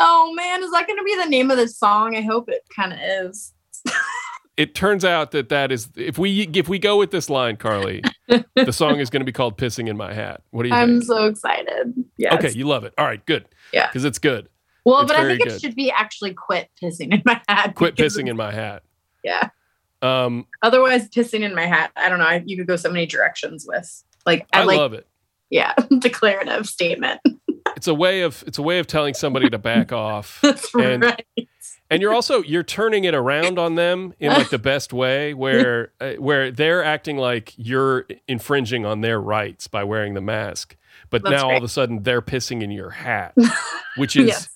Oh 0.02 0.32
man, 0.34 0.62
is 0.62 0.70
that 0.70 0.86
going 0.86 0.98
to 0.98 1.04
be 1.04 1.14
the 1.14 1.28
name 1.28 1.50
of 1.50 1.58
the 1.58 1.68
song? 1.68 2.16
I 2.16 2.22
hope 2.22 2.48
it 2.48 2.62
kind 2.74 2.92
of 2.92 2.98
is. 3.02 3.52
It 4.60 4.74
turns 4.74 5.04
out 5.04 5.30
that 5.30 5.48
that 5.48 5.72
is 5.72 5.88
if 5.96 6.18
we 6.18 6.42
if 6.52 6.68
we 6.68 6.78
go 6.78 6.98
with 6.98 7.10
this 7.10 7.30
line, 7.30 7.56
Carly, 7.56 8.02
the 8.54 8.72
song 8.72 9.00
is 9.00 9.08
going 9.10 9.20
to 9.20 9.24
be 9.24 9.32
called 9.32 9.56
"Pissing 9.56 9.88
in 9.88 9.96
My 9.96 10.12
Hat." 10.12 10.42
What 10.50 10.64
do 10.64 10.68
you 10.68 10.74
I'm 10.74 11.00
think? 11.00 11.04
so 11.04 11.24
excited. 11.26 11.94
Yes. 12.18 12.34
Okay, 12.34 12.50
you 12.50 12.66
love 12.66 12.84
it. 12.84 12.92
All 12.98 13.06
right, 13.06 13.24
good. 13.24 13.46
Yeah. 13.72 13.86
because 13.86 14.04
it's 14.04 14.18
good. 14.18 14.48
Well, 14.84 15.00
it's 15.00 15.12
but 15.12 15.20
I 15.20 15.26
think 15.26 15.42
good. 15.44 15.52
it 15.52 15.60
should 15.60 15.74
be 15.74 15.90
actually 15.90 16.34
quit 16.34 16.68
pissing 16.82 17.12
in 17.12 17.22
my 17.24 17.40
hat. 17.48 17.74
Quit 17.74 17.96
pissing 17.96 18.28
in 18.28 18.36
my 18.36 18.52
hat. 18.52 18.82
Yeah. 19.24 19.48
Um, 20.02 20.46
Otherwise, 20.62 21.08
pissing 21.08 21.40
in 21.40 21.54
my 21.54 21.66
hat. 21.66 21.90
I 21.96 22.08
don't 22.08 22.18
know. 22.18 22.24
I, 22.24 22.42
you 22.46 22.56
could 22.56 22.66
go 22.66 22.76
so 22.76 22.90
many 22.90 23.06
directions 23.06 23.66
with. 23.68 24.02
Like 24.26 24.46
I, 24.52 24.60
I 24.60 24.64
like 24.64 24.78
love 24.78 24.92
it. 24.94 25.06
yeah, 25.50 25.74
declarative 25.98 26.66
statement. 26.66 27.20
It's 27.76 27.86
a 27.86 27.94
way 27.94 28.22
of 28.22 28.42
it's 28.46 28.58
a 28.58 28.62
way 28.62 28.78
of 28.78 28.86
telling 28.86 29.14
somebody 29.14 29.48
to 29.50 29.58
back 29.58 29.92
off. 29.94 30.38
That's 30.42 30.74
And- 30.74 31.02
right. 31.04 31.26
And 31.90 32.00
you're 32.00 32.14
also 32.14 32.42
you're 32.42 32.62
turning 32.62 33.04
it 33.04 33.14
around 33.14 33.58
on 33.58 33.74
them 33.74 34.14
in 34.20 34.32
like 34.32 34.48
the 34.50 34.58
best 34.58 34.92
way 34.92 35.34
where 35.34 35.92
uh, 36.00 36.12
where 36.12 36.50
they're 36.50 36.84
acting 36.84 37.16
like 37.16 37.52
you're 37.56 38.06
infringing 38.28 38.86
on 38.86 39.00
their 39.00 39.20
rights 39.20 39.66
by 39.66 39.84
wearing 39.84 40.14
the 40.14 40.20
mask 40.20 40.76
but 41.10 41.22
That's 41.22 41.32
now 41.32 41.50
all 41.50 41.56
of 41.56 41.64
a 41.64 41.68
sudden 41.68 42.04
they're 42.04 42.22
pissing 42.22 42.62
in 42.62 42.70
your 42.70 42.90
hat 42.90 43.34
which 43.96 44.16
is 44.16 44.28
yes. 44.28 44.48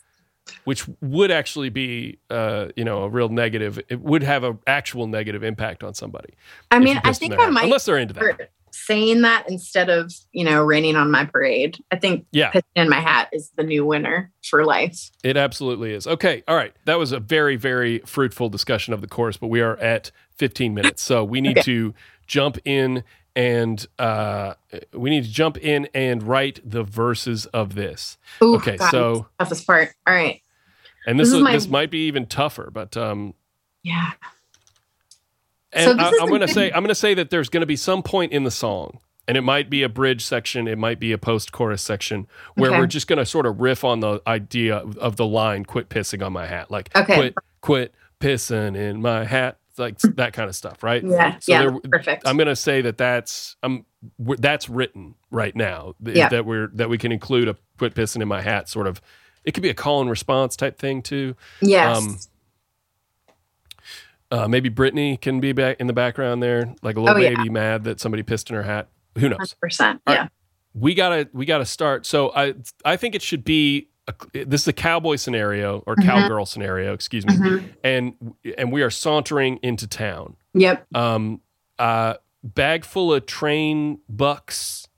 which 0.63 0.87
would 1.01 1.31
actually 1.31 1.71
be 1.71 2.19
uh 2.31 2.69
you 2.77 2.85
know 2.85 3.03
a 3.03 3.09
real 3.09 3.29
negative 3.29 3.81
it 3.89 4.01
would 4.01 4.23
have 4.23 4.45
an 4.45 4.59
actual 4.67 5.07
negative 5.07 5.43
impact 5.43 5.83
on 5.83 5.95
somebody 5.95 6.35
I 6.71 6.79
mean, 6.79 7.01
I 7.03 7.13
think 7.13 7.35
I 7.39 7.51
might 7.51 7.65
unless 7.65 7.85
they're 7.85 7.99
into 7.99 8.15
that 8.15 8.51
saying 8.75 9.23
that 9.23 9.49
instead 9.49 9.89
of 9.91 10.13
you 10.33 10.45
know 10.45 10.63
raining 10.65 10.97
on 10.97 11.11
my 11.11 11.25
parade. 11.25 11.79
I 11.91 11.97
think 11.97 12.27
Yeah. 12.33 12.51
pissing 12.53 12.63
in 12.77 12.89
my 12.89 13.01
hat 13.01 13.29
is 13.33 13.51
the 13.57 13.63
new 13.65 13.85
winner 13.87 14.31
for 14.45 14.65
life. 14.65 15.11
It 15.23 15.37
absolutely 15.37 15.93
is. 15.95 16.07
Okay. 16.07 16.43
All 16.49 16.57
right. 16.57 16.75
That 16.85 16.99
was 16.99 17.13
a 17.13 17.21
very, 17.21 17.57
very 17.57 18.01
fruitful 18.01 18.49
discussion 18.49 18.93
of 18.95 19.01
the 19.01 19.07
course, 19.09 19.37
but 19.37 19.47
we 19.49 19.61
are 19.61 19.77
at 19.79 20.11
15 20.37 20.75
minutes. 20.75 21.03
So 21.03 21.25
we 21.25 21.41
need 21.41 21.59
Okay. 21.59 21.63
to 21.63 21.95
jump 22.27 22.59
in 22.65 23.05
and 23.37 23.85
uh, 23.99 24.55
we 24.93 25.11
need 25.11 25.25
to 25.25 25.31
jump 25.31 25.57
in 25.59 25.89
and 25.95 26.23
write 26.23 26.61
the 26.65 26.83
verses 26.85 27.47
of 27.47 27.75
this. 27.75 28.17
Ooh, 28.43 28.57
Okay, 28.57 28.77
God, 28.77 28.91
so- 28.91 29.27
toughest 29.39 29.67
part. 29.67 29.91
All 30.07 30.15
right. 30.15 30.41
And 31.07 31.19
this 31.19 31.27
This 31.29 31.33
is, 31.33 31.39
is 31.39 31.43
my- 31.43 31.53
this 31.53 31.69
might 31.69 31.91
be 31.91 32.07
even 32.07 32.27
tougher, 32.27 32.71
but 32.73 32.97
um, 32.97 33.35
Yeah. 33.83 34.13
And 35.75 35.99
So 35.99 36.05
I, 36.05 36.13
I'm 36.23 36.29
going 36.29 36.41
to 36.41 36.49
say 36.49 36.67
I'm 36.73 36.83
going 36.83 36.89
to 36.89 36.95
say 36.95 37.15
that 37.15 37.31
there's 37.31 37.49
going 37.49 37.61
to 37.63 37.67
be 37.67 37.77
some 37.77 38.03
point 38.03 38.33
in 38.33 38.45
the 38.45 38.51
song, 38.51 38.99
and 39.29 39.37
it 39.37 39.43
might 39.43 39.69
be 39.71 39.83
a 39.83 39.89
bridge 39.89 40.25
section, 40.25 40.69
it 40.69 40.79
might 40.79 40.99
be 41.01 41.13
a 41.13 41.19
post-chorus 41.19 41.83
section 41.83 42.27
where 42.55 42.71
Okay. 42.71 42.79
we're 42.81 42.87
just 42.87 43.07
going 43.07 43.19
to 43.19 43.27
sort 43.27 43.47
of 43.47 43.61
riff 43.61 43.85
on 43.85 44.01
the 44.01 44.21
idea 44.27 44.77
of, 44.77 44.97
of 44.99 45.17
the 45.17 45.27
line 45.27 45.65
"Quit 45.65 45.89
pissing 45.89 46.25
on 46.25 46.33
my 46.33 46.47
hat," 46.47 46.71
like 46.71 46.91
Okay. 46.97 47.15
"Quit, 47.17 47.35
quit 47.61 47.95
pissing 48.21 48.77
in 48.77 49.01
my 49.03 49.25
hat," 49.25 49.59
like 49.79 49.99
that 49.99 50.33
kind 50.33 50.49
of 50.49 50.55
stuff, 50.57 50.83
right? 50.83 51.03
Yeah. 51.05 51.39
So 51.41 51.53
yeah. 51.53 51.71
perfect. 51.91 52.27
I'm 52.27 52.37
going 52.37 52.47
to 52.49 52.57
say 52.57 52.81
that 52.83 52.97
that's 52.99 53.57
um 53.63 53.85
that's 54.19 54.69
written 54.69 55.15
right 55.31 55.55
now. 55.57 55.95
th- 56.05 56.17
Yeah. 56.17 56.29
That 56.29 56.47
we're 56.47 56.69
that 56.75 56.89
we 56.89 56.99
can 56.99 57.11
include 57.13 57.49
a 57.49 57.57
"Quit 57.79 57.95
pissing 57.95 58.23
in 58.23 58.29
my 58.29 58.43
hat" 58.43 58.69
sort 58.69 58.87
of. 58.87 59.01
It 59.45 59.53
could 59.53 59.63
be 59.63 59.69
a 59.69 59.75
call 59.75 60.01
and 60.01 60.09
response 60.09 60.57
type 60.57 60.79
thing 60.79 61.03
too. 61.03 61.37
yes. 61.61 61.99
um, 61.99 62.19
Uh, 64.35 64.49
maybe 64.49 64.69
Britney 64.69 65.21
can 65.21 65.39
be 65.39 65.53
back 65.53 65.79
in 65.79 65.87
the 65.87 65.93
background 65.93 66.43
there, 66.43 66.75
like 66.83 66.97
a 66.97 67.01
little 67.01 67.17
Oh, 67.17 67.21
yeah. 67.21 67.37
baby 67.37 67.51
mad 67.51 67.85
that 67.85 68.01
somebody 68.01 68.23
pissed 68.23 68.51
in 68.51 68.57
her 68.57 68.63
hat. 68.65 68.89
Who 69.19 69.29
knows? 69.29 69.55
Percent. 69.61 70.01
Yeah. 70.09 70.23
right. 70.23 70.31
We 70.75 70.95
gotta 70.95 71.29
we 71.33 71.47
gotta 71.47 71.65
start. 71.67 72.05
So 72.05 72.33
I 72.35 72.55
I 72.85 72.97
think 72.97 73.15
it 73.15 73.23
should 73.23 73.45
be 73.45 73.91
a, 74.09 74.45
this 74.45 74.63
is 74.63 74.69
a 74.69 74.73
cowboy 74.73 75.17
scenario 75.17 75.85
or 75.87 75.95
Mhm. 75.95 76.05
cowgirl 76.05 76.47
scenario, 76.47 76.93
excuse 76.95 77.25
me, 77.25 77.35
Mhm. 77.35 77.65
and 77.85 78.35
and 78.59 78.73
we 78.73 78.83
are 78.83 78.91
sauntering 78.91 79.59
into 79.63 79.87
town. 79.87 80.37
Yep. 80.55 80.85
Um, 80.97 81.41
uh, 81.79 82.15
bag 82.43 82.85
full 82.85 83.15
of 83.15 83.27
train 83.27 84.01
bucks, 84.09 84.89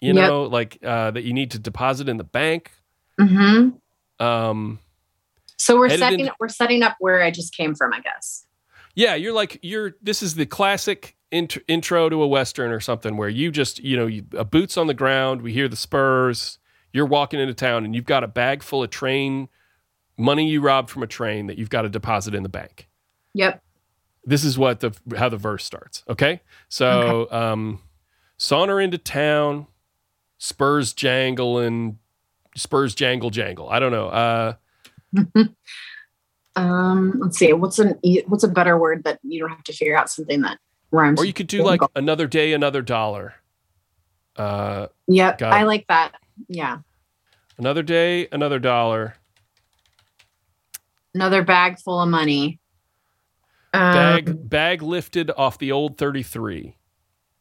you 0.00 0.14
Yep. 0.14 0.14
know, 0.14 0.42
like 0.44 0.78
uh, 0.84 1.10
that 1.10 1.24
you 1.24 1.32
need 1.32 1.50
to 1.52 1.58
deposit 1.58 2.08
in 2.08 2.18
the 2.18 2.24
bank. 2.24 2.70
hmm 3.18 3.70
Um, 4.20 4.78
So 5.56 5.76
we're 5.76 5.88
setting 5.88 6.20
into- 6.20 6.34
we're 6.38 6.48
setting 6.48 6.82
up 6.84 6.94
where 7.00 7.20
I 7.22 7.30
just 7.32 7.52
came 7.56 7.74
from, 7.74 7.92
I 7.92 8.00
guess. 8.00 8.43
Yeah, 8.94 9.14
you're 9.14 9.32
like 9.32 9.58
you're. 9.62 9.96
This 10.02 10.22
is 10.22 10.34
the 10.34 10.46
classic 10.46 11.16
int- 11.30 11.58
intro 11.66 12.08
to 12.08 12.22
a 12.22 12.26
western 12.26 12.70
or 12.70 12.80
something 12.80 13.16
where 13.16 13.28
you 13.28 13.50
just 13.50 13.78
you 13.80 13.96
know 13.96 14.06
you, 14.06 14.24
a 14.36 14.44
boots 14.44 14.76
on 14.76 14.86
the 14.86 14.94
ground. 14.94 15.42
We 15.42 15.52
hear 15.52 15.68
the 15.68 15.76
spurs. 15.76 16.58
You're 16.92 17.06
walking 17.06 17.40
into 17.40 17.54
town 17.54 17.84
and 17.84 17.94
you've 17.94 18.04
got 18.04 18.22
a 18.22 18.28
bag 18.28 18.62
full 18.62 18.84
of 18.84 18.90
train 18.90 19.48
money 20.16 20.48
you 20.48 20.60
robbed 20.60 20.90
from 20.90 21.02
a 21.02 21.06
train 21.06 21.46
that 21.46 21.58
you've 21.58 21.70
got 21.70 21.82
to 21.82 21.88
deposit 21.88 22.34
in 22.34 22.42
the 22.42 22.48
bank. 22.48 22.88
Yep. 23.34 23.62
This 24.24 24.44
is 24.44 24.58
what 24.58 24.80
the 24.80 24.92
how 25.16 25.28
the 25.28 25.36
verse 25.36 25.64
starts. 25.64 26.02
Okay, 26.08 26.40
so 26.68 27.28
um, 27.30 27.80
saunter 28.38 28.80
into 28.80 28.96
town, 28.96 29.66
spurs 30.38 30.94
jangle 30.94 31.58
and 31.58 31.98
spurs 32.56 32.94
jangle 32.94 33.28
jangle. 33.28 33.68
I 33.68 33.80
don't 33.80 33.92
know. 33.92 34.08
Uh, 34.08 34.54
Um, 36.56 37.14
let's 37.18 37.38
see. 37.38 37.52
What's 37.52 37.78
an 37.78 37.98
what's 38.26 38.44
a 38.44 38.48
better 38.48 38.78
word 38.78 39.04
that 39.04 39.18
you 39.22 39.40
don't 39.40 39.50
have 39.50 39.64
to 39.64 39.72
figure 39.72 39.96
out 39.96 40.08
something 40.10 40.40
that 40.42 40.58
rhymes? 40.90 41.20
or 41.20 41.24
you 41.24 41.32
could 41.32 41.48
do 41.48 41.62
like 41.62 41.80
another 41.96 42.26
day, 42.26 42.52
another 42.52 42.82
dollar. 42.82 43.34
Uh, 44.36 44.86
Yep. 45.08 45.42
It. 45.42 45.44
I 45.44 45.62
like 45.64 45.86
that. 45.88 46.12
Yeah. 46.48 46.78
Another 47.58 47.82
day, 47.82 48.28
another 48.32 48.58
dollar. 48.58 49.16
Another 51.14 51.42
bag 51.44 51.78
full 51.78 52.00
of 52.00 52.08
money. 52.08 52.58
Um, 53.72 53.92
Bag 53.92 54.48
bag 54.48 54.82
lifted 54.82 55.30
off 55.36 55.58
the 55.58 55.72
old 55.72 55.98
33. 55.98 56.76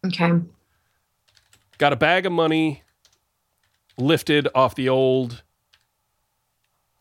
Okay. 0.05 0.31
Got 1.77 1.93
a 1.93 1.95
bag 1.95 2.25
of 2.25 2.31
money 2.31 2.83
lifted 3.97 4.47
off 4.55 4.73
the 4.75 4.89
old 4.89 5.43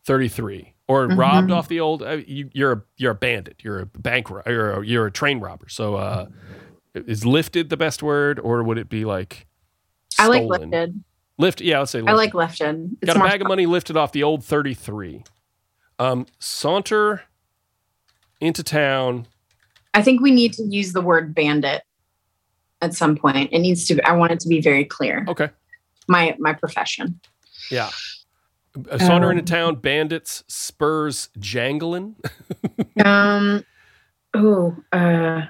33 0.05 0.72
or 0.87 1.07
Mhm. 1.07 1.17
robbed 1.17 1.51
off 1.51 1.67
the 1.67 1.79
old 1.79 2.01
uh, 2.03 2.17
you, 2.27 2.49
you're 2.53 2.71
a 2.71 2.81
you're 2.97 3.11
a 3.11 3.15
bandit. 3.15 3.57
You're 3.63 3.79
a 3.79 3.85
bank 3.85 4.29
ro- 4.29 4.41
you're 4.45 4.81
a, 4.81 4.85
you're 4.85 5.05
a 5.05 5.11
train 5.11 5.39
robber. 5.39 5.69
So 5.69 5.95
uh 5.95 6.27
is 6.93 7.25
lifted 7.25 7.69
the 7.69 7.77
best 7.77 8.03
word 8.03 8.39
or 8.39 8.63
would 8.63 8.77
it 8.77 8.89
be 8.89 9.05
like 9.05 9.47
I 10.19 10.27
like 10.27 10.43
lifted. 10.43 11.03
Lift 11.39 11.61
yeah, 11.61 11.79
let's 11.79 11.91
say 11.91 12.03
I 12.05 12.13
like 12.13 12.33
lifted. 12.33 12.95
It's 13.01 13.07
Got 13.13 13.17
a 13.17 13.19
bag 13.27 13.41
of 13.41 13.47
money 13.47 13.65
lifted 13.65 13.97
off 13.97 14.11
the 14.11 14.23
old 14.23 14.43
33. 14.43 15.23
Um 15.99 16.25
saunter 16.39 17.23
into 18.41 18.63
town 18.63 19.27
I 19.95 20.01
think 20.01 20.21
we 20.21 20.31
need 20.31 20.53
to 20.53 20.63
use 20.63 20.91
the 20.93 21.01
word 21.01 21.33
bandit 21.35 21.83
at 22.81 22.93
some 22.95 23.15
point. 23.15 23.49
It 23.53 23.59
needs 23.59 23.85
to. 23.85 24.01
I 24.01 24.13
want 24.13 24.31
it 24.31 24.39
to 24.41 24.49
be 24.49 24.59
very 24.59 24.83
clear. 24.85 25.23
Okay. 25.27 25.49
My 26.07 26.35
my 26.39 26.51
profession. 26.51 27.19
Yeah. 27.69 27.89
A 28.89 28.99
saunter 28.99 29.29
Um, 29.31 29.37
into 29.37 29.51
town, 29.51 29.75
bandits, 29.75 30.43
spurs, 30.47 31.29
jangling. 31.39 32.15
Um. 33.03 33.65
Oh. 34.33 34.75
Uh. 34.91 35.43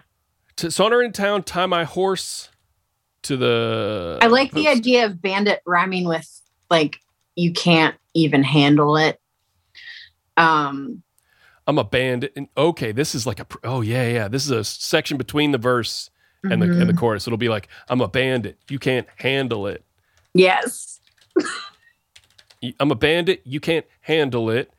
to 0.58 0.72
saunter 0.72 1.02
into 1.02 1.22
town, 1.22 1.44
tie 1.44 1.66
my 1.66 1.84
horse 1.84 2.50
to 3.24 3.38
the. 3.38 4.20
I 4.22 4.28
like 4.28 4.52
the 4.52 4.68
idea 4.68 5.06
of 5.06 5.22
bandit 5.22 5.62
rhyming 5.66 6.06
with 6.06 6.42
like 6.70 7.00
you 7.36 7.54
can't 7.54 7.96
even 8.14 8.44
handle 8.44 8.98
it. 8.98 9.20
Um. 10.38 11.04
I'm 11.66 11.78
a 11.78 11.84
bandit. 11.84 12.34
And, 12.36 12.48
okay, 12.58 12.92
this 12.92 13.16
is 13.16 13.26
like 13.26 13.40
a. 13.40 13.48
Oh 13.64 13.82
yeah, 13.82 14.08
yeah. 14.08 14.28
This 14.28 14.44
is 14.46 14.52
a 14.52 14.64
section 14.64 15.18
between 15.18 15.52
the 15.52 15.58
verse 15.58 16.10
and 16.44 16.62
the 16.62 16.66
and 16.66 16.90
the 16.90 16.94
mhm. 16.94 16.98
chorus. 16.98 17.28
It'll 17.28 17.38
be 17.38 17.50
like, 17.50 17.68
I'm 17.88 18.02
a 18.02 18.08
bandit. 18.08 18.58
You 18.70 18.80
can't 18.80 19.08
handle 19.18 19.68
it. 19.68 19.84
yes. 20.34 21.00
I'm 22.80 22.92
a 22.92 22.96
bandit. 22.96 23.42
You 23.46 23.60
can't 23.60 23.86
handle 24.02 24.50
it. 24.50 24.72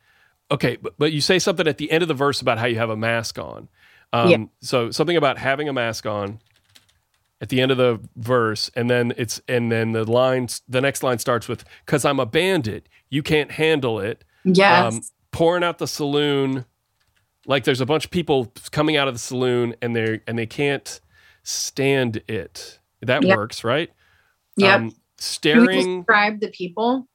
Okay, 0.51 0.77
but, 0.81 0.93
but 0.97 1.11
you 1.11 1.21
say 1.21 1.39
something 1.39 1.67
at 1.67 1.77
the 1.77 1.91
end 1.91 2.01
of 2.03 2.07
the 2.07 2.13
verse 2.13 2.41
about 2.41 2.57
how 2.59 2.65
you 2.67 2.77
have 2.77 2.89
a 2.89 2.95
mask 2.97 3.39
on. 3.39 3.67
Um, 4.13 4.29
Yeah. 4.29 4.37
So 4.61 4.91
something 4.91 5.17
about 5.17 5.37
having 5.37 5.67
a 5.67 5.73
mask 5.73 6.05
on 6.05 6.39
at 7.41 7.49
the 7.49 7.61
end 7.61 7.71
of 7.71 7.77
the 7.77 7.99
verse, 8.15 8.69
and 8.75 8.89
then 8.89 9.13
it's 9.17 9.41
and 9.47 9.71
then 9.71 9.91
the 9.91 10.09
lines. 10.09 10.61
The 10.69 10.81
next 10.81 11.03
line 11.03 11.19
starts 11.19 11.47
with 11.47 11.65
"Cause 11.85 12.05
I'm 12.05 12.19
a 12.19 12.25
bandit. 12.25 12.87
You 13.09 13.23
can't 13.23 13.51
handle 13.51 13.99
it." 13.99 14.23
Yes. 14.43 14.93
Um, 14.93 15.01
pouring 15.31 15.63
out 15.63 15.79
the 15.79 15.87
saloon, 15.87 16.65
like 17.45 17.63
there's 17.65 17.81
a 17.81 17.85
bunch 17.85 18.05
of 18.05 18.11
people 18.11 18.53
coming 18.71 18.95
out 18.97 19.07
of 19.07 19.15
the 19.15 19.19
saloon, 19.19 19.75
and 19.81 19.95
they 19.95 20.21
and 20.27 20.37
they 20.37 20.45
can't 20.45 20.99
stand 21.43 22.21
it. 22.27 22.79
That 23.01 23.23
Yep. 23.23 23.35
works, 23.37 23.63
right? 23.63 23.91
Yeah. 24.55 24.75
Um, 24.75 24.95
staring. 25.17 25.99
describe 26.01 26.39
the 26.39 26.49
people? 26.49 27.07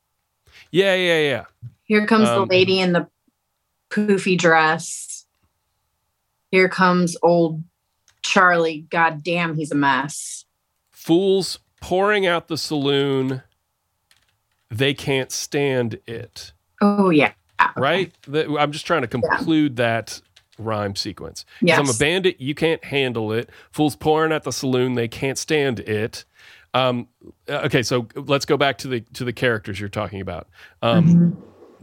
Yeah, 0.70 0.94
yeah, 0.94 1.20
yeah. 1.20 1.44
Here 1.84 2.06
comes 2.06 2.28
the 2.28 2.42
Um, 2.42 2.48
lady 2.48 2.78
in 2.80 2.92
the 2.92 3.08
poofy 3.90 4.38
dress. 4.38 5.26
Here 6.50 6.68
comes 6.68 7.16
old 7.22 7.62
Charlie. 8.22 8.86
God 8.90 9.22
damn, 9.22 9.56
he's 9.56 9.72
a 9.72 9.74
mess. 9.74 10.44
fools 10.92 11.58
pouring 11.80 12.26
out 12.26 12.48
the 12.48 12.58
saloon 12.58 13.42
they 14.70 14.92
can't 14.94 15.32
stand 15.32 15.98
it 16.06 16.52
Oh 16.82 17.08
yeah. 17.10 17.32
right 17.76 18.12
i'm 18.28 18.70
just 18.70 18.86
trying 18.86 19.00
to 19.02 19.08
conclude 19.08 19.76
that 19.76 20.20
rhyme 20.58 20.94
sequence. 20.94 21.44
Yes. 21.62 21.78
i'm 21.78 21.88
a 21.88 21.94
bandit 21.98 22.38
you 22.40 22.54
can't 22.54 22.84
handle 22.84 23.32
it 23.32 23.48
fools 23.72 23.96
pouring 23.96 24.30
at 24.30 24.42
the 24.44 24.52
saloon 24.52 24.94
they 24.94 25.08
can't 25.08 25.38
stand 25.38 25.80
it 25.80 26.24
um, 26.74 27.08
uh, 27.48 27.62
okay 27.64 27.82
so 27.82 28.06
let's 28.14 28.44
go 28.44 28.56
back 28.56 28.78
to 28.78 28.88
the 28.88 29.00
to 29.14 29.24
the 29.24 29.32
characters 29.32 29.78
you're 29.80 29.88
talking 29.88 30.20
about 30.20 30.48
um, 30.82 31.06
Mhm. 31.06 31.36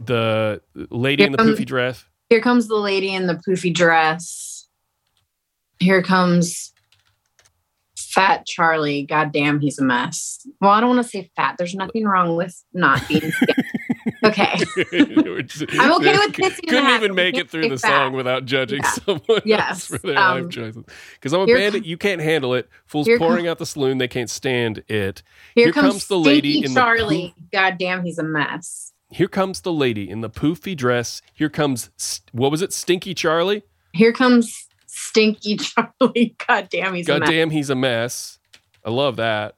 the 0.06 0.60
lady 0.90 1.24
in 1.24 1.32
the 1.32 1.38
comes- 1.38 1.58
poofy 1.58 1.66
dress 1.66 2.04
Here 2.30 2.40
comes 2.40 2.68
the 2.68 2.76
lady 2.76 3.14
in 3.14 3.26
the 3.26 3.34
poofy 3.46 3.72
dress. 3.74 4.68
Here 5.80 6.02
comes 6.02 6.72
fat 7.96 8.44
Charlie. 8.46 9.04
God 9.04 9.32
damn, 9.32 9.60
he's 9.60 9.78
a 9.78 9.84
mess. 9.84 10.46
Well, 10.60 10.70
I 10.72 10.80
don't 10.80 10.90
want 10.96 11.02
to 11.04 11.08
say 11.08 11.30
fat. 11.36 11.56
There's 11.58 11.74
nothing 11.74 12.04
wrong 12.04 12.36
with 12.36 12.62
not 12.74 13.06
being 13.08 13.32
okay. 14.28 14.54
I'm 15.78 15.92
okay 15.94 16.18
with 16.18 16.32
kissing 16.32 16.64
in 16.64 16.68
Couldn't 16.68 16.68
the 16.68 16.80
hat, 16.82 17.02
even 17.02 17.14
make 17.14 17.36
it 17.36 17.50
through 17.50 17.68
the 17.68 17.78
fat. 17.78 17.88
song 17.88 18.12
without 18.12 18.44
judging 18.44 18.80
Yeah. 18.82 18.90
someone 18.90 19.40
Yes, 19.44 19.86
for 19.86 19.98
their 19.98 20.18
um, 20.18 20.42
life 20.44 20.50
choices. 20.52 20.84
Because 21.14 21.32
I'm 21.32 21.40
a 21.40 21.46
bandit, 21.46 21.84
you 21.84 21.96
can't 21.96 22.20
handle 22.20 22.54
it. 22.54 22.68
Fools 22.86 23.08
pouring 23.18 23.46
out 23.48 23.58
the 23.58 23.66
saloon, 23.66 23.98
they 23.98 24.08
can't 24.08 24.30
stand 24.30 24.78
it. 24.88 25.22
Here, 25.54 25.66
Here 25.66 25.72
comes, 25.72 25.92
comes 25.92 26.06
the 26.06 26.18
lady 26.18 26.64
in 26.64 26.72
the 26.74 26.80
Charlie. 26.80 27.34
God 27.52 27.76
damn, 27.78 28.04
he's 28.04 28.18
a 28.18 28.22
mess. 28.24 28.92
Here 29.10 29.28
comes 29.28 29.62
the 29.62 29.72
lady 29.72 30.08
in 30.10 30.20
the 30.20 30.30
poofy 30.30 30.76
dress. 30.76 31.22
Here 31.32 31.48
comes 31.48 31.90
st- 31.96 32.28
what 32.34 32.50
was 32.50 32.60
it? 32.62 32.72
Stinky 32.72 33.14
Charlie. 33.14 33.62
Here 33.94 34.12
comes 34.12 34.66
Stinky 34.86 35.56
Charlie. 36.00 36.36
God 36.46 36.68
damn, 36.70 36.94
he's 36.94 37.06
a 37.06 37.12
God 37.12 37.20
mess. 37.20 37.30
damn, 37.30 37.50
he's 37.50 37.70
a 37.70 37.74
mess. 37.74 38.38
I 38.84 38.90
love 38.90 39.16
that. 39.16 39.54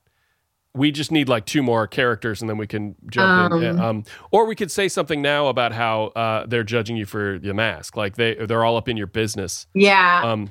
We 0.75 0.93
just 0.93 1.11
need 1.11 1.29
like 1.29 1.47
two 1.47 1.63
more 1.63 1.87
characters 1.89 2.41
and 2.41 2.49
then 2.49 2.57
we 2.57 2.67
can 2.67 2.95
jump 3.11 3.53
in. 3.55 3.81
Um. 3.81 3.81
Um, 3.81 4.05
or 4.31 4.47
we 4.47 4.55
could 4.55 4.71
say 4.71 4.89
something 4.89 5.21
now 5.21 5.49
about 5.49 5.73
how 5.73 6.07
uh, 6.15 6.47
they're 6.47 6.63
judging 6.65 6.97
you 6.97 7.07
for 7.07 7.37
your 7.37 7.55
mask. 7.55 7.97
Like 7.97 8.15
they 8.17 8.35
they're 8.35 8.65
all 8.65 8.77
up 8.77 8.89
in 8.89 8.97
your 8.97 9.09
business. 9.09 9.67
Yeah, 9.75 10.23
Um, 10.25 10.51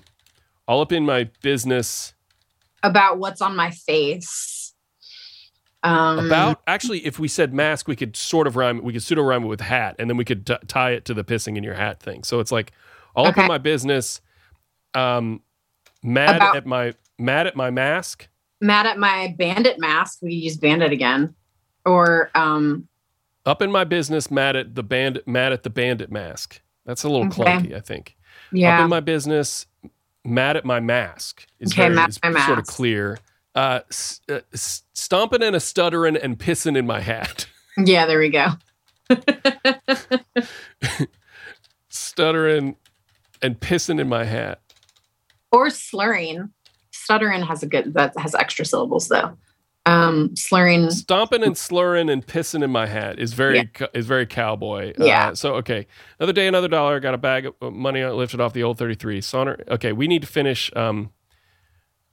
all 0.67 0.81
up 0.81 0.91
in 0.91 1.05
my 1.05 1.29
business 1.41 2.13
about 2.83 3.17
what's 3.17 3.41
on 3.41 3.55
my 3.55 3.71
face. 3.71 4.73
Um, 5.81 6.25
about 6.25 6.61
actually 6.67 7.05
if 7.05 7.19
we 7.19 7.29
said 7.29 7.53
mask 7.53 7.87
we 7.87 7.95
could 7.95 8.17
sort 8.17 8.47
of 8.47 8.57
rhyme 8.57 8.83
we 8.83 8.91
could 8.91 9.01
pseudo 9.01 9.21
rhyme 9.21 9.45
it 9.45 9.47
with 9.47 9.61
hat 9.61 9.95
and 9.97 10.09
then 10.09 10.17
we 10.17 10.25
could 10.25 10.45
t- 10.45 10.57
tie 10.67 10.91
it 10.91 11.05
to 11.05 11.13
the 11.13 11.23
pissing 11.23 11.55
in 11.55 11.63
your 11.63 11.75
hat 11.75 12.01
thing 12.01 12.25
so 12.25 12.41
it's 12.41 12.51
like 12.51 12.73
all 13.15 13.25
up 13.27 13.37
in 13.37 13.47
my 13.47 13.57
business 13.57 14.19
um 14.93 15.41
mad 16.03 16.35
About- 16.35 16.57
at 16.57 16.65
my 16.65 16.93
mad 17.17 17.47
at 17.47 17.55
my 17.55 17.69
mask 17.69 18.27
mad 18.61 18.85
at 18.85 18.97
my 18.97 19.33
bandit 19.37 19.79
mask. 19.79 20.19
We 20.21 20.33
use 20.33 20.57
bandit 20.57 20.91
again, 20.91 21.33
or 21.85 22.29
um, 22.35 22.87
up 23.45 23.61
in 23.61 23.71
my 23.71 23.83
business 23.83 24.29
mad 24.29 24.55
at 24.55 24.75
the 24.75 24.83
bandit 24.83 25.27
mad 25.27 25.51
at 25.53 25.63
the 25.63 25.69
bandit 25.69 26.11
mask 26.11 26.61
that's 26.85 27.03
a 27.03 27.09
little 27.09 27.25
Okay. 27.27 27.43
clunky 27.43 27.73
i 27.75 27.79
think 27.79 28.15
Yeah. 28.51 28.77
up 28.77 28.83
in 28.83 28.89
my 28.89 28.99
business 28.99 29.65
mad 30.25 30.57
at 30.57 30.65
my 30.65 30.79
mask 30.79 31.47
is 31.59 31.71
Okay, 31.71 31.87
very 31.93 32.07
is 32.07 32.19
sort 32.45 32.59
of 32.59 32.65
clear 32.67 33.17
uh, 33.55 33.79
s- 33.89 34.21
uh 34.29 34.39
stomping 34.53 35.41
and 35.41 35.55
a 35.55 35.59
stuttering 35.59 36.15
and 36.17 36.37
pissing 36.37 36.77
in 36.77 36.85
my 36.85 36.99
hat 36.99 37.47
yeah. 37.77 38.05
There 38.05 38.19
we 38.19 38.29
go. 38.29 38.47
stuttering 41.89 42.75
and 43.41 43.59
pissing 43.59 43.99
in 43.99 44.07
my 44.09 44.25
hat 44.25 44.59
or 45.51 45.69
slurring. 45.69 46.49
Stuttering 47.09 47.41
has 47.41 47.63
a 47.63 47.65
good 47.65 47.95
that 47.95 48.15
has 48.19 48.35
extra 48.35 48.63
syllables 48.63 49.07
though. 49.07 49.35
Um, 49.87 50.35
slurring. 50.35 50.91
stomping 50.91 51.41
and 51.41 51.57
slurring 51.57 52.07
and 52.07 52.23
pissing 52.23 52.63
in 52.63 52.69
my 52.69 52.85
hat 52.85 53.17
is 53.17 53.33
very 53.33 53.67
Yeah. 53.79 53.87
is 53.95 54.05
very 54.05 54.27
cowboy. 54.27 54.93
Yeah. 54.99 55.29
Uh, 55.29 55.35
so 55.35 55.55
okay, 55.55 55.87
another 56.19 56.33
day, 56.33 56.47
another 56.47 56.67
dollar. 56.67 56.99
Got 56.99 57.15
a 57.15 57.17
bag 57.17 57.47
of 57.47 57.55
uh, 57.63 57.71
money 57.71 58.05
lifted 58.05 58.39
off 58.39 58.53
the 58.53 58.61
old 58.61 58.77
thirty 58.77 58.93
three. 58.93 59.21
Sonner. 59.21 59.67
Okay, 59.69 59.91
we 59.91 60.07
need 60.07 60.21
to 60.21 60.27
finish. 60.27 60.71
Um, 60.75 61.09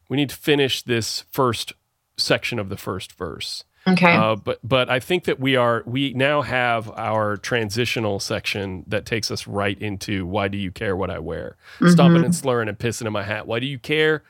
we 0.08 0.16
need 0.16 0.30
to 0.30 0.36
finish 0.36 0.80
this 0.82 1.24
first 1.30 1.74
section 2.16 2.58
of 2.58 2.70
the 2.70 2.78
first 2.78 3.12
verse. 3.12 3.64
Okay. 3.86 4.14
Uh, 4.14 4.36
but 4.36 4.58
but 4.66 4.88
I 4.88 4.98
think 4.98 5.24
that 5.24 5.38
we 5.38 5.56
are 5.56 5.82
we 5.84 6.14
now 6.14 6.40
have 6.40 6.90
our 6.96 7.36
transitional 7.36 8.18
section 8.18 8.84
that 8.86 9.04
takes 9.04 9.30
us 9.30 9.46
right 9.46 9.78
into 9.78 10.24
why 10.24 10.48
do 10.48 10.56
you 10.56 10.70
care 10.70 10.96
what 10.96 11.10
I 11.10 11.18
wear? 11.18 11.56
Stomping 11.86 12.22
Mhm. 12.22 12.26
and 12.26 12.34
slurring 12.34 12.68
and 12.70 12.78
pissing 12.78 13.06
in 13.06 13.12
my 13.12 13.24
hat. 13.24 13.46
Why 13.46 13.58
do 13.60 13.66
you 13.66 13.78
care 13.78 14.22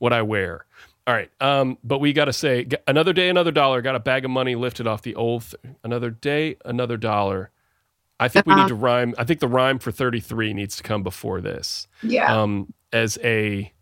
what 0.00 0.12
I 0.12 0.22
wear? 0.22 0.66
All 1.06 1.14
right. 1.14 1.30
Um, 1.40 1.78
but 1.84 1.98
we 1.98 2.12
got 2.12 2.24
to 2.26 2.32
say 2.32 2.66
another 2.88 3.12
day, 3.12 3.28
another 3.28 3.52
dollar. 3.52 3.80
Got 3.80 3.94
a 3.96 4.00
bag 4.00 4.24
of 4.24 4.30
money 4.30 4.54
lifted 4.56 4.86
off 4.86 5.02
the 5.02 5.14
old. 5.14 5.44
Th- 5.48 5.74
another 5.84 6.10
day, 6.10 6.56
another 6.64 6.96
dollar. 6.96 7.50
I 8.18 8.28
think 8.28 8.44
we 8.46 8.52
Uh-huh. 8.52 8.62
need 8.64 8.68
to 8.68 8.74
rhyme. 8.74 9.14
I 9.16 9.24
think 9.24 9.40
the 9.40 9.48
rhyme 9.48 9.78
for 9.78 9.90
thirty 9.92 10.20
three 10.20 10.52
needs 10.52 10.76
to 10.76 10.82
come 10.82 11.02
before 11.02 11.40
this. 11.40 11.86
yeah. 12.02 12.34
Um, 12.42 12.74
as 12.92 13.18
a 13.22 13.72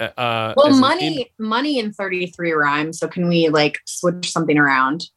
uh, 0.00 0.54
well, 0.56 0.68
as 0.68 0.78
money, 0.80 1.28
in- 1.38 1.46
money 1.46 1.78
in 1.78 1.92
thirty-three 1.92 2.52
rhymes. 2.52 2.98
So 2.98 3.08
can 3.08 3.28
we 3.28 3.48
like 3.48 3.78
switch 3.84 4.30
something 4.30 4.56
around? 4.58 5.10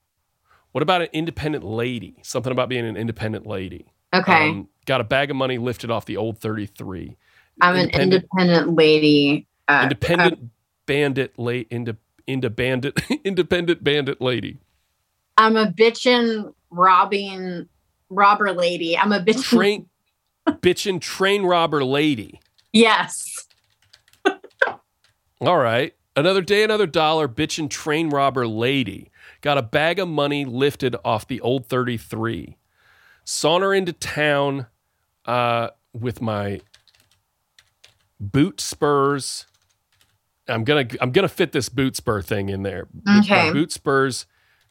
what 0.74 0.82
about 0.82 1.02
an 1.02 1.10
independent 1.12 1.66
lady? 1.66 2.16
Something 2.24 2.52
about 2.54 2.70
being 2.70 2.86
an 2.86 2.96
independent 2.96 3.46
lady. 3.46 3.92
Okay. 4.14 4.50
Um, 4.50 4.70
got 4.86 5.02
a 5.02 5.04
bag 5.04 5.30
of 5.30 5.36
money 5.36 5.58
lifted 5.58 5.92
off 5.92 6.06
the 6.06 6.16
old 6.16 6.40
33. 6.40 7.18
I'm 7.60 7.76
an 7.76 7.90
independent 7.90 8.74
lady. 8.76 9.48
Uh, 9.68 9.82
independent 9.84 10.52
bandit 10.86 11.38
late 11.38 11.68
into 11.70 11.98
into 12.28 12.50
bandit 12.50 13.00
independent 13.24 13.84
bandit 13.84 14.22
lady. 14.22 14.60
I'm 15.38 15.56
a 15.56 15.68
bitchin' 15.68 16.54
robbing 16.70 17.68
robber 18.10 18.52
lady. 18.54 18.98
I'm 18.98 19.12
a 19.12 19.20
bitchin' 19.20 19.44
Train 19.44 19.90
bitchin' 20.48 21.02
train 21.02 21.44
robber 21.44 21.84
lady. 21.84 22.40
Yes. 22.74 23.48
All 25.42 25.58
right. 25.58 25.94
Another 26.16 26.42
day, 26.42 26.64
another 26.64 26.88
dollar, 26.88 27.28
bitchin' 27.28 27.70
train 27.70 28.10
robber 28.10 28.46
lady. 28.46 29.12
Got 29.42 29.58
a 29.58 29.64
bag 29.64 29.98
of 29.98 30.08
money 30.08 30.46
lifted 30.46 30.96
off 31.06 31.28
the 31.28 31.42
old 31.42 31.68
33. 31.68 32.58
Saunter 33.24 33.74
into 33.74 33.94
town 33.94 34.68
uh, 35.26 35.70
with 35.94 36.22
my 36.22 36.62
boot 38.20 38.60
spurs. 38.60 39.46
I'm 40.52 40.64
gonna 40.64 40.88
I'm 41.00 41.12
gonna 41.12 41.28
fit 41.30 41.52
this 41.52 41.70
boot 41.70 41.96
spur 41.96 42.22
thing 42.22 42.50
in 42.50 42.64
there. 42.64 42.88
Okay. 43.20 43.52
boot 43.52 43.72
spurs 43.72 44.26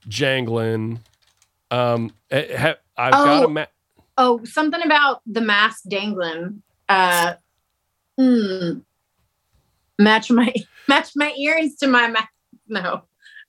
jangling. 0.08 1.00
Um, 1.70 2.12
eh, 2.30 2.56
ha- 2.56 2.76
I've 2.96 3.12
got 3.12 3.42
a 3.42 3.46
Oh. 3.46 3.48
ma- 3.48 3.66
Oh, 4.18 4.44
something 4.44 4.82
about 4.82 5.22
the 5.26 5.40
mask 5.40 5.84
dangling. 5.88 6.62
Uh, 6.88 7.34
hmm. 8.18 8.80
Match 9.98 10.30
my 10.30 10.52
match 10.88 11.10
my 11.16 11.32
earrings 11.38 11.76
to 11.76 11.86
my 11.86 12.08
mask. 12.08 12.28
No. 12.68 13.02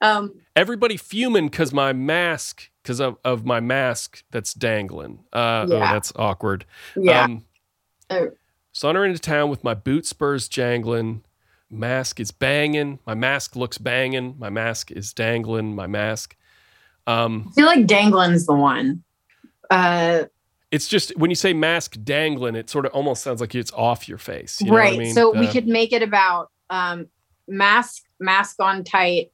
Um. 0.04 0.34
everybody 0.56 0.98
fuming 0.98 1.48
because 1.48 1.72
my 1.72 1.94
mask 1.94 2.70
because 2.82 3.00
of, 3.00 3.18
of 3.24 3.46
my 3.46 3.60
mask 3.60 4.24
that's 4.32 4.54
dangling. 4.54 5.20
Uh, 5.32 5.66
Oh, 5.70 5.80
that's 5.80 6.12
awkward. 6.16 6.66
Yeah. 6.96 7.26
Um, 7.26 7.46
Oh. 8.10 8.32
Saunter 8.74 9.06
into 9.06 9.20
town 9.20 9.50
with 9.50 9.64
my 9.64 9.74
boot 9.74 10.06
spurs 10.06 10.48
jangling. 10.48 11.24
Mask 11.72 12.20
is 12.20 12.32
banging. 12.32 13.00
My 13.08 13.14
mask 13.14 13.56
looks 13.56 13.78
banging. 13.78 14.36
My 14.38 14.50
mask 14.50 14.92
is 14.92 15.14
dangling. 15.14 15.74
My 15.74 15.88
mask. 15.88 16.36
Um, 17.08 17.48
I 17.50 17.54
feel 17.54 17.66
like 17.66 17.88
dangling's 17.88 18.46
the 18.46 18.54
one. 18.54 19.04
Uh. 19.70 20.26
it's 20.70 20.88
just 20.90 21.18
when 21.18 21.32
you 21.32 21.36
say 21.36 21.54
mask 21.54 21.98
dangling, 22.04 22.56
it 22.56 22.70
sort 22.70 22.86
of 22.86 22.92
almost 22.92 23.24
sounds 23.24 23.40
like 23.42 23.56
it's 23.56 23.72
off 23.72 24.08
your 24.10 24.18
face. 24.18 24.60
You 24.60 24.68
know 24.68 24.74
what 24.74 24.82
I 24.82 24.86
right. 24.90 25.00
mean? 25.00 25.14
So 25.16 25.32
we 25.32 25.48
Uh, 25.48 25.52
could 25.52 25.68
make 25.68 25.94
it 25.94 26.04
about 26.04 26.52
um 26.70 27.08
mask 27.48 28.04
mask 28.20 28.58
on 28.62 28.84
tight, 28.84 29.32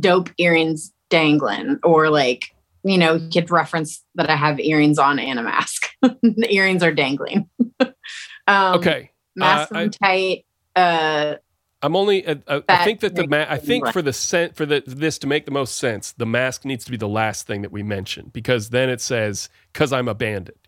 dope 0.00 0.30
earrings 0.38 0.92
dangling, 1.10 1.78
or 1.84 2.08
like 2.10 2.46
you 2.82 2.96
know, 2.98 3.14
you 3.14 3.28
could 3.30 3.50
reference 3.50 4.02
that 4.14 4.30
I 4.30 4.36
have 4.36 4.60
earrings 4.60 4.96
on 4.98 5.18
and 5.18 5.38
a 5.38 5.42
mask. 5.42 5.88
the 6.02 6.46
earrings 6.50 6.82
are 6.84 6.92
dangling. 6.92 7.48
um, 7.80 8.78
okay. 8.78 9.10
Mask 9.34 9.72
Uh, 9.74 9.78
on 9.78 9.90
tight. 9.90 10.46
Uh, 10.76 11.36
I'm 11.82 11.96
only. 11.96 12.26
Uh, 12.26 12.36
uh, 12.46 12.60
I 12.68 12.84
think 12.84 13.00
that 13.00 13.16
the 13.16 13.26
ma- 13.28 13.46
I 13.48 13.58
think 13.58 13.84
for 13.88 14.02
the 14.02 14.12
sen- 14.12 14.52
for 14.52 14.66
the 14.66 14.82
this 14.86 15.18
to 15.18 15.26
make 15.26 15.44
the 15.46 15.50
most 15.52 15.76
sense, 15.76 16.12
the 16.12 16.26
mask 16.26 16.64
needs 16.64 16.84
to 16.86 16.90
be 16.90 16.96
the 16.96 17.08
last 17.08 17.46
thing 17.46 17.62
that 17.62 17.72
we 17.72 17.82
mention 17.82 18.30
because 18.32 18.70
then 18.70 18.88
it 18.90 19.00
says 19.00 19.48
because 19.72 19.92
I'm 19.92 20.08
a 20.08 20.14
bandit. 20.14 20.58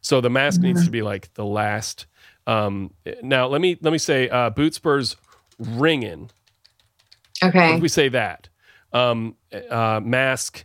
So 0.00 0.20
the 0.20 0.30
mask 0.30 0.62
needs 0.62 0.84
to 0.84 0.90
be 0.90 1.02
like 1.02 1.32
the 1.34 1.44
last. 1.44 2.06
Um, 2.46 2.92
now 3.22 3.46
let 3.48 3.60
me 3.60 3.78
let 3.82 3.92
me 3.92 3.98
say 3.98 4.28
uh, 4.28 4.50
boot 4.50 4.74
spurs 4.74 5.16
ringing. 5.58 6.30
okay. 7.42 7.80
We 7.80 7.88
say 7.88 8.08
that, 8.10 8.48
um, 8.92 9.36
uh, 9.70 10.00
mask 10.02 10.64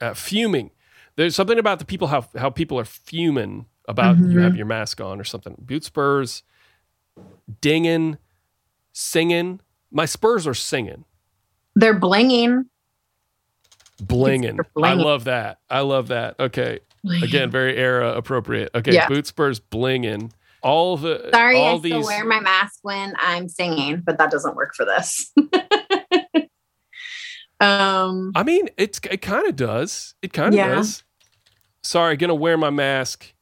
uh, 0.00 0.14
fuming. 0.14 0.70
There's 1.16 1.34
something 1.36 1.58
about 1.58 1.78
the 1.78 1.84
people 1.86 2.08
how 2.08 2.26
how 2.36 2.50
people 2.50 2.78
are 2.78 2.84
fuming 2.84 3.66
about 3.88 4.18
you 4.28 4.38
Mhm. 4.38 4.42
have 4.42 4.56
your 4.56 4.66
mask 4.66 5.00
on 5.00 5.20
or 5.20 5.24
something. 5.24 5.56
Boot 5.58 5.84
spurs, 5.84 6.42
dinging, 7.60 8.18
singing. 8.98 9.60
My 9.90 10.06
spurs 10.06 10.46
are 10.46 10.54
singing, 10.54 11.04
They're 11.74 11.98
blinging. 11.98 12.64
blinging. 14.02 14.56
They're 14.74 14.84
I 14.84 14.94
love 14.94 15.24
that. 15.24 15.58
I 15.70 15.80
love 15.80 16.08
that. 16.08 16.36
Okay, 16.40 16.80
again, 17.22 17.50
very 17.50 17.76
era 17.76 18.14
appropriate. 18.16 18.70
Okay, 18.74 18.94
Yeah. 18.94 19.06
boot 19.08 19.26
spurs 19.26 19.60
blinging. 19.60 20.32
All 20.62 20.96
the 20.96 21.28
Sorry, 21.32 21.56
all 21.58 21.76
I 21.76 21.78
still 21.78 21.98
these. 22.00 22.06
wear 22.06 22.24
my 22.24 22.40
mask 22.40 22.78
when 22.82 23.14
I'm 23.18 23.48
singing, 23.48 24.02
but 24.04 24.18
that 24.18 24.30
doesn't 24.30 24.56
work 24.56 24.74
for 24.74 24.84
this. 24.86 25.32
um, 27.60 28.32
I 28.34 28.42
mean, 28.42 28.68
it's 28.76 28.98
it 29.10 29.22
kind 29.22 29.46
of 29.46 29.54
does. 29.56 30.14
It 30.22 30.32
kind 30.32 30.48
of 30.48 30.54
Yeah. 30.54 30.74
does. 30.74 31.04
Sorry, 31.82 32.16
gonna 32.16 32.34
wear 32.34 32.56
my 32.58 32.70
mask. 32.70 33.32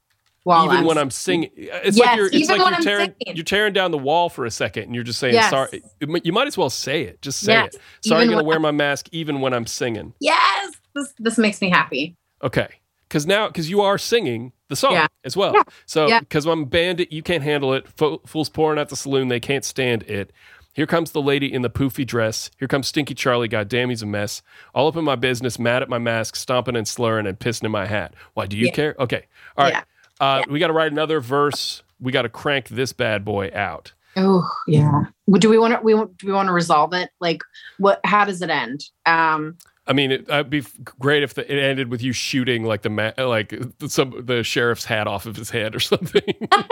While 0.45 0.65
even 0.67 0.77
I'm 0.79 0.85
when 0.85 0.97
I'm 0.99 1.11
singing. 1.11 1.51
Uh, 1.51 1.81
it's 1.85 1.97
Yes, 1.99 2.07
like 2.07 2.17
you're 2.17 2.27
it's 2.33 2.49
like 2.49 2.59
you're 2.61 2.81
tearing 2.81 3.15
you're 3.27 3.45
tearing 3.45 3.73
down 3.73 3.91
the 3.91 3.99
wall 3.99 4.29
for 4.29 4.47
a 4.47 4.51
second 4.51 4.85
and 4.85 4.95
you're 4.95 5.05
just 5.05 5.19
saying 5.19 5.35
Yes. 5.35 5.51
sorry. 5.51 5.83
You 6.01 6.33
might 6.33 6.47
as 6.47 6.57
well 6.57 6.71
say 6.71 7.03
it. 7.03 7.21
Just 7.23 7.41
say 7.41 7.53
Yes, 7.53 7.75
it. 7.75 7.81
Sorry, 8.07 8.23
I'm 8.23 8.31
gonna 8.31 8.45
wear 8.45 8.61
my 8.61 8.71
mask 8.71 9.09
even 9.13 9.41
when 9.41 9.53
I'm 9.53 9.67
singing. 9.67 10.15
yes, 10.21 10.73
this 10.95 11.13
this 11.19 11.37
makes 11.39 11.61
me 11.61 11.69
happy. 11.71 12.17
Okay. 12.43 12.69
Because 13.09 13.27
now, 13.27 13.47
because 13.49 13.69
you 13.71 13.81
are 13.83 13.97
singing 13.99 14.53
the 14.69 14.77
song 14.77 14.93
Yeah. 14.93 15.07
as 15.25 15.37
well. 15.37 15.53
Yeah. 15.55 15.63
So, 15.87 16.09
Yeah. 16.09 16.21
because 16.21 16.47
I'm 16.47 16.63
a 16.63 16.67
bandit, 16.67 17.13
you 17.13 17.23
can't 17.23 17.45
handle 17.45 17.73
it. 17.75 17.87
Fo- 17.87 18.21
fools 18.27 18.49
pouring 18.49 18.79
at 18.79 18.89
the 18.89 18.97
saloon, 18.97 19.29
they 19.29 19.39
can't 19.39 19.65
stand 19.65 20.03
it. 20.05 20.33
Here 20.73 20.87
comes 20.87 21.13
the 21.13 21.23
lady 21.23 21.53
in 21.53 21.63
the 21.63 21.71
poofy 21.71 22.05
dress. 22.05 22.51
Here 22.59 22.67
comes 22.67 22.89
Stinky 22.89 23.15
Charlie. 23.15 23.47
God 23.47 23.69
damn, 23.69 23.91
he's 23.91 24.03
a 24.03 24.07
mess. 24.07 24.43
All 24.75 24.89
up 24.89 24.97
in 24.97 25.05
my 25.05 25.15
business, 25.15 25.59
mad 25.61 25.83
at 25.83 25.89
my 25.89 25.99
mask, 25.99 26.35
stomping 26.35 26.75
and 26.75 26.89
slurring 26.89 27.27
and 27.29 27.39
pissing 27.39 27.65
in 27.65 27.71
my 27.71 27.87
hat. 27.87 28.15
Why 28.33 28.47
do 28.47 28.57
you 28.57 28.67
Yeah. 28.67 28.73
care? 28.73 28.95
Okay. 28.99 29.27
All 29.57 29.65
right. 29.65 29.75
Yeah. 29.75 29.83
Uh, 30.21 30.43
We 30.49 30.59
got 30.59 30.69
to 30.69 30.73
write 30.73 30.93
another 30.93 31.21
verse. 31.21 31.83
We 32.01 32.13
got 32.13 32.23
to 32.23 32.29
crank 32.29 32.69
this 32.69 32.93
bad 32.93 33.25
boy 33.25 33.51
out. 33.55 33.93
Oh 34.17 34.49
yeah. 34.69 35.05
Do 35.33 35.49
we 35.49 35.59
want 35.59 35.75
to? 35.75 35.81
We 35.81 35.93
do 35.93 36.27
we 36.27 36.33
want 36.33 36.47
to 36.49 36.53
resolve 36.53 36.93
it? 36.93 37.11
Like, 37.21 37.43
what? 37.79 38.01
How 38.05 38.25
does 38.25 38.43
it 38.43 38.51
end? 38.51 38.85
Um. 39.07 39.57
I 39.87 39.93
mean, 39.93 40.13
it, 40.13 40.27
it'd 40.31 40.49
be 40.49 40.65
great 40.99 41.23
if 41.23 41.35
the, 41.35 41.43
it 41.53 41.59
ended 41.63 41.91
with 41.91 42.01
you 42.01 42.13
shooting 42.15 42.65
like 42.65 42.81
the 42.83 42.89
ma- 42.89 43.13
like 43.19 43.53
some 43.87 44.25
the 44.25 44.43
sheriff's 44.43 44.87
hat 44.87 45.07
off 45.07 45.27
of 45.27 45.37
his 45.37 45.51
head 45.51 45.75
or 45.75 45.81
something. 45.81 46.23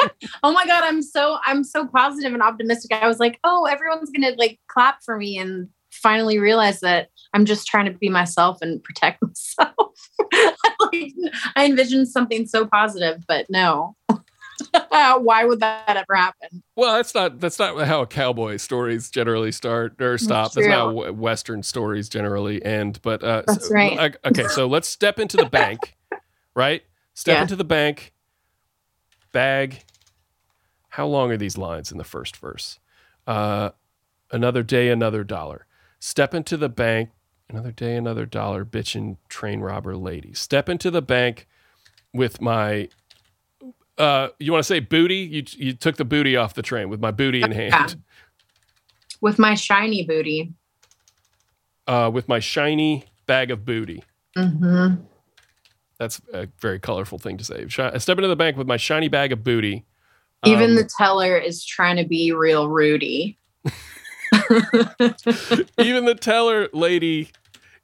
Oh 0.45 0.53
my 0.53 0.65
god, 0.67 0.85
I'm 0.85 1.03
so 1.03 1.39
I'm 1.45 1.65
so 1.65 1.87
positive 1.87 2.33
and 2.33 2.43
optimistic. 2.43 2.93
I 2.93 3.09
was 3.09 3.19
like, 3.19 3.41
oh, 3.43 3.65
everyone's 3.67 4.11
gonna 4.11 4.35
like 4.39 4.61
clap 4.69 5.03
for 5.05 5.17
me, 5.17 5.37
and 5.37 5.69
finally 6.03 6.39
realize 6.39 6.81
that 6.81 7.09
I'm 7.35 7.45
just 7.45 7.67
trying 7.67 7.87
to 7.87 7.93
be 7.93 8.09
myself 8.09 8.59
and 8.61 8.83
protect 8.83 9.23
myself. 9.23 10.09
like, 10.81 11.13
I 11.57 11.65
envisioned 11.67 12.09
something 12.09 12.47
so 12.47 12.67
positive, 12.67 13.25
but 13.29 13.47
no. 13.49 13.97
Why 14.91 15.45
would 15.45 15.61
that 15.61 15.97
ever 15.97 16.15
happen? 16.15 16.63
well, 16.77 16.95
that's 16.97 17.15
not 17.15 17.41
that's 17.41 17.59
not 17.59 17.87
how 17.87 18.05
cowboy 18.05 18.59
stories 18.59 19.11
generally 19.11 19.51
start 19.51 20.01
or 20.01 20.19
stop. 20.19 20.53
That's, 20.53 20.67
true. 20.67 20.69
not 20.69 20.95
how 21.07 21.13
Western 21.13 21.63
stories 21.63 22.09
generally 22.09 22.63
end. 22.65 23.01
But 23.03 23.25
uh, 23.25 23.43
That's 23.47 23.69
so- 23.69 23.75
right. 23.75 24.15
Okay, 24.25 24.47
so 24.49 24.67
let's 24.67 24.87
step 24.89 25.19
into 25.19 25.37
the 25.37 25.47
bank, 25.47 25.97
right? 26.55 26.83
Step 27.15 27.37
Yeah. 27.37 27.43
into 27.43 27.57
the 27.57 27.65
bank. 27.65 28.13
Bag. 29.33 29.83
How 30.91 31.07
long 31.07 31.33
are 31.33 31.39
these 31.39 31.57
lines 31.57 31.91
in 31.91 31.97
the 31.99 32.05
first 32.05 32.37
verse? 32.37 32.79
Uh, 33.27 33.71
another 34.31 34.63
day, 34.63 34.91
another 34.91 35.25
dollar. 35.25 35.67
Step 36.05 36.35
into 36.35 36.57
the 36.57 36.69
bank. 36.69 37.11
Another 37.49 37.71
day, 37.71 37.95
another 37.95 38.27
dollar. 38.27 38.65
Bitchin' 38.65 39.19
train 39.29 39.61
robber 39.61 39.97
lady. 39.97 40.35
Step 40.35 40.69
into 40.69 40.91
the 40.91 41.01
bank 41.01 41.47
with 42.13 42.41
my. 42.41 42.89
Uh, 43.97 44.31
you 44.41 44.51
want 44.51 44.65
to 44.65 44.67
say 44.67 44.81
booty? 44.81 45.19
You 45.19 45.45
you 45.53 45.73
took 45.75 45.99
the 45.99 46.05
booty 46.05 46.37
off 46.37 46.55
the 46.55 46.63
train 46.63 46.89
with 46.89 47.01
my 47.01 47.13
booty 47.13 47.41
in 47.43 47.53
Yeah. 47.53 47.71
hand. 47.71 48.03
With 49.21 49.39
my 49.39 49.55
shiny 49.55 50.05
booty. 50.05 50.55
Uh, 51.87 52.11
with 52.13 52.27
my 52.27 52.41
shiny 52.41 53.05
bag 53.27 53.53
of 53.53 53.65
booty. 53.65 54.03
hmm 54.37 54.95
That's 56.01 56.21
a 56.33 56.49
very 56.59 56.81
colorful 56.81 57.19
thing 57.21 57.37
to 57.37 57.45
say. 57.45 57.65
I 57.79 57.99
step 57.99 58.19
into 58.19 58.27
the 58.27 58.35
bank 58.35 58.57
with 58.57 58.67
my 58.67 58.77
shiny 58.77 59.07
bag 59.07 59.31
of 59.31 59.45
booty. 59.45 59.85
Even 60.45 60.71
Um, 60.71 60.75
the 60.77 60.91
teller 60.99 61.37
is 61.37 61.65
trying 61.65 61.97
to 61.99 62.05
be 62.05 62.33
real 62.33 62.69
Rudy. 62.69 63.39
even 65.79 66.05
the 66.05 66.17
teller 66.19 66.69
lady 66.73 67.31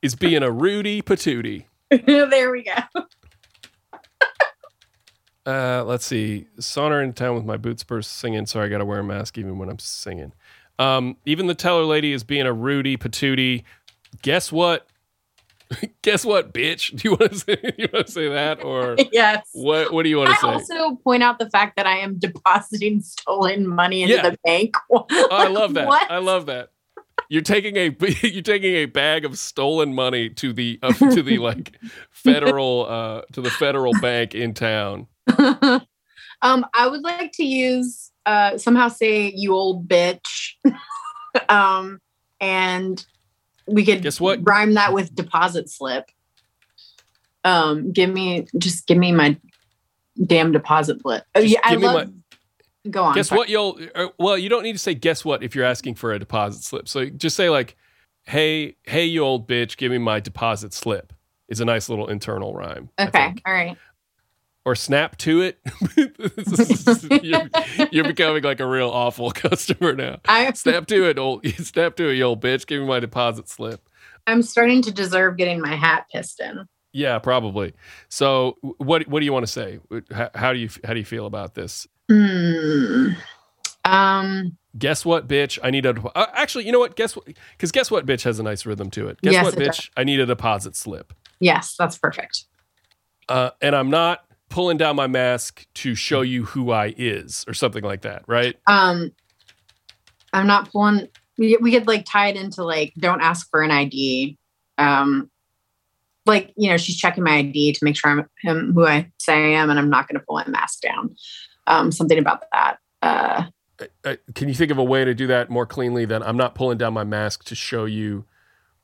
is 0.03 0.14
being 0.14 0.43
a 0.43 0.51
Rudy 0.51 1.03
Patootie. 1.03 1.64
there 1.91 2.51
we 2.51 2.64
go. 2.64 3.05
Uh, 5.47 5.83
let's 5.83 6.05
see. 6.05 6.47
Saunter 6.61 7.01
in 7.01 7.14
town 7.14 7.35
with 7.35 7.47
my 7.47 7.57
boots 7.57 7.83
burst 7.83 8.12
singing. 8.12 8.45
Sorry, 8.45 8.66
I 8.66 8.69
got 8.69 8.79
to 8.79 8.85
wear 8.85 8.99
a 8.99 9.05
mask 9.05 9.39
even 9.39 9.57
when 9.57 9.71
I'm 9.71 9.79
singing. 9.79 10.35
Um, 10.79 11.16
even 11.25 11.47
the 11.47 11.55
teller 11.55 11.85
lady 11.85 12.12
is 12.12 12.23
being 12.23 12.45
a 12.45 12.53
Rudy 12.53 12.99
Patootie. 12.99 13.62
Guess 14.21 14.53
what? 14.53 14.87
Guess 16.03 16.25
what, 16.25 16.53
bitch? 16.55 16.97
Do 16.97 17.09
you 17.09 17.16
want 17.16 17.33
to 17.33 17.39
say? 17.39 17.75
You 17.79 17.89
want 17.93 18.07
to 18.07 18.12
say 18.12 18.29
that 18.29 18.62
or 18.64 18.97
yes. 19.12 19.47
what? 19.53 19.93
What 19.93 20.03
do 20.05 20.09
you 20.09 20.19
want 20.19 20.31
I 20.31 20.35
to 20.35 20.41
say? 20.41 20.49
I 20.49 20.53
also 20.55 20.97
point 20.97 21.23
out 21.23 21.39
the 21.39 21.51
fact 21.51 21.77
that 21.77 21.87
I 21.87 21.99
am 21.99 22.19
depositing 22.19 23.01
stolen 23.03 23.66
money 23.66 24.03
into 24.03 24.14
Yeah. 24.16 24.31
the 24.31 24.39
bank. 24.45 24.75
Oh, 24.91 25.07
I 25.31 25.49
love 25.49 25.75
that. 25.75 25.87
What? 25.89 26.11
I 26.11 26.19
love 26.19 26.47
that. 26.47 26.71
You're 27.29 27.43
taking 27.43 27.77
a 27.77 27.95
you're 28.23 28.43
taking 28.43 28.75
a 28.75 28.87
bag 28.87 29.25
of 29.27 29.39
stolen 29.39 29.95
money 29.95 30.31
to 30.31 30.53
the 30.55 30.79
uh, 30.83 30.93
to 30.95 31.23
the 31.23 31.37
like 31.39 31.77
federal 32.11 32.87
uh 32.89 33.23
to 33.33 33.43
the 33.43 33.51
federal 33.51 33.93
bank 34.01 34.35
in 34.35 34.55
town. 34.55 35.09
um, 35.37 36.64
I 36.73 36.87
would 36.89 37.03
like 37.03 37.33
to 37.33 37.45
use 37.45 38.11
uh, 38.25 38.57
somehow 38.57 38.89
say 38.89 39.31
you 39.35 39.55
old 39.55 39.89
bitch, 39.89 40.53
um, 41.49 42.01
and 42.41 43.05
we 43.69 43.85
could 43.85 44.03
Guess 44.03 44.21
what? 44.21 44.41
rhyme 44.43 44.75
that 44.75 44.93
with 44.93 45.14
deposit 45.14 45.69
slip. 45.71 46.11
Um, 47.45 47.93
give 47.93 48.11
me 48.11 48.47
just 48.59 48.87
give 48.87 48.99
me 48.99 49.12
my 49.12 49.37
damn 50.27 50.53
deposit 50.53 51.01
slip. 51.03 51.25
Oh 51.35 51.41
yeah, 51.41 51.61
I 51.64 51.71
give 51.73 51.81
me 51.81 51.87
love. 51.87 52.12
Go 52.91 53.05
on. 53.05 53.14
Guess 53.14 53.29
sorry. 53.29 53.39
what 53.39 53.49
you'll 53.49 53.79
uh, 53.95 54.09
well, 54.19 54.39
you 54.39 54.49
don't 54.49 54.62
need 54.62 54.73
to 54.73 54.79
say 54.79 54.95
guess 54.95 55.25
what 55.25 55.43
if 55.43 55.55
you're 55.55 55.64
asking 55.64 55.95
for 55.95 56.12
a 56.12 56.19
deposit 56.19 56.62
slip. 56.62 56.89
So 56.89 57.07
just 57.07 57.37
say 57.37 57.51
like, 57.51 57.77
"Hey, 58.25 58.77
hey 58.85 59.05
you 59.05 59.23
old 59.23 59.49
bitch, 59.49 59.77
give 59.77 59.93
me 59.93 59.99
my 59.99 60.21
deposit 60.21 60.73
slip." 60.73 61.12
Is 61.49 61.61
a 61.61 61.64
nice 61.64 61.89
little 61.89 62.09
internal 62.09 62.53
rhyme. 62.53 62.91
Okay, 63.01 63.35
all 63.47 63.53
right. 63.55 63.77
Or 64.69 64.75
snap 64.75 65.16
to 65.16 65.41
it. 65.41 65.59
you're, 67.25 67.49
you're 67.91 68.05
becoming 68.05 68.43
like 68.43 68.61
a 68.61 68.66
real 68.66 68.91
awful 68.91 69.31
customer 69.35 69.95
now. 69.95 70.19
I, 70.29 70.53
Snap 70.53 70.87
to 70.89 71.09
it, 71.09 71.19
old 71.19 71.47
snap 71.57 71.97
to 71.97 72.11
it, 72.11 72.16
you 72.16 72.25
old 72.25 72.43
bitch. 72.43 72.66
Give 72.66 72.83
me 72.83 72.87
my 72.87 73.01
deposit 73.01 73.49
slip. 73.49 73.89
I'm 74.27 74.43
starting 74.43 74.83
to 74.83 74.93
deserve 74.93 75.39
getting 75.39 75.62
my 75.62 75.75
hat 75.75 76.05
pissed 76.12 76.37
piston. 76.37 76.69
Yeah, 76.93 77.19
probably. 77.19 77.73
So, 78.11 78.59
what 78.77 79.09
what 79.09 79.21
do 79.21 79.25
you 79.25 79.33
want 79.33 79.47
to 79.47 79.51
say? 79.51 79.81
How, 80.12 80.29
how 80.35 80.53
do 80.53 80.59
you 80.59 80.69
how 80.85 80.93
do 80.93 80.99
you 80.99 81.07
feel 81.07 81.25
about 81.25 81.55
this? 81.55 81.89
Hmm. 82.11 83.12
Um. 83.87 84.59
Guess 84.77 85.07
what, 85.07 85.29
bitch? 85.29 85.59
I 85.62 85.71
need 85.71 85.87
a 85.87 85.99
uh, 86.14 86.27
actually. 86.35 86.66
You 86.66 86.73
know 86.73 86.79
what? 86.79 86.95
Guess 86.95 87.16
what? 87.16 87.25
Because 87.53 87.73
guess 87.73 87.91
what, 87.91 88.05
bitch 88.05 88.25
has 88.25 88.39
a 88.39 88.43
nice 88.43 88.66
rhythm 88.66 88.91
to 88.91 89.09
it. 89.09 89.19
Guess 89.23 89.33
Yes, 89.33 89.45
what, 89.47 89.55
it 89.55 89.66
bitch? 89.66 89.89
I 89.97 90.05
need 90.05 90.21
a 90.21 90.27
deposit 90.27 90.77
slip. 90.77 91.14
Yes, 91.41 91.75
that's 91.79 91.97
perfect. 91.97 92.45
Uh, 93.31 93.51
and 93.62 93.75
I'm 93.75 93.89
not 93.89 94.28
pulling 94.49 94.76
down 94.76 94.96
my 94.96 95.07
mask 95.07 95.66
to 95.74 95.94
show 95.94 96.22
you 96.22 96.44
who 96.44 96.70
I 96.70 96.94
is 96.96 97.44
or 97.46 97.55
something 97.55 97.84
like 97.84 98.03
that, 98.03 98.22
right? 98.26 98.57
Um. 98.66 99.12
I'm 100.32 100.46
not 100.46 100.70
pulling. 100.70 101.09
We, 101.38 101.57
we 101.57 101.72
could 101.72 101.86
like 101.86 102.05
tie 102.05 102.28
it 102.28 102.36
into 102.36 102.62
like 102.62 102.92
don't 102.99 103.20
ask 103.20 103.49
for 103.51 103.62
an 103.62 103.70
ID. 103.70 104.36
Um. 104.76 105.30
Like 106.26 106.53
you 106.57 106.70
know, 106.70 106.76
she's 106.76 106.96
checking 106.96 107.24
my 107.24 107.36
ID 107.36 107.72
to 107.72 107.84
make 107.84 107.96
sure 107.96 108.11
I'm 108.11 108.28
him 108.42 108.72
who 108.74 108.86
I 108.86 109.11
say 109.18 109.34
I 109.34 109.61
am, 109.61 109.70
and 109.70 109.78
I'm 109.78 109.90
not 109.90 110.09
going 110.09 110.20
to 110.20 110.24
pull 110.26 110.36
my 110.36 110.49
mask 110.49 110.80
down. 110.80 111.14
Um. 111.66 111.92
Something 111.92 112.18
about 112.18 112.44
that. 112.53 112.78
Uh. 113.03 113.44
Uh, 114.05 114.16
can 114.34 114.49
you 114.49 114.55
think 114.55 114.72
of 114.72 114.78
a 114.78 114.82
way 114.82 115.05
to 115.05 115.14
do 115.14 115.28
that 115.28 115.51
more 115.51 115.64
cleanly 115.64 116.05
than 116.05 116.20
I'm 116.24 116.36
not 116.36 116.57
pulling 116.57 116.78
down 116.78 116.92
my 116.94 117.05
mask 117.05 117.44
to 117.44 117.55
show 117.55 117.84
you 117.84 118.24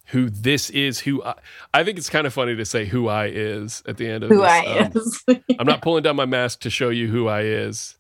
who 0.07 0.29
this 0.31 0.71
is? 0.71 1.01
Who 1.01 1.23
I, 1.25 1.35
I 1.73 1.85
think 1.85 1.99
it's 1.99 2.11
kind 2.11 2.27
of 2.27 2.33
funny 2.35 2.55
to 2.57 2.65
say 2.65 2.85
who 2.85 3.09
I 3.09 3.27
is 3.27 3.83
at 3.87 3.97
the 3.97 4.09
end 4.09 4.25
of 4.25 4.31
Who 4.31 4.39
this. 4.39 4.47
I 4.51 4.65
Um, 4.67 4.93
is. 4.95 5.25
I'm 5.59 5.67
not 5.67 5.83
pulling 5.83 6.03
down 6.03 6.17
my 6.17 6.27
mask 6.27 6.61
to 6.61 6.71
show 6.71 6.91
you 6.91 7.09
who 7.09 7.27
I 7.29 7.43
is. 7.43 7.97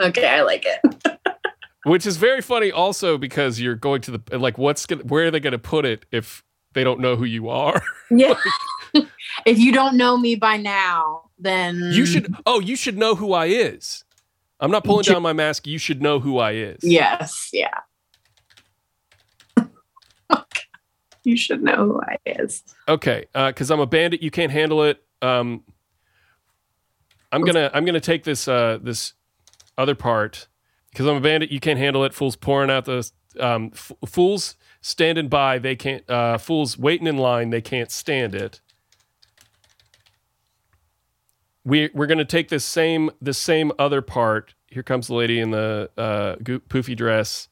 okay, 0.00 0.26
I 0.28 0.42
like 0.42 0.64
it. 0.66 1.18
Which 1.84 2.06
is 2.06 2.16
very 2.16 2.42
funny 2.42 2.70
also 2.72 3.16
because 3.18 3.60
you're 3.60 3.76
going 3.76 4.00
to 4.02 4.18
the 4.18 4.38
like 4.38 4.58
what's 4.58 4.84
gonna 4.84 5.04
where 5.04 5.26
are 5.26 5.30
they 5.30 5.40
gonna 5.40 5.58
put 5.58 5.84
it 5.86 6.04
if 6.10 6.42
they 6.74 6.84
don't 6.84 7.00
know 7.00 7.16
who 7.16 7.24
you 7.24 7.48
are? 7.48 7.82
Yeah. 8.10 8.34
if 9.44 9.58
you 9.58 9.70
don't 9.70 9.96
know 9.98 10.16
me 10.16 10.34
by 10.34 10.56
now, 10.56 11.28
then 11.38 11.90
You 11.92 12.04
should 12.06 12.34
oh, 12.46 12.58
you 12.60 12.74
should 12.74 12.96
know 12.98 13.14
who 13.14 13.32
I 13.34 13.46
is. 13.46 14.02
I'm 14.60 14.70
not 14.70 14.82
pulling 14.82 15.04
down 15.04 15.22
my 15.22 15.32
mask, 15.34 15.66
you 15.66 15.78
should 15.78 16.02
know 16.02 16.18
who 16.18 16.38
I 16.38 16.52
is. 16.52 16.78
Yes. 16.82 17.50
Yeah. 17.52 17.68
You 21.24 21.36
should 21.36 21.62
know 21.62 21.76
who 21.76 22.00
I 22.00 22.18
is. 22.26 22.62
Okay, 22.88 23.26
because 23.32 23.70
I'm 23.70 23.80
a 23.80 23.86
bandit, 23.86 24.22
you 24.22 24.30
can't 24.30 24.52
handle 24.52 24.82
it. 24.84 25.02
Um, 25.22 25.64
I'm 27.32 27.42
gonna 27.42 27.70
I'm 27.74 27.84
gonna 27.84 28.00
take 28.00 28.24
this 28.24 28.48
uh, 28.48 28.78
this 28.80 29.14
other 29.76 29.94
part 29.94 30.48
because 30.90 31.06
I'm 31.06 31.16
a 31.16 31.20
bandit. 31.20 31.50
You 31.50 31.60
can't 31.60 31.78
handle 31.78 32.04
it. 32.04 32.14
Fools 32.14 32.36
pouring 32.36 32.70
out 32.70 32.84
the 32.86 33.10
um, 33.38 33.70
f- 33.74 33.92
fools 34.06 34.56
standing 34.80 35.28
by. 35.28 35.58
They 35.58 35.76
can't. 35.76 36.08
Uh, 36.08 36.38
fools 36.38 36.78
waiting 36.78 37.06
in 37.06 37.16
line. 37.16 37.50
They 37.50 37.60
can't 37.60 37.90
stand 37.90 38.34
it. 38.34 38.60
We 41.64 41.90
we're 41.92 42.06
gonna 42.06 42.24
take 42.24 42.48
this 42.48 42.64
same 42.64 43.10
this 43.20 43.38
same 43.38 43.72
other 43.78 44.00
part. 44.00 44.54
Here 44.66 44.82
comes 44.82 45.08
the 45.08 45.14
lady 45.14 45.40
in 45.40 45.50
the 45.50 45.90
uh, 45.96 46.36
poofy 46.36 46.96
dress. 46.96 47.48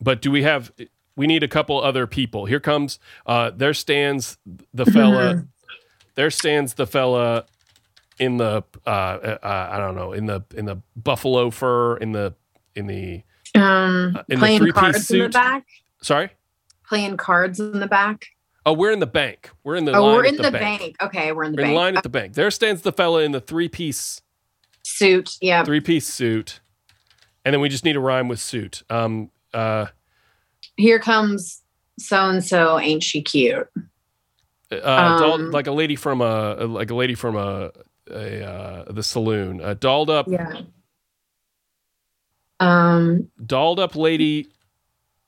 But 0.00 0.20
do 0.20 0.30
we 0.30 0.42
have? 0.42 0.72
We 1.16 1.26
need 1.26 1.42
a 1.42 1.48
couple 1.48 1.80
other 1.82 2.06
people. 2.06 2.44
Here 2.44 2.60
comes. 2.60 2.98
Uh, 3.26 3.50
there 3.50 3.74
stands 3.74 4.36
the 4.74 4.84
fella. 4.86 5.46
there 6.14 6.30
stands 6.30 6.74
the 6.74 6.86
fella 6.86 7.46
in 8.18 8.36
the. 8.36 8.62
Uh, 8.86 8.90
uh, 8.90 9.68
I 9.72 9.78
don't 9.78 9.96
know. 9.96 10.12
In 10.12 10.26
the 10.26 10.42
in 10.54 10.66
the 10.66 10.76
buffalo 10.94 11.50
fur. 11.50 11.96
In 11.96 12.12
the 12.12 12.34
in 12.74 12.86
the. 12.86 13.22
Um, 13.54 14.16
Uh, 14.16 14.22
in 14.28 14.38
playing 14.38 14.58
three-piece 14.58 14.78
cards 14.78 15.10
in 15.10 15.18
the 15.20 15.28
back. 15.30 15.64
Sorry. 16.02 16.30
Playing 16.86 17.16
cards 17.16 17.58
in 17.58 17.80
the 17.80 17.86
back. 17.86 18.26
Oh, 18.66 18.72
we're 18.72 18.90
in 18.90 18.98
the 18.98 19.06
bank. 19.06 19.50
We're 19.64 19.76
in 19.76 19.84
the. 19.86 19.92
Oh, 19.92 20.02
line 20.04 20.14
we're 20.16 20.26
at 20.26 20.34
in 20.34 20.42
the, 20.42 20.50
bank. 20.50 20.96
Okay, 21.00 21.32
we're 21.32 21.44
in 21.44 21.52
the 21.52 21.62
We're 21.62 21.68
in 21.68 21.74
line 21.74 21.96
at 21.96 22.02
the 22.02 22.08
bank. 22.08 22.34
There 22.34 22.50
stands 22.50 22.82
the 22.82 22.92
fella 22.92 23.22
in 23.22 23.32
the 23.32 23.40
three 23.40 23.68
piece 23.68 24.20
Suit. 24.82 25.36
Yeah. 25.40 25.64
three 25.64 25.80
piece 25.80 26.06
suit, 26.06 26.60
and 27.44 27.54
then 27.54 27.60
we 27.60 27.68
just 27.68 27.84
need 27.84 27.96
a 27.96 28.00
rhyme 28.00 28.28
with 28.28 28.40
suit. 28.40 28.82
Um. 28.90 29.30
Uh. 29.54 29.86
Here 30.76 30.98
comes 30.98 31.62
so 31.98 32.28
and 32.28 32.44
so. 32.44 32.78
Ain't 32.78 33.02
she 33.02 33.22
cute? 33.22 33.68
uh 34.72 35.20
Um, 35.32 35.50
like 35.52 35.66
a 35.66 35.72
lady 35.72 35.96
from 35.96 36.20
a 36.20 36.54
like 36.66 36.90
a 36.90 36.94
lady 36.94 37.14
from 37.14 37.36
a, 37.36 37.70
a 38.10 38.44
uh, 38.44 38.92
the 38.92 39.02
saloon 39.02 39.60
uh, 39.62 39.74
dolled 39.74 40.10
up 40.10 40.26
Yeah. 40.28 40.62
Um, 42.58 43.28
Dolled 43.44 43.78
up 43.78 43.94
lady 43.96 44.48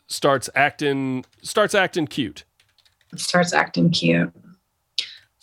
starts 0.06 0.48
acting 0.54 1.24
starts 1.42 1.74
acting 1.74 2.06
cute. 2.06 2.44
starts 3.16 3.52
acting 3.52 3.90
cute. 3.90 4.32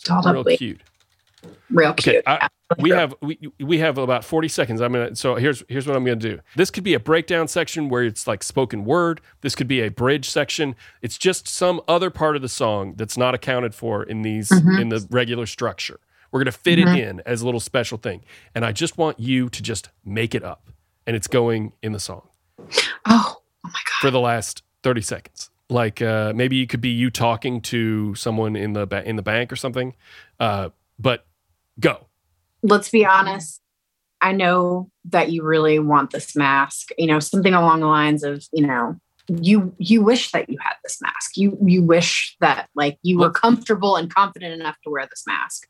Dolled 0.04 0.26
Real 0.26 0.40
up, 0.40 0.46
lady. 0.46 0.56
cute. 0.58 0.80
real 1.70 1.90
Okay, 1.90 2.12
cute. 2.14 2.24
I- 2.26 2.34
Yeah. 2.42 2.48
We 2.78 2.90
have 2.90 3.14
we 3.20 3.38
we 3.60 3.78
have 3.78 3.96
about 3.98 4.24
40 4.24 4.48
seconds. 4.48 4.80
I'm 4.80 4.92
gonna 4.92 5.14
so 5.14 5.36
here's 5.36 5.62
here's 5.68 5.86
what 5.86 5.96
i'm 5.96 6.04
gonna 6.04 6.16
do. 6.16 6.40
This 6.56 6.70
could 6.70 6.82
be 6.84 6.94
a 6.94 7.00
breakdown 7.00 7.46
section 7.48 7.88
where 7.88 8.02
it's 8.04 8.26
like 8.26 8.42
spoken 8.42 8.84
word. 8.84 9.20
This 9.40 9.54
could 9.54 9.68
be 9.68 9.80
a 9.80 9.88
bridge 9.88 10.28
section. 10.28 10.74
It's 11.02 11.16
just 11.18 11.46
some 11.46 11.80
other 11.86 12.10
part 12.10 12.34
of 12.36 12.42
the 12.42 12.48
song 12.48 12.94
that's 12.96 13.16
not 13.16 13.34
accounted 13.34 13.74
for 13.74 14.02
in 14.02 14.22
these 14.22 14.48
Mhm. 14.50 14.80
in 14.80 14.88
the 14.88 15.06
regular 15.10 15.46
structure. 15.46 16.00
We're 16.32 16.40
gonna 16.40 16.52
fit 16.52 16.78
Mhm. 16.80 16.96
it 16.96 17.08
in 17.08 17.22
as 17.24 17.40
a 17.42 17.44
little 17.44 17.60
special 17.60 17.98
thing. 17.98 18.22
And 18.54 18.64
i 18.64 18.72
just 18.72 18.98
want 18.98 19.20
you 19.20 19.48
to 19.48 19.62
just 19.62 19.90
make 20.04 20.34
it 20.34 20.42
up. 20.42 20.68
And 21.06 21.14
it's 21.14 21.28
going 21.28 21.72
in 21.82 21.92
the 21.92 22.00
song. 22.00 22.28
Oh, 22.58 22.68
oh 23.06 23.40
my 23.62 23.70
god. 23.70 24.00
for 24.00 24.10
the 24.10 24.20
last 24.20 24.62
30 24.82 25.02
seconds. 25.02 25.50
Like 25.70 26.02
uh, 26.02 26.32
maybe 26.34 26.60
it 26.62 26.66
could 26.66 26.80
be 26.80 26.90
you 26.90 27.10
talking 27.10 27.60
to 27.62 28.14
someone 28.16 28.56
in 28.56 28.72
the 28.72 28.86
ba- 28.86 29.04
in 29.08 29.14
the 29.16 29.22
bank 29.22 29.52
or 29.52 29.56
something. 29.56 29.94
Uh, 30.40 30.70
but 30.98 31.26
go 31.78 32.06
Let's 32.66 32.90
be 32.90 33.04
honest. 33.06 33.60
I 34.20 34.32
know 34.32 34.90
that 35.04 35.30
you 35.30 35.42
really 35.42 35.78
want 35.78 36.10
this 36.10 36.34
mask. 36.34 36.88
You 36.98 37.06
know, 37.06 37.20
something 37.20 37.54
along 37.54 37.80
the 37.80 37.86
lines 37.86 38.24
of, 38.24 38.44
you 38.52 38.66
know, 38.66 38.96
you 39.28 39.74
you 39.78 40.02
wish 40.02 40.30
that 40.32 40.48
you 40.48 40.56
had 40.60 40.74
this 40.84 41.00
mask. 41.02 41.36
You 41.36 41.58
you 41.64 41.82
wish 41.82 42.36
that 42.40 42.68
like 42.74 42.98
you 43.02 43.18
were 43.18 43.30
comfortable 43.30 43.96
and 43.96 44.12
confident 44.12 44.52
enough 44.54 44.76
to 44.84 44.90
wear 44.90 45.06
this 45.10 45.24
mask. 45.26 45.66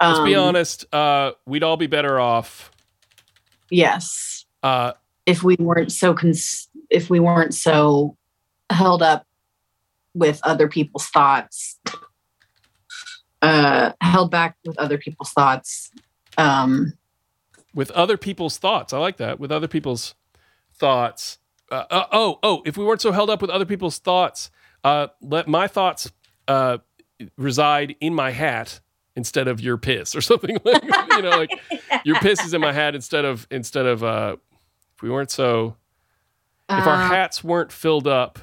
let's 0.00 0.20
be 0.20 0.34
Um, 0.34 0.48
honest 0.48 0.84
uh, 0.94 1.32
we'd 1.46 1.62
all 1.62 1.76
be 1.76 1.86
better 1.86 2.20
off 2.20 2.70
Yes. 3.70 4.44
uh, 4.62 4.92
if 5.26 5.42
we 5.42 5.56
weren't 5.58 5.90
so 5.92 6.12
cons- 6.12 6.68
if 6.90 7.08
we 7.08 7.18
weren't 7.20 7.54
so 7.54 8.16
held 8.70 9.02
up 9.02 9.26
with 10.14 10.40
other 10.44 10.68
people's 10.68 11.06
thoughts 11.08 11.78
uh 13.40 13.92
held 14.00 14.30
back 14.30 14.56
with 14.66 14.78
other 14.78 14.98
people's 14.98 15.30
thoughts 15.30 15.90
um 16.38 16.92
with 17.74 17.90
other 17.92 18.16
people's 18.16 18.58
thoughts. 18.58 18.92
I 18.92 18.98
like 18.98 19.16
that. 19.16 19.40
With 19.40 19.50
other 19.50 19.68
people's 19.68 20.14
thoughts. 20.74 21.38
Uh, 21.70 21.84
uh, 21.90 22.04
oh, 22.12 22.38
oh, 22.42 22.62
if 22.66 22.76
we 22.76 22.84
weren't 22.84 23.00
so 23.00 23.12
held 23.12 23.30
up 23.30 23.40
with 23.40 23.50
other 23.50 23.64
people's 23.64 23.98
thoughts, 23.98 24.50
uh, 24.84 25.06
let 25.22 25.48
my 25.48 25.66
thoughts 25.66 26.12
uh, 26.48 26.78
reside 27.38 27.96
in 28.00 28.14
my 28.14 28.30
hat 28.30 28.80
instead 29.16 29.48
of 29.48 29.60
your 29.60 29.76
piss 29.78 30.14
or 30.14 30.20
something 30.22 30.58
like 30.64 30.82
you 31.10 31.22
know 31.22 31.30
like 31.30 31.50
your 32.04 32.16
piss 32.16 32.42
is 32.44 32.54
in 32.54 32.60
my 32.60 32.72
hat 32.72 32.94
instead 32.94 33.24
of 33.26 33.46
instead 33.50 33.84
of 33.84 34.02
uh 34.02 34.36
if 34.96 35.02
we 35.02 35.10
weren't 35.10 35.30
so 35.30 35.76
if 36.70 36.86
our 36.86 36.94
uh, 36.94 37.08
hats 37.08 37.44
weren't 37.44 37.70
filled 37.70 38.06
up 38.08 38.38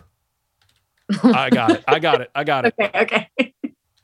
I 1.24 1.50
got 1.50 1.72
it. 1.72 1.84
I 1.88 1.98
got 1.98 2.22
it. 2.22 2.30
I 2.36 2.44
got 2.44 2.66
it. 2.68 2.76
okay 2.80 3.30
okay 3.40 3.54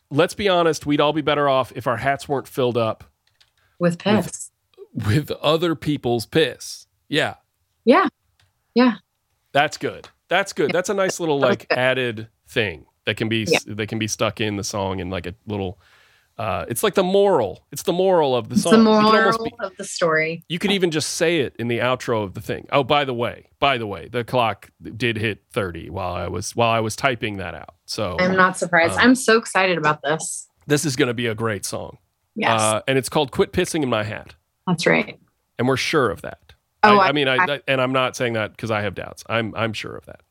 Let's 0.09 0.33
be 0.33 0.49
honest, 0.49 0.85
we'd 0.85 1.01
all 1.01 1.13
be 1.13 1.21
better 1.21 1.47
off 1.47 1.71
if 1.75 1.87
our 1.87 1.97
hats 1.97 2.27
weren't 2.27 2.47
filled 2.47 2.77
up 2.77 3.03
with 3.79 3.99
piss 3.99 4.51
with 5.07 5.31
other 5.31 5.75
people's 5.75 6.25
piss. 6.25 6.87
Yeah. 7.09 7.35
Yeah. 7.83 8.07
Yeah. 8.73 8.95
That's 9.51 9.77
good. 9.77 10.07
That's 10.27 10.53
good. 10.53 10.71
That's 10.71 10.89
a 10.89 10.93
nice 10.93 11.19
little 11.19 11.39
like 11.39 11.65
added 11.71 12.29
thing 12.47 12.85
that 13.05 13.17
can 13.17 13.29
be 13.29 13.45
Yeah. 13.47 13.59
that 13.67 13.87
can 13.87 13.99
be 13.99 14.07
stuck 14.07 14.41
in 14.41 14.55
the 14.55 14.63
song 14.63 14.99
in 14.99 15.09
like 15.09 15.27
a 15.27 15.35
little 15.45 15.79
uh 16.37 16.65
it's 16.67 16.83
like 16.83 16.95
the 16.95 17.03
moral. 17.03 17.65
It's 17.71 17.83
the 17.83 17.93
moral 17.93 18.35
of 18.35 18.49
the 18.49 18.55
it's 18.55 18.63
song. 18.63 18.71
the 18.73 18.77
moral 18.79 19.11
be- 19.43 19.53
of 19.59 19.75
the 19.77 19.83
story 19.83 20.43
you 20.49 20.59
could 20.59 20.71
even 20.71 20.91
just 20.91 21.11
say 21.11 21.39
it 21.39 21.55
in 21.59 21.67
the 21.67 21.79
outro 21.79 22.23
of 22.23 22.33
the 22.33 22.41
thing. 22.41 22.67
Oh, 22.71 22.83
by 22.83 23.05
the 23.05 23.13
way, 23.13 23.49
by 23.59 23.77
the 23.77 23.87
way, 23.87 24.07
the 24.09 24.23
clock 24.23 24.71
did 24.97 25.17
hit 25.17 25.43
30 25.51 25.89
while 25.89 26.13
I 26.13 26.27
was 26.27 26.55
while 26.55 26.71
I 26.71 26.79
was 26.79 26.95
typing 26.95 27.37
that 27.37 27.53
out. 27.53 27.75
So 27.85 28.17
i'm 28.19 28.35
not 28.35 28.57
surprised 28.57 28.93
um, 28.93 28.99
i'm 28.99 29.15
so 29.15 29.37
excited 29.37 29.77
about 29.77 30.01
this 30.01 30.47
this 30.67 30.85
is 30.85 30.95
going 30.95 31.07
to 31.09 31.13
be 31.13 31.27
a 31.27 31.35
great 31.35 31.63
song. 31.65 31.99
Yes 32.35 32.61
Uh, 32.61 32.81
and 32.87 32.97
it's 32.97 33.09
called 33.09 33.31
Quit 33.31 33.51
Pissing 33.53 33.83
in 33.83 33.89
My 33.89 34.03
Hat. 34.03 34.35
that's 34.67 34.85
right 34.85 35.19
And 35.57 35.67
we're 35.67 35.77
sure 35.77 36.09
of 36.11 36.21
that. 36.23 36.53
Oh, 36.83 36.97
I, 36.97 37.05
I- 37.05 37.07
I 37.09 37.11
mean, 37.13 37.27
I, 37.27 37.61
and 37.67 37.81
I'm 37.81 37.93
not 37.93 38.15
saying 38.15 38.33
that 38.33 38.51
because 38.51 38.69
I 38.71 38.81
have 38.81 38.93
doubts. 38.93 39.23
I'm 39.27 39.55
I'm 39.55 39.73
sure 39.73 39.95
of 39.95 40.05
that. 40.05 40.21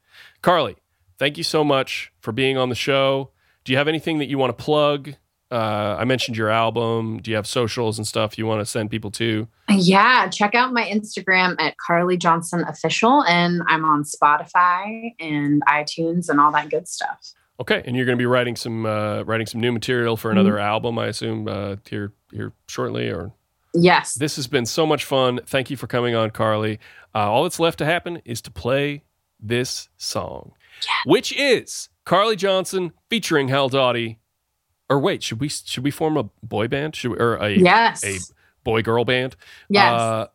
Carly, 0.43 0.77
thank 1.19 1.37
you 1.39 1.43
so 1.45 1.65
much 1.65 2.13
for 2.21 2.31
being 2.33 2.57
on 2.59 2.69
the 2.69 2.75
show. 2.75 3.31
Do 3.65 3.73
you 3.73 3.79
have 3.79 3.89
anything 3.89 4.19
that 4.19 4.27
you 4.29 4.37
want 4.39 4.57
to 4.57 4.63
plug? 4.65 5.15
Uh, 5.51 5.97
I 5.99 6.05
mentioned 6.05 6.37
your 6.37 6.51
album. 6.51 7.19
Do 7.23 7.31
you 7.31 7.37
have 7.37 7.47
socials 7.47 7.97
and 7.99 8.07
stuff 8.07 8.37
you 8.39 8.45
want 8.47 8.61
to 8.61 8.67
send 8.67 8.91
people 8.91 9.11
to? 9.13 9.49
Yeah, 9.71 10.29
check 10.29 10.55
out 10.55 10.73
my 10.73 10.83
Instagram 10.85 11.55
at 11.61 11.77
Carly 11.79 12.17
Johnson 12.17 12.65
Official, 12.69 13.23
and 13.25 13.63
I'm 13.67 13.85
on 13.85 14.05
Spotify 14.05 15.13
and 15.21 15.63
iTunes 15.67 16.29
and 16.29 16.39
all 16.41 16.53
that 16.53 16.71
good 16.71 16.87
stuff. 16.89 17.33
Okay, 17.61 17.83
and 17.87 17.95
you're 17.95 18.05
going 18.05 18.19
to 18.19 18.21
be 18.21 18.27
writing 18.27 18.57
some 18.57 18.85
uh, 18.85 19.23
writing 19.23 19.47
some 19.47 19.61
new 19.61 19.71
material 19.71 20.17
for 20.17 20.31
another 20.31 20.59
album, 20.59 20.99
I 20.99 21.07
assume, 21.07 21.47
uh, 21.47 21.77
here 21.89 22.13
here 22.33 22.53
shortly. 22.67 23.11
Or 23.11 23.33
Yes, 23.73 24.15
this 24.15 24.37
has 24.37 24.47
been 24.49 24.67
so 24.67 24.87
much 24.87 25.05
fun. 25.05 25.41
Thank 25.47 25.71
you 25.71 25.77
for 25.77 25.87
coming 25.87 26.15
on, 26.15 26.31
Carly. 26.31 26.81
Uh, 27.15 27.31
all 27.31 27.45
that's 27.45 27.61
left 27.61 27.79
to 27.79 27.85
happen 27.85 28.21
is 28.25 28.41
to 28.43 28.51
play 28.51 29.05
this 29.39 29.89
song, 29.97 30.53
which 31.07 31.33
is 31.33 31.89
Carly 32.05 32.35
Johnson 32.35 32.93
featuring 33.09 33.49
Hal 33.49 33.69
Dottie. 33.69 34.19
Or 34.91 34.99
wait, 34.99 35.23
should 35.23 35.41
we 35.41 35.49
should 35.49 35.85
we 35.85 35.93
form 35.93 36.17
a 36.17 36.25
boy 36.43 36.67
band? 36.67 36.97
Should 36.97 37.13
we, 37.13 37.19
or 37.19 37.37
a 37.37 37.51
yes, 37.51 38.05
a 38.05 38.19
boy 38.65 38.83
girl 38.83 39.05
band? 39.05 39.37
yes. 39.69 40.01
Uh, 40.01 40.27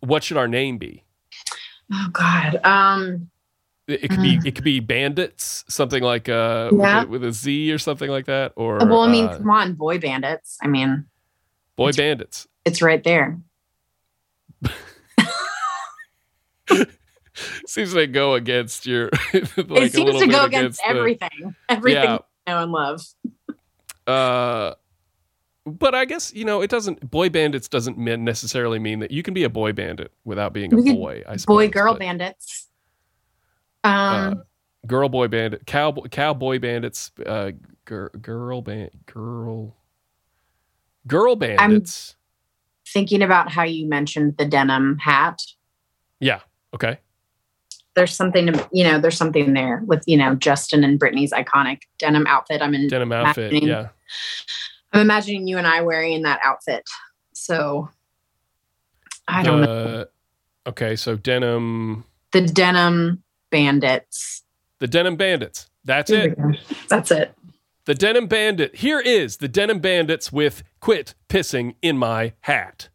what 0.00 0.22
should 0.22 0.36
our 0.36 0.48
name 0.48 0.76
be? 0.78 1.04
oh 1.92 2.08
God, 2.12 2.60
um, 2.64 3.30
It, 3.88 4.08
could 4.10 4.22
be 4.22 4.38
it 4.44 4.54
could 4.54 4.62
be 4.64 4.78
bandits, 4.80 5.64
something 5.68 6.02
like 6.02 6.28
uh 6.28 6.70
Yeah. 6.72 7.00
with, 7.00 7.08
a, 7.08 7.10
with 7.10 7.24
a 7.24 7.32
Z 7.32 7.72
or 7.72 7.78
something 7.78 8.08
like 8.10 8.26
that. 8.26 8.52
Or 8.56 8.78
well, 8.78 9.00
I 9.00 9.10
mean, 9.10 9.26
uh, 9.26 9.38
come 9.38 9.50
on, 9.50 9.74
boy 9.74 9.98
bandits. 9.98 10.56
I 10.62 10.68
mean, 10.68 11.06
boy 11.76 11.92
bandits. 11.92 12.46
it's 12.64 12.80
right 12.80 13.02
there. 13.02 13.40
Seems 17.66 17.94
to 17.94 18.06
go 18.06 18.34
against 18.34 18.86
your. 18.86 19.08
like 19.32 19.58
a 19.58 19.74
it 19.82 19.92
seems 19.92 20.20
to 20.20 20.26
go 20.26 20.44
against 20.44 20.78
the- 20.80 20.88
everything, 20.88 21.54
everything 21.68 22.02
Yeah. 22.04 22.12
you 22.46 22.52
know 22.54 22.62
and 22.62 22.72
love. 22.72 23.02
Uh, 24.06 24.74
but 25.64 25.94
I 25.94 26.04
guess 26.04 26.32
you 26.34 26.44
know 26.44 26.60
it 26.60 26.68
doesn't. 26.70 27.10
Boy 27.10 27.30
bandits 27.30 27.68
doesn't 27.68 27.96
mean 27.96 28.24
necessarily 28.24 28.78
mean 28.78 28.98
that 28.98 29.10
you 29.10 29.22
can 29.22 29.32
be 29.32 29.44
a 29.44 29.48
boy 29.48 29.72
bandit 29.72 30.12
without 30.24 30.52
being 30.52 30.72
a 30.74 30.76
We 30.76 30.92
boy. 30.92 31.22
I 31.26 31.36
suppose, 31.36 31.54
Boy 31.56 31.68
girl 31.68 31.94
but, 31.94 32.00
bandits. 32.00 32.68
Uh, 33.84 34.32
Um, 34.32 34.42
girl 34.86 35.08
boy 35.08 35.28
bandit, 35.28 35.66
cowboy 35.66 36.08
cowboy 36.08 36.58
bandits, 36.58 37.10
uh, 37.26 37.52
gir- 37.84 38.10
girl 38.20 38.62
band, 38.62 38.90
girl, 39.06 39.76
girl 41.06 41.36
bandits. 41.36 42.16
thinking 42.86 43.22
about 43.22 43.50
how 43.50 43.62
you 43.62 43.86
mentioned 43.86 44.36
the 44.36 44.44
denim 44.44 44.98
hat. 44.98 45.42
yeah. 46.20 46.40
Okay. 46.74 46.98
There's 47.94 48.14
something 48.14 48.46
to, 48.46 48.68
you 48.72 48.84
know, 48.84 48.98
there's 48.98 49.18
something 49.18 49.52
there 49.52 49.82
with, 49.86 50.02
you 50.06 50.16
know, 50.16 50.34
Justin 50.34 50.82
and 50.84 50.98
Britney's 50.98 51.30
iconic 51.32 51.82
denim 51.98 52.26
outfit. 52.26 52.62
I'm 52.62 52.74
in, 52.74 52.88
Denim 52.88 53.12
outfit. 53.12 53.52
Yeah. 53.52 53.88
I'm 54.94 55.00
imagining 55.02 55.46
you 55.46 55.58
and 55.58 55.66
I 55.66 55.82
wearing 55.82 56.22
that 56.22 56.40
outfit. 56.42 56.88
So 57.34 57.90
I 59.28 59.42
don't 59.42 59.60
know. 59.62 60.06
Okay, 60.66 60.96
so 60.96 61.16
denim, 61.16 62.04
The 62.32 62.40
denim 62.40 63.22
bandits. 63.52 64.42
the 64.80 64.88
denim 64.88 65.14
bandits. 65.16 65.70
That's 65.84 66.10
oh 66.10 66.14
it. 66.16 66.38
That's 66.88 67.12
it. 67.12 67.34
The 67.84 67.94
denim 67.94 68.26
bandit. 68.26 68.76
Here 68.76 69.00
is 69.00 69.36
the 69.38 69.48
denim 69.48 69.78
bandits 69.80 70.32
with 70.32 70.64
"Quit 70.80 71.14
Pissing 71.28 71.76
in 71.82 71.96
My 71.98 72.32
Hat." 72.40 72.88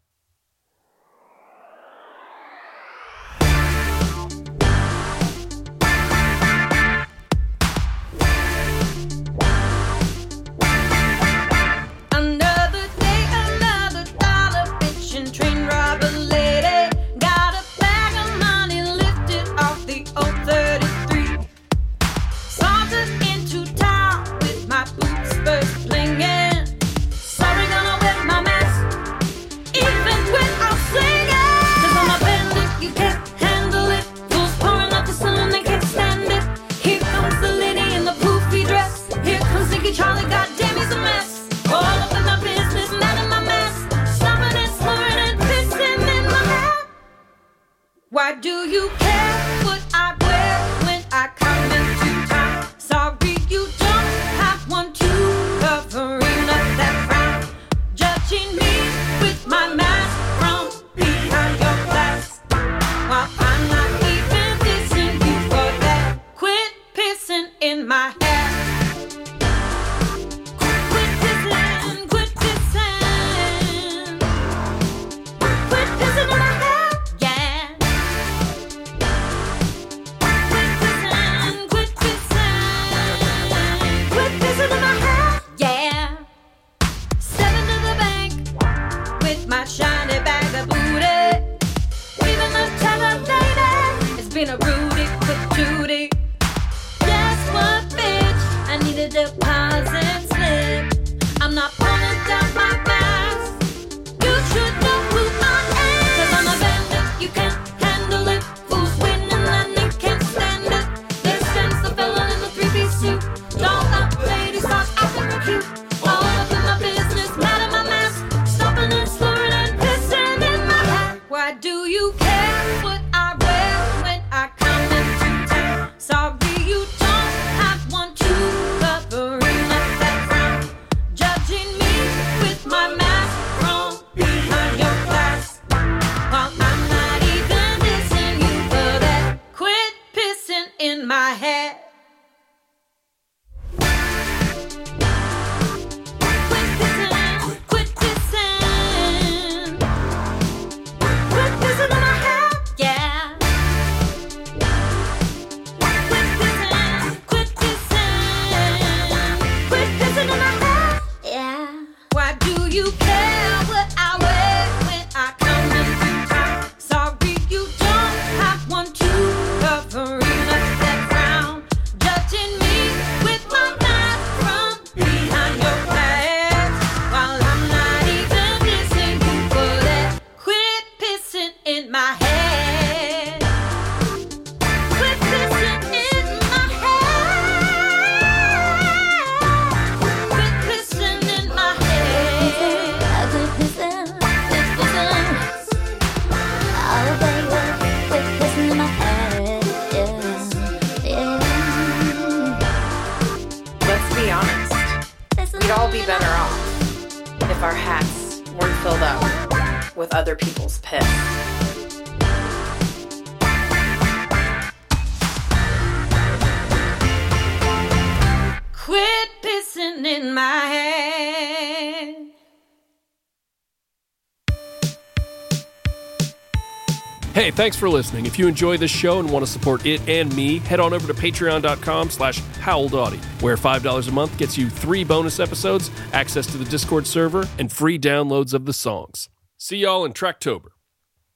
Thanks 227.58 227.76
for 227.76 227.90
listening. 227.90 228.28
If 228.28 228.38
you 228.38 228.48
enjoy 228.48 228.78
this 228.78 228.92
show 228.92 229.20
and 229.20 229.32
want 229.32 229.44
to 229.44 229.52
support 229.52 229.84
it 229.84 230.08
and 230.08 230.34
me, 230.36 230.60
head 230.60 230.80
on 230.80 230.94
over 230.94 231.12
to 231.12 231.20
patreon.com 231.20 232.12
slash 232.12 232.40
howledaughty, 232.40 233.18
where 233.42 233.58
$5 233.58 234.08
a 234.08 234.12
month 234.12 234.38
gets 234.38 234.60
you 234.60 234.70
three 234.70 235.04
bonus 235.04 235.40
episodes, 235.40 235.90
access 236.14 236.46
to 236.52 236.60
the 236.60 236.66
Discord 236.66 237.08
server, 237.08 237.50
and 237.58 237.72
free 237.72 237.98
downloads 237.98 238.54
of 238.54 238.68
the 238.68 238.74
songs. 238.74 239.30
See 239.58 239.78
y'all 239.78 240.06
in 240.06 240.14
Tracktober. 240.14 240.77